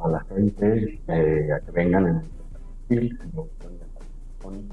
A 0.04 0.08
la 0.10 0.20
gente 0.26 1.02
eh, 1.08 1.50
a 1.54 1.60
que 1.62 1.72
vengan 1.72 2.08
en 2.90 2.98
el 2.98 3.18
con 4.42 4.70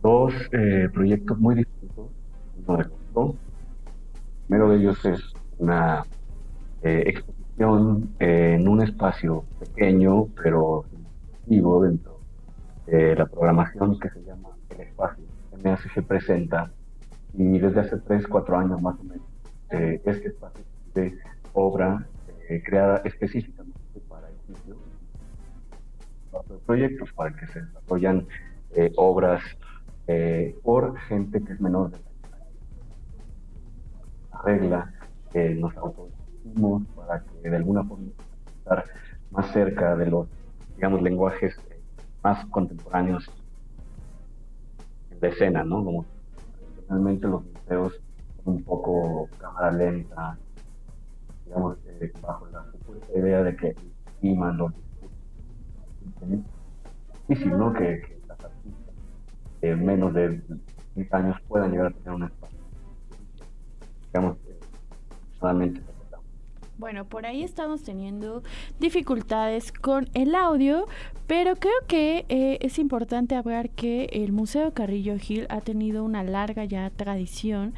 dos 0.00 0.32
eh, 0.52 0.88
proyectos 0.94 1.38
muy 1.38 1.56
distintos. 1.56 2.06
Uno 2.66 2.78
de 2.78 2.84
El 2.84 3.34
primero 4.46 4.70
de 4.70 4.76
ellos 4.78 5.04
es 5.04 5.20
una 5.58 6.06
eh, 6.82 7.02
exposición 7.06 8.14
en 8.18 8.66
un 8.66 8.82
espacio 8.82 9.44
pequeño, 9.60 10.28
pero 10.42 10.86
dentro 11.48 12.20
de 12.86 13.16
la 13.16 13.26
programación 13.26 13.98
que 13.98 14.10
se 14.10 14.22
llama 14.22 14.50
El 14.70 14.82
Espacio. 14.82 15.24
MACG 15.64 16.06
presenta 16.06 16.70
y 17.32 17.58
desde 17.58 17.80
hace 17.80 17.96
3, 17.96 18.26
4 18.28 18.58
años 18.58 18.82
más 18.82 18.98
o 19.00 19.04
menos 19.04 19.26
eh, 19.70 20.00
este 20.04 20.28
espacio 20.28 20.64
de 20.94 21.18
obra 21.54 22.06
eh, 22.48 22.62
creada 22.64 23.00
específicamente 23.04 23.80
para 24.08 24.28
el 24.28 24.36
sitio, 24.46 24.76
proyectos 26.66 27.12
para 27.14 27.34
que 27.34 27.46
se 27.46 27.62
desarrollan 27.62 28.26
eh, 28.74 28.92
obras 28.96 29.42
por 30.62 30.98
gente 31.00 31.42
que 31.42 31.52
es 31.52 31.60
menor 31.60 31.90
de 31.90 31.98
la 34.32 34.42
regla 34.42 34.94
nos 35.56 35.76
autodecidimos 35.76 36.82
para 36.96 37.22
que 37.22 37.50
de 37.50 37.56
alguna 37.56 37.84
forma 37.84 38.06
estar 38.58 38.84
más 39.30 39.52
cerca 39.52 39.94
de 39.96 40.06
los 40.06 40.28
digamos, 40.78 41.02
lenguajes 41.02 41.56
más 42.22 42.46
contemporáneos 42.46 43.28
de 45.20 45.28
escena, 45.28 45.64
¿no? 45.64 45.84
Como 45.84 46.06
realmente 46.88 47.26
los 47.26 47.42
museos 47.44 48.00
son 48.44 48.54
un 48.54 48.62
poco 48.62 49.28
cámara 49.38 49.72
lenta, 49.72 50.38
digamos, 51.44 51.78
eh, 51.84 52.12
bajo 52.22 52.46
la 52.46 52.64
idea 53.12 53.42
de 53.42 53.56
que 53.56 53.74
estiman 54.06 54.56
los 54.56 54.72
discursos. 54.72 56.46
difícil, 57.26 57.58
¿no? 57.58 57.72
Que, 57.72 58.00
que 58.00 58.20
las 58.28 58.44
artistas 58.44 58.94
de 59.60 59.74
menos 59.74 60.14
de 60.14 60.40
30 60.94 61.16
años 61.16 61.36
puedan 61.48 61.72
llegar 61.72 61.86
a 61.88 61.90
tener 61.90 62.12
un 62.12 62.22
espacio. 62.22 62.58
Digamos, 64.12 64.36
solamente 65.40 65.82
Bueno, 66.78 67.06
por 67.06 67.26
ahí 67.26 67.42
estamos 67.42 67.82
teniendo 67.82 68.44
dificultades 68.78 69.72
con 69.72 70.08
el 70.14 70.36
audio, 70.36 70.86
pero 71.26 71.56
creo 71.56 71.74
que 71.88 72.24
eh, 72.28 72.58
es 72.60 72.78
importante 72.78 73.34
hablar 73.34 73.70
que 73.70 74.08
el 74.12 74.30
Museo 74.30 74.72
Carrillo 74.72 75.18
Gil 75.18 75.46
ha 75.50 75.60
tenido 75.60 76.04
una 76.04 76.22
larga 76.22 76.64
ya 76.66 76.88
tradición 76.90 77.74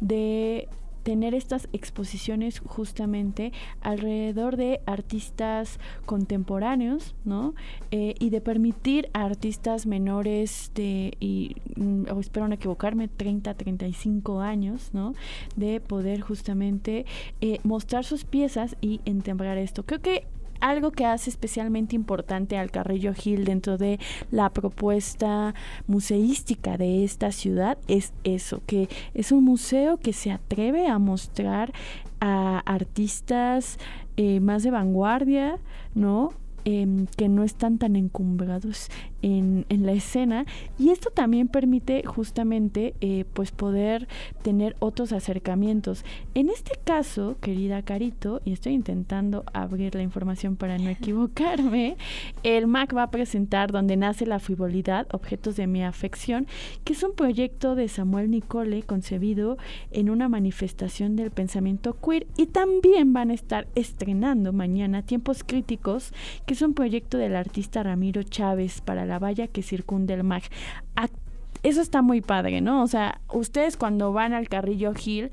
de 0.00 0.68
tener 1.02 1.34
estas 1.34 1.68
exposiciones 1.72 2.60
justamente 2.60 3.52
alrededor 3.80 4.56
de 4.56 4.80
artistas 4.86 5.78
contemporáneos, 6.06 7.14
¿no? 7.24 7.54
Eh, 7.90 8.14
y 8.18 8.30
de 8.30 8.40
permitir 8.40 9.10
a 9.12 9.24
artistas 9.24 9.86
menores 9.86 10.70
de, 10.74 11.16
y 11.20 11.56
mm, 11.76 12.04
espero 12.20 12.48
no 12.48 12.54
equivocarme, 12.54 13.08
30, 13.08 13.54
35 13.54 14.40
años, 14.40 14.90
¿no? 14.92 15.14
De 15.56 15.80
poder 15.80 16.20
justamente 16.20 17.06
eh, 17.40 17.58
mostrar 17.64 18.04
sus 18.04 18.24
piezas 18.24 18.76
y 18.80 19.00
entembrar 19.04 19.58
esto. 19.58 19.84
Creo 19.84 20.00
que 20.00 20.26
algo 20.62 20.92
que 20.92 21.04
hace 21.04 21.28
especialmente 21.28 21.94
importante 21.96 22.56
al 22.56 22.70
Carrillo 22.70 23.12
Gil 23.12 23.44
dentro 23.44 23.76
de 23.76 23.98
la 24.30 24.48
propuesta 24.50 25.54
museística 25.86 26.78
de 26.78 27.04
esta 27.04 27.32
ciudad 27.32 27.76
es 27.88 28.14
eso, 28.24 28.62
que 28.66 28.88
es 29.12 29.32
un 29.32 29.44
museo 29.44 29.98
que 29.98 30.12
se 30.12 30.30
atreve 30.30 30.86
a 30.86 30.98
mostrar 30.98 31.72
a 32.20 32.60
artistas 32.60 33.78
eh, 34.16 34.40
más 34.40 34.62
de 34.62 34.70
vanguardia, 34.70 35.58
¿no? 35.94 36.30
Em, 36.64 37.06
que 37.16 37.28
no 37.28 37.42
están 37.42 37.78
tan 37.78 37.96
encumbrados 37.96 38.88
en, 39.22 39.66
en, 39.68 39.86
la 39.86 39.92
escena. 39.92 40.44
Y 40.78 40.90
esto 40.90 41.10
también 41.10 41.48
permite 41.48 42.02
justamente 42.04 42.94
eh, 43.00 43.24
pues 43.32 43.50
poder 43.50 44.08
tener 44.42 44.76
otros 44.80 45.12
acercamientos. 45.12 46.04
En 46.34 46.48
este 46.48 46.72
caso 46.84 47.36
querida 47.40 47.82
Carito 47.82 48.40
y 48.44 48.52
estoy 48.52 48.74
intentando 48.74 49.44
abrir 49.52 49.94
la 49.94 50.02
información 50.02 50.56
para 50.56 50.78
no 50.78 50.90
equivocarme 50.90 51.96
el 52.42 52.66
MAC 52.66 52.94
va 52.96 53.04
a 53.04 53.10
presentar 53.10 53.72
donde 53.72 53.96
nace 53.96 54.26
la 54.26 54.38
frivolidad 54.38 55.06
objetos 55.12 55.56
de 55.56 55.66
mi 55.66 55.84
afección 55.84 56.46
que 56.84 56.92
es 56.92 57.02
un 57.02 57.14
proyecto 57.14 57.74
de 57.74 57.88
Samuel 57.88 58.30
Nicole 58.30 58.82
concebido 58.82 59.58
en 59.90 60.10
una 60.10 60.28
manifestación 60.28 61.16
del 61.16 61.30
pensamiento 61.30 61.96
queer. 62.00 62.26
Y 62.36 62.46
también 62.46 63.12
van 63.12 63.30
a 63.30 63.34
estar 63.34 63.66
estrenando 63.74 64.52
mañana 64.52 65.02
tiempos 65.02 65.44
críticos 65.44 66.12
que 66.46 66.54
es 66.54 66.62
un 66.62 66.74
proyecto 66.74 67.18
del 67.18 67.36
artista 67.36 67.82
Ramiro 67.82 68.22
Chávez 68.22 68.80
para 68.80 69.04
la 69.06 69.11
valla 69.18 69.46
que 69.48 69.62
circunda 69.62 70.14
el 70.14 70.24
MAG. 70.24 70.44
Eso 71.62 71.80
está 71.80 72.02
muy 72.02 72.20
padre, 72.20 72.60
¿no? 72.60 72.82
O 72.82 72.88
sea, 72.88 73.20
ustedes 73.32 73.76
cuando 73.76 74.12
van 74.12 74.32
al 74.32 74.48
Carrillo 74.48 74.92
Hill 74.92 75.30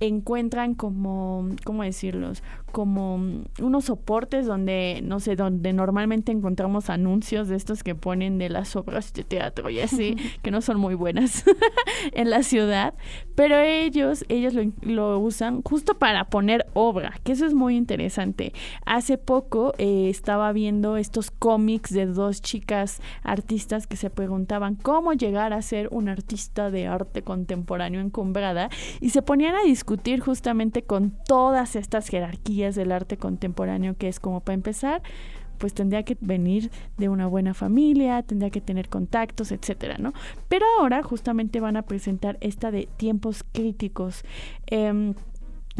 encuentran 0.00 0.74
como, 0.74 1.48
¿cómo 1.64 1.82
decirlos? 1.82 2.42
como 2.70 3.18
mm, 3.18 3.44
unos 3.60 3.86
soportes 3.86 4.46
donde, 4.46 5.00
no 5.02 5.20
sé, 5.20 5.36
donde 5.36 5.72
normalmente 5.72 6.32
encontramos 6.32 6.90
anuncios 6.90 7.48
de 7.48 7.56
estos 7.56 7.82
que 7.82 7.94
ponen 7.94 8.38
de 8.38 8.48
las 8.48 8.76
obras 8.76 9.12
de 9.12 9.24
teatro 9.24 9.70
y 9.70 9.80
así, 9.80 10.16
que 10.42 10.50
no 10.50 10.60
son 10.60 10.78
muy 10.78 10.94
buenas 10.94 11.44
en 12.12 12.30
la 12.30 12.42
ciudad, 12.42 12.94
pero 13.34 13.58
ellos, 13.58 14.24
ellos 14.28 14.54
lo, 14.54 14.64
lo, 14.82 15.18
usan 15.18 15.62
justo 15.62 15.94
para 15.94 16.24
poner 16.24 16.66
obra, 16.74 17.14
que 17.24 17.32
eso 17.32 17.46
es 17.46 17.54
muy 17.54 17.76
interesante. 17.76 18.52
Hace 18.86 19.18
poco 19.18 19.74
eh, 19.78 20.08
estaba 20.08 20.52
viendo 20.52 20.96
estos 20.96 21.30
cómics 21.30 21.90
de 21.90 22.06
dos 22.06 22.40
chicas 22.40 23.00
artistas 23.22 23.86
que 23.86 23.96
se 23.96 24.10
preguntaban 24.10 24.76
cómo 24.76 25.12
llegar 25.12 25.52
a 25.52 25.62
ser 25.62 25.88
un 25.90 26.08
artista 26.08 26.70
de 26.70 26.86
arte 26.86 27.22
contemporáneo 27.22 28.00
encumbrada 28.00 28.70
y 29.00 29.10
se 29.10 29.22
ponían 29.22 29.54
a 29.54 29.62
discutir 29.62 29.89
justamente 30.20 30.82
con 30.82 31.12
todas 31.26 31.76
estas 31.76 32.08
jerarquías 32.08 32.74
del 32.74 32.92
arte 32.92 33.16
contemporáneo, 33.16 33.96
que 33.96 34.08
es 34.08 34.20
como 34.20 34.40
para 34.40 34.54
empezar, 34.54 35.02
pues 35.58 35.74
tendría 35.74 36.02
que 36.04 36.16
venir 36.20 36.70
de 36.96 37.08
una 37.08 37.26
buena 37.26 37.54
familia, 37.54 38.22
tendría 38.22 38.50
que 38.50 38.60
tener 38.60 38.88
contactos, 38.88 39.52
etcétera, 39.52 39.98
¿no? 39.98 40.12
Pero 40.48 40.64
ahora 40.78 41.02
justamente 41.02 41.60
van 41.60 41.76
a 41.76 41.82
presentar 41.82 42.38
esta 42.40 42.70
de 42.70 42.88
tiempos 42.96 43.44
críticos. 43.52 44.24
Em, 44.66 45.14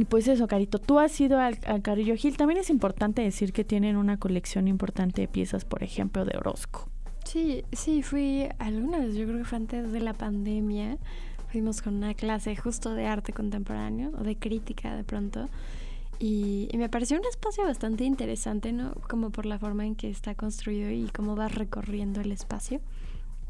pues 0.09 0.29
eso, 0.29 0.47
Carito, 0.47 0.79
tú 0.79 0.99
has 0.99 1.19
ido 1.21 1.39
al, 1.39 1.59
al, 1.67 1.83
Carrillo 1.83 2.15
Gil. 2.17 2.37
También 2.37 2.61
es 2.61 2.71
importante 2.71 3.23
decir 3.23 3.53
que 3.53 3.65
tienen 3.65 3.97
una 3.97 4.19
colección 4.19 4.69
importante 4.69 5.23
de 5.23 5.29
piezas, 5.29 5.65
por 5.65 5.83
ejemplo, 5.83 6.25
de 6.25 6.37
Orozco. 6.37 6.89
Sí, 7.25 7.65
sí, 7.73 8.03
fui 8.03 8.49
alguna 8.59 8.99
vez, 8.99 9.15
yo 9.15 9.27
creo 9.27 9.39
que 9.39 9.45
fue 9.45 9.59
antes 9.59 9.93
de 9.93 10.01
la 10.01 10.15
pandemia. 10.15 10.99
Fuimos 11.51 11.83
con 11.83 11.97
una 11.97 12.15
clase 12.15 12.55
justo 12.55 12.95
de 12.95 13.07
arte 13.07 13.33
contemporáneo 13.33 14.13
o 14.19 14.23
de 14.23 14.37
crítica 14.37 14.95
de 14.95 15.03
pronto. 15.03 15.49
Y, 16.21 16.69
me 16.75 16.89
pareció 16.89 17.19
un 17.19 17.25
espacio 17.25 17.65
bastante 17.65 18.05
interesante, 18.05 18.73
¿no? 18.73 18.93
Como 19.09 19.31
por 19.31 19.47
la 19.47 19.59
forma 19.59 19.87
en 19.87 19.97
que 19.97 20.11
está 20.11 20.35
construido 20.35 20.91
y 20.91 21.09
cómo 21.09 21.35
va 21.35 21.49
recorriendo 21.49 22.21
el 22.21 22.31
espacio. 22.31 22.81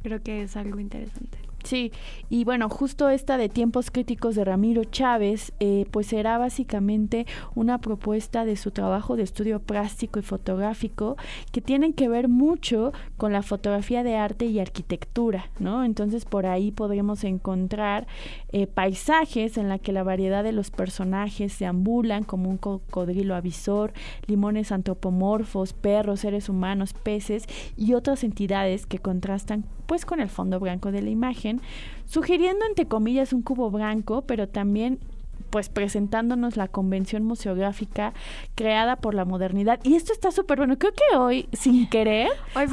Creo 0.03 0.23
que 0.23 0.43
es 0.43 0.57
algo 0.57 0.79
interesante. 0.79 1.50
Sí, 1.65 1.93
y 2.31 2.45
bueno, 2.45 2.69
justo 2.69 3.11
esta 3.11 3.37
de 3.37 3.49
tiempos 3.49 3.91
críticos 3.91 4.35
de 4.35 4.45
Ramiro 4.45 4.85
Chávez, 4.85 5.53
eh, 5.61 5.85
pues 5.91 6.07
será 6.07 6.39
básicamente 6.39 7.27
una 7.55 7.79
propuesta 7.79 8.45
de 8.45 8.57
su 8.57 8.71
trabajo 8.71 9.17
de 9.17 9.25
estudio 9.25 9.61
plástico 9.61 10.19
y 10.19 10.23
fotográfico 10.23 11.17
que 11.53 11.61
tienen 11.61 11.93
que 11.93 12.09
ver 12.09 12.29
mucho 12.29 12.93
con 13.19 13.33
la 13.33 13.43
fotografía 13.43 14.03
de 14.03 14.17
arte 14.17 14.47
y 14.47 14.59
arquitectura, 14.59 15.51
¿no? 15.59 15.85
Entonces 15.85 16.25
por 16.25 16.47
ahí 16.47 16.71
podremos 16.71 17.25
encontrar 17.25 18.07
eh, 18.53 18.67
paisajes 18.67 19.59
en 19.59 19.69
la 19.69 19.79
que 19.79 19.93
la 19.93 20.03
variedad 20.03 20.43
de 20.43 20.53
los 20.53 20.71
personajes 20.71 21.53
se 21.53 21.67
ambulan 21.67 22.25
como 22.25 22.49
un 22.49 22.57
cocodrilo 22.57 23.35
avisor, 23.35 23.93
limones 24.27 24.73
antropomorfos, 24.73 25.73
perros, 25.75 26.21
seres 26.21 26.49
humanos, 26.49 26.95
peces 26.95 27.45
y 27.77 27.95
otras 27.95 28.25
entidades 28.25 28.87
que 28.87 28.99
contrastan 28.99 29.65
pues 29.91 30.05
con 30.07 30.21
el 30.21 30.29
fondo 30.29 30.61
blanco 30.61 30.93
de 30.93 31.03
la 31.03 31.11
imagen, 31.11 31.50
sugiriendo 32.07 32.65
entre 32.67 32.87
comillas 32.87 33.33
un 33.33 33.43
cubo 33.43 33.71
blanco, 33.71 34.23
pero 34.23 34.49
también 34.49 35.01
pues 35.51 35.69
presentándonos 35.69 36.57
la 36.57 36.69
convención 36.69 37.25
museográfica 37.25 38.13
creada 38.55 38.97
por 38.97 39.15
la 39.15 39.25
modernidad. 39.25 39.81
Y 39.83 39.97
esto 39.97 40.13
está 40.13 40.31
súper 40.31 40.59
bueno. 40.59 40.79
Creo 40.79 40.93
que 40.93 41.17
hoy, 41.17 41.49
sin 41.53 41.89
querer, 41.91 42.29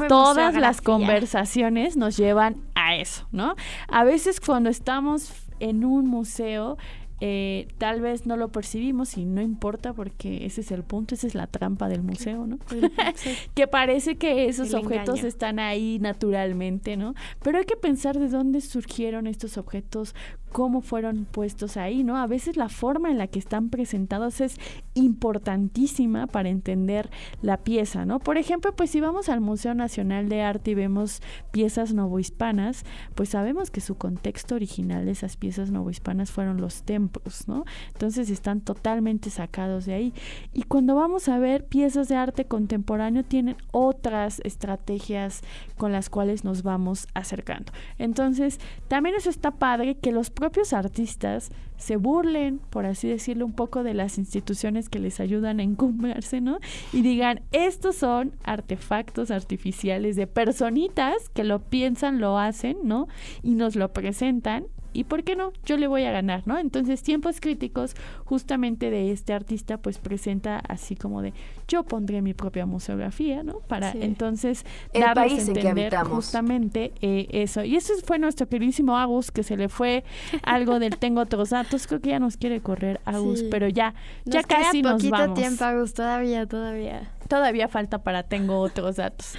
todas 0.08 0.56
las 0.56 0.82
conversaciones 0.82 1.98
nos 1.98 2.18
llevan 2.18 2.58
a 2.76 2.96
eso, 2.96 3.28
¿no? 3.32 3.56
A 3.88 4.04
veces 4.04 4.40
cuando 4.40 4.70
estamos 4.70 5.34
en 5.60 5.84
un 5.84 6.08
museo, 6.08 6.78
eh, 7.20 7.68
tal 7.78 8.02
vez 8.02 8.28
no 8.28 8.38
lo 8.38 8.50
percibimos 8.50 9.18
y 9.18 9.26
no 9.26 9.42
importa 9.42 9.94
porque 9.94 10.46
ese 10.46 10.62
es 10.62 10.72
el 10.72 10.84
punto, 10.84 11.16
esa 11.16 11.26
es 11.26 11.34
la 11.36 11.48
trampa 11.48 11.90
del 11.90 12.04
museo, 12.04 12.46
¿no? 12.46 12.60
que 13.56 13.68
parece 13.68 14.18
que 14.18 14.48
esos 14.48 14.74
objetos 14.74 15.24
están 15.24 15.60
ahí 15.60 15.98
naturalmente, 16.00 16.96
¿no? 16.96 17.16
Pero 17.42 17.58
hay 17.58 17.66
que 17.66 17.76
pensar 17.76 18.20
de 18.20 18.30
dónde 18.30 18.62
surgieron 18.62 19.26
estos 19.26 19.58
objetos, 19.58 20.14
cómo 20.52 20.82
fueron 20.82 21.26
puestos 21.26 21.78
ahí, 21.78 22.04
¿no? 22.04 22.18
A 22.18 22.28
veces 22.28 22.58
la 22.58 22.70
forma 22.70 23.12
en 23.12 23.18
la 23.18 23.28
que 23.28 23.40
están 23.40 23.70
presentados 23.70 24.42
es 24.42 24.58
importantísima 24.94 26.28
para 26.28 26.50
entender 26.50 27.10
la 27.42 27.58
pieza, 27.58 28.06
¿no? 28.06 28.20
Por 28.20 28.38
ejemplo, 28.38 28.76
pues 28.76 28.90
si 28.90 29.02
vamos 29.02 29.30
al 29.30 29.42
Museo 29.42 29.74
Nacional 29.74 30.30
de 30.30 30.42
Arte 30.42 30.72
y 30.72 30.76
vemos 30.76 31.22
piezas 31.52 31.94
novohispanas, 31.94 32.86
pues 33.16 33.30
sabemos 33.30 33.72
que 33.72 33.82
su 33.82 33.96
contexto 33.96 34.56
original 34.56 35.06
de 35.06 35.12
esas 35.12 35.38
piezas 35.38 35.72
novohispanas 35.72 36.32
fueron 36.32 36.62
los 36.62 36.84
templos, 36.84 37.48
¿no? 37.48 37.66
Entonces 37.94 38.30
están 38.30 38.62
totalmente 38.62 39.30
sacados 39.30 39.86
de 39.86 39.94
ahí. 39.94 40.14
Y 40.54 40.64
cuando 40.64 40.96
vamos 40.96 41.30
a 41.30 41.40
ver 41.40 41.66
piezas 41.66 42.08
de 42.08 42.16
arte 42.16 42.46
contemporáneo 42.46 43.24
tienen 43.24 43.58
otras 43.72 44.42
estrategias 44.44 45.42
con 45.78 45.92
las 45.92 46.10
cuales 46.10 46.44
nos 46.44 46.64
vamos 46.64 47.08
acercando. 47.14 47.72
Entonces, 47.98 48.60
también 48.88 49.16
eso 49.16 49.30
está 49.30 49.52
padre 49.52 49.98
que 49.98 50.12
los 50.12 50.30
propios 50.38 50.72
artistas 50.72 51.50
se 51.78 51.98
burlen, 51.98 52.60
por 52.70 52.86
así 52.86 53.08
decirlo, 53.08 53.46
un 53.46 53.54
poco 53.54 53.84
de 53.84 53.96
las 53.96 54.18
instituciones 54.20 54.88
que 54.88 55.00
les 55.00 55.20
ayudan 55.20 55.60
a 55.60 55.64
encumbrarse, 55.64 56.42
¿no? 56.42 56.60
Y 56.94 57.02
digan, 57.02 57.42
estos 57.52 57.96
son 57.96 58.34
artefactos 58.44 59.32
artificiales 59.32 60.16
de 60.16 60.28
personitas 60.28 61.30
que 61.34 61.44
lo 61.44 61.60
piensan, 61.60 62.20
lo 62.20 62.38
hacen, 62.38 62.78
¿no? 62.84 63.08
Y 63.42 63.56
nos 63.56 63.76
lo 63.76 63.94
presentan 63.94 64.66
y 64.98 65.04
por 65.04 65.24
qué 65.24 65.36
no, 65.36 65.54
yo 65.64 65.78
le 65.78 65.86
voy 65.86 66.06
a 66.06 66.12
ganar, 66.12 66.42
¿no? 66.48 66.58
Entonces, 66.58 67.04
tiempos 67.04 67.40
críticos 67.40 67.96
justamente 68.26 68.90
de 68.90 69.12
este 69.12 69.32
artista 69.32 69.78
pues 69.78 70.00
presenta 70.00 70.58
así 70.58 70.96
como 70.96 71.22
de 71.22 71.34
yo 71.68 71.84
pondré 71.84 72.24
mi 72.24 72.34
propia 72.34 72.66
museografía, 72.66 73.44
¿no? 73.44 73.60
Para 73.60 73.92
entonces 73.92 74.66
el 74.94 75.04
país 75.14 75.50
en 75.50 75.54
que 75.54 75.98
justamente 76.04 76.94
eh, 77.04 77.28
eso. 77.30 77.64
Y 77.64 77.76
eso 77.76 77.94
fue 78.04 78.18
nuestro 78.18 78.50
queridísimo 78.50 78.98
Agus 78.98 79.30
que 79.30 79.44
se 79.44 79.56
le 79.56 79.70
fue 79.70 80.04
algo 80.42 80.80
del 80.80 80.98
tengo 80.98 81.22
otros 81.22 81.52
datos, 81.52 81.86
creo 81.86 82.02
que 82.02 82.10
ya 82.10 82.20
nos 82.20 82.36
quiere 82.36 82.60
correr 82.62 83.00
Agus, 83.06 83.44
pero 83.52 83.68
ya 83.68 83.94
ya 84.26 84.42
casi 84.42 84.82
nos 84.82 85.08
vamos. 85.08 85.38
tiempo 85.40 85.64
Agus, 85.64 85.94
todavía, 85.94 86.48
todavía. 86.48 87.12
Todavía 87.28 87.68
falta 87.68 88.00
para 88.00 88.24
tengo 88.24 88.58
otros 88.58 88.96
datos. 88.96 89.36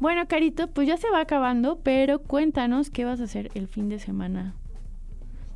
Bueno, 0.00 0.26
Carito, 0.28 0.68
pues 0.68 0.88
ya 0.88 0.96
se 0.96 1.10
va 1.10 1.20
acabando, 1.20 1.78
pero 1.82 2.20
cuéntanos 2.20 2.88
qué 2.88 3.04
vas 3.04 3.20
a 3.20 3.24
hacer 3.24 3.50
el 3.54 3.68
fin 3.68 3.90
de 3.90 3.98
semana 3.98 4.54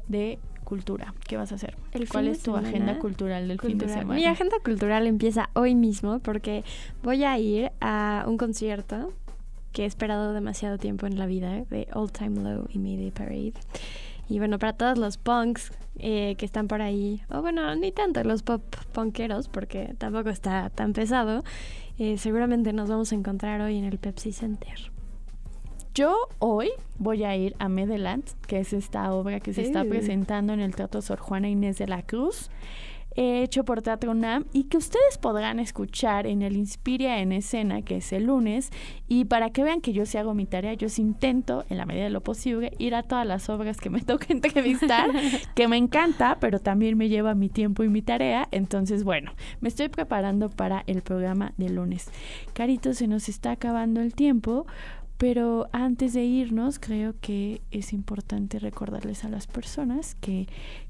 de 0.09 0.39
cultura. 0.65 1.15
¿Qué 1.27 1.37
vas 1.37 1.53
a 1.53 1.55
hacer? 1.55 1.77
El 1.93 2.09
¿Cuál 2.09 2.29
es 2.29 2.41
tu 2.41 2.51
semana 2.51 2.69
agenda 2.69 2.99
cultural 2.99 3.49
del 3.49 3.59
fin 3.59 3.79
de 3.79 3.85
cultural. 3.85 4.01
semana? 4.01 4.21
Mi 4.21 4.27
agenda 4.27 4.57
cultural 4.63 5.07
empieza 5.07 5.49
hoy 5.55 5.75
mismo 5.75 6.19
porque 6.19 6.65
voy 7.03 7.25
a 7.25 7.39
ir 7.39 7.73
a 7.81 8.25
un 8.27 8.37
concierto 8.37 9.13
que 9.73 9.85
he 9.85 9.87
esperado 9.87 10.33
demasiado 10.33 10.77
tiempo 10.77 11.07
en 11.07 11.19
la 11.19 11.27
vida 11.27 11.65
de 11.71 11.89
Old 11.95 12.13
Time 12.13 12.41
Low 12.41 12.67
y 12.69 12.79
Mayday 12.79 13.11
Parade. 13.11 13.55
Y 14.29 14.39
bueno, 14.39 14.59
para 14.59 14.75
todos 14.75 14.99
los 14.99 15.17
punks 15.17 15.73
eh, 15.99 16.35
que 16.37 16.45
están 16.45 16.69
por 16.69 16.83
ahí, 16.83 17.23
o 17.31 17.41
bueno, 17.41 17.75
ni 17.75 17.91
tanto 17.93 18.23
los 18.25 18.43
pop 18.43 18.63
punkeros, 18.93 19.49
porque 19.49 19.95
tampoco 19.97 20.29
está 20.29 20.69
tan 20.71 20.93
pesado, 20.93 21.45
eh, 21.99 22.19
seguramente 22.19 22.73
nos 22.73 22.91
vamos 22.91 23.11
a 23.13 23.15
encontrar 23.15 23.61
hoy 23.63 23.79
en 23.79 23.85
el 23.85 23.99
Pepsi 23.99 24.33
Center. 24.33 24.93
Yo 25.95 26.29
hoy 26.39 26.71
voy 26.99 27.25
a 27.25 27.37
ir 27.37 27.57
a 27.59 27.69
Medeland, 27.69 28.25
que 28.47 28.61
es 28.61 28.73
esta 28.73 29.13
obra 29.13 29.41
que 29.41 29.53
se 29.53 29.63
está 29.63 29.85
presentando 29.85 30.53
en 30.53 30.61
el 30.61 30.75
Teatro 30.75 31.03
Sor 31.03 31.19
Juana 31.19 31.49
Inés 31.49 31.79
de 31.79 31.87
la 31.87 32.03
Cruz, 32.03 32.51
hecho 33.19 33.65
por 33.65 33.83
Teatro 33.83 34.13
UNAM 34.13 34.45
y 34.53 34.65
que 34.65 34.77
ustedes 34.77 35.19
podrán 35.19 35.59
escuchar 35.59 36.27
en 36.27 36.43
el 36.43 36.57
Inspiria 36.57 37.21
en 37.21 37.33
escena, 37.33 37.83
que 37.83 37.97
es 37.97 38.13
el 38.13 38.25
lunes. 38.25 38.71
Y 39.09 39.25
para 39.25 39.51
que 39.51 39.65
vean 39.65 39.81
que 39.81 39.93
yo 39.93 40.07
sí 40.07 40.19
hago 40.19 40.35
mi 40.35 40.47
tarea, 40.47 40.75
yo 40.75 40.89
sí 40.89 41.03
intento, 41.03 41.65
en 41.69 41.79
la 41.79 41.87
medida 41.87 42.05
de 42.05 42.11
lo 42.11 42.21
posible, 42.21 42.73
ir 42.79 42.95
a 42.95 43.03
todas 43.03 43.27
las 43.27 43.49
obras 43.49 43.79
que 43.79 43.91
me 43.91 44.01
toca 44.03 44.27
entrevistar, 44.29 45.11
que 45.55 45.67
me 45.67 45.77
encanta, 45.77 46.39
pero 46.41 46.61
también 46.61 46.97
me 46.97 47.09
lleva 47.09 47.35
mi 47.35 47.49
tiempo 47.49 47.83
y 47.83 47.89
mi 47.89 48.03
tarea. 48.03 48.47
Entonces, 48.53 49.03
bueno, 49.03 49.33
me 49.61 49.69
estoy 49.69 49.89
preparando 49.89 50.49
para 50.49 50.85
el 50.87 51.03
programa 51.03 51.53
de 51.57 51.71
lunes. 51.71 52.11
Carito, 52.53 52.95
se 52.95 53.09
nos 53.09 53.29
está 53.29 53.53
acabando 53.53 54.01
el 54.01 54.15
tiempo. 54.15 54.67
Pero 55.19 55.69
antes 55.73 56.13
de 56.13 56.23
irnos, 56.23 56.79
creo 56.79 57.15
que 57.21 57.61
es 57.73 57.93
importante 57.93 58.61
recordarles 58.61 59.25
a 59.25 59.29
las 59.29 59.49
personas 59.49 60.15
que 60.15 60.47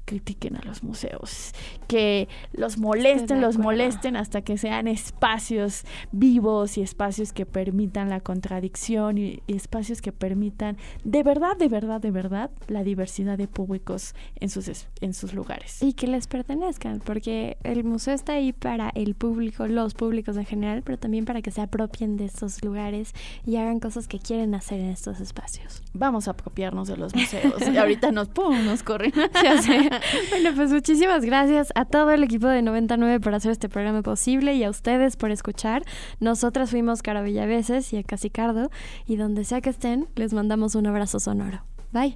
critiquen 0.09 0.57
a 0.57 0.61
los 0.63 0.81
museos, 0.81 1.53
que 1.87 2.27
los 2.51 2.79
molesten, 2.79 3.41
los 3.41 3.59
molesten 3.59 4.15
hasta 4.15 4.41
que 4.41 4.57
sean 4.57 4.87
espacios 4.87 5.83
vivos 6.11 6.79
y 6.79 6.81
espacios 6.81 7.31
que 7.31 7.45
permitan 7.45 8.09
la 8.09 8.19
contradicción 8.19 9.19
y, 9.19 9.43
y 9.45 9.55
espacios 9.55 10.01
que 10.01 10.11
permitan 10.11 10.77
de 11.03 11.21
verdad, 11.21 11.55
de 11.57 11.67
verdad, 11.67 12.01
de 12.01 12.09
verdad 12.09 12.49
la 12.67 12.83
diversidad 12.83 13.37
de 13.37 13.47
públicos 13.47 14.15
en 14.39 14.49
sus, 14.49 14.87
en 15.01 15.13
sus 15.13 15.35
lugares. 15.35 15.83
Y 15.83 15.93
que 15.93 16.07
les 16.07 16.25
pertenezcan, 16.25 17.01
porque 17.05 17.57
el 17.63 17.83
museo 17.83 18.15
está 18.15 18.33
ahí 18.33 18.51
para 18.51 18.89
el 18.95 19.13
público, 19.13 19.67
los 19.67 19.93
públicos 19.93 20.37
en 20.37 20.45
general, 20.45 20.81
pero 20.83 20.97
también 20.97 21.25
para 21.25 21.43
que 21.43 21.51
se 21.51 21.61
apropien 21.61 22.17
de 22.17 22.25
estos 22.25 22.63
lugares 22.63 23.13
y 23.45 23.57
hagan 23.57 23.79
cosas 23.79 24.07
que 24.07 24.17
quieren 24.17 24.55
hacer 24.55 24.79
en 24.79 24.89
estos 24.89 25.19
espacios. 25.19 25.83
Vamos 25.93 26.27
a 26.27 26.31
apropiarnos 26.31 26.87
de 26.87 26.97
los 26.97 27.13
museos. 27.13 27.61
y 27.71 27.77
ahorita 27.77 28.11
nos, 28.11 28.29
pum, 28.29 28.65
nos 28.65 28.81
corren. 28.81 29.13
Ya 29.43 29.61
sé. 29.61 29.89
Bueno, 30.29 30.51
pues 30.55 30.71
muchísimas 30.71 31.25
gracias 31.25 31.71
a 31.75 31.85
todo 31.85 32.11
el 32.11 32.23
equipo 32.23 32.47
de 32.47 32.61
99 32.61 33.19
por 33.19 33.33
hacer 33.33 33.51
este 33.51 33.69
programa 33.69 34.01
posible 34.01 34.53
y 34.53 34.63
a 34.63 34.69
ustedes 34.69 35.15
por 35.15 35.31
escuchar. 35.31 35.83
Nosotras 36.19 36.69
fuimos 36.69 37.01
Cara 37.01 37.21
Villaveses 37.21 37.91
y 37.93 37.97
a 37.97 38.03
Casicardo 38.03 38.69
y 39.05 39.15
donde 39.15 39.43
sea 39.43 39.61
que 39.61 39.69
estén, 39.69 40.07
les 40.15 40.33
mandamos 40.33 40.75
un 40.75 40.87
abrazo 40.87 41.19
sonoro. 41.19 41.63
Bye. 41.91 42.15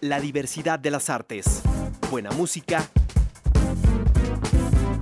La 0.00 0.20
diversidad 0.20 0.78
de 0.78 0.90
las 0.90 1.10
artes, 1.10 1.62
buena 2.10 2.30
música 2.30 2.88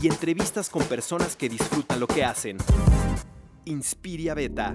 y 0.01 0.09
entrevistas 0.09 0.69
con 0.69 0.83
personas 0.85 1.37
que 1.37 1.49
disfrutan 1.49 2.01
lo 2.01 2.07
que 2.07 2.25
hacen. 2.25 2.59
Inspiria 3.65 4.35
Beta. 4.35 4.75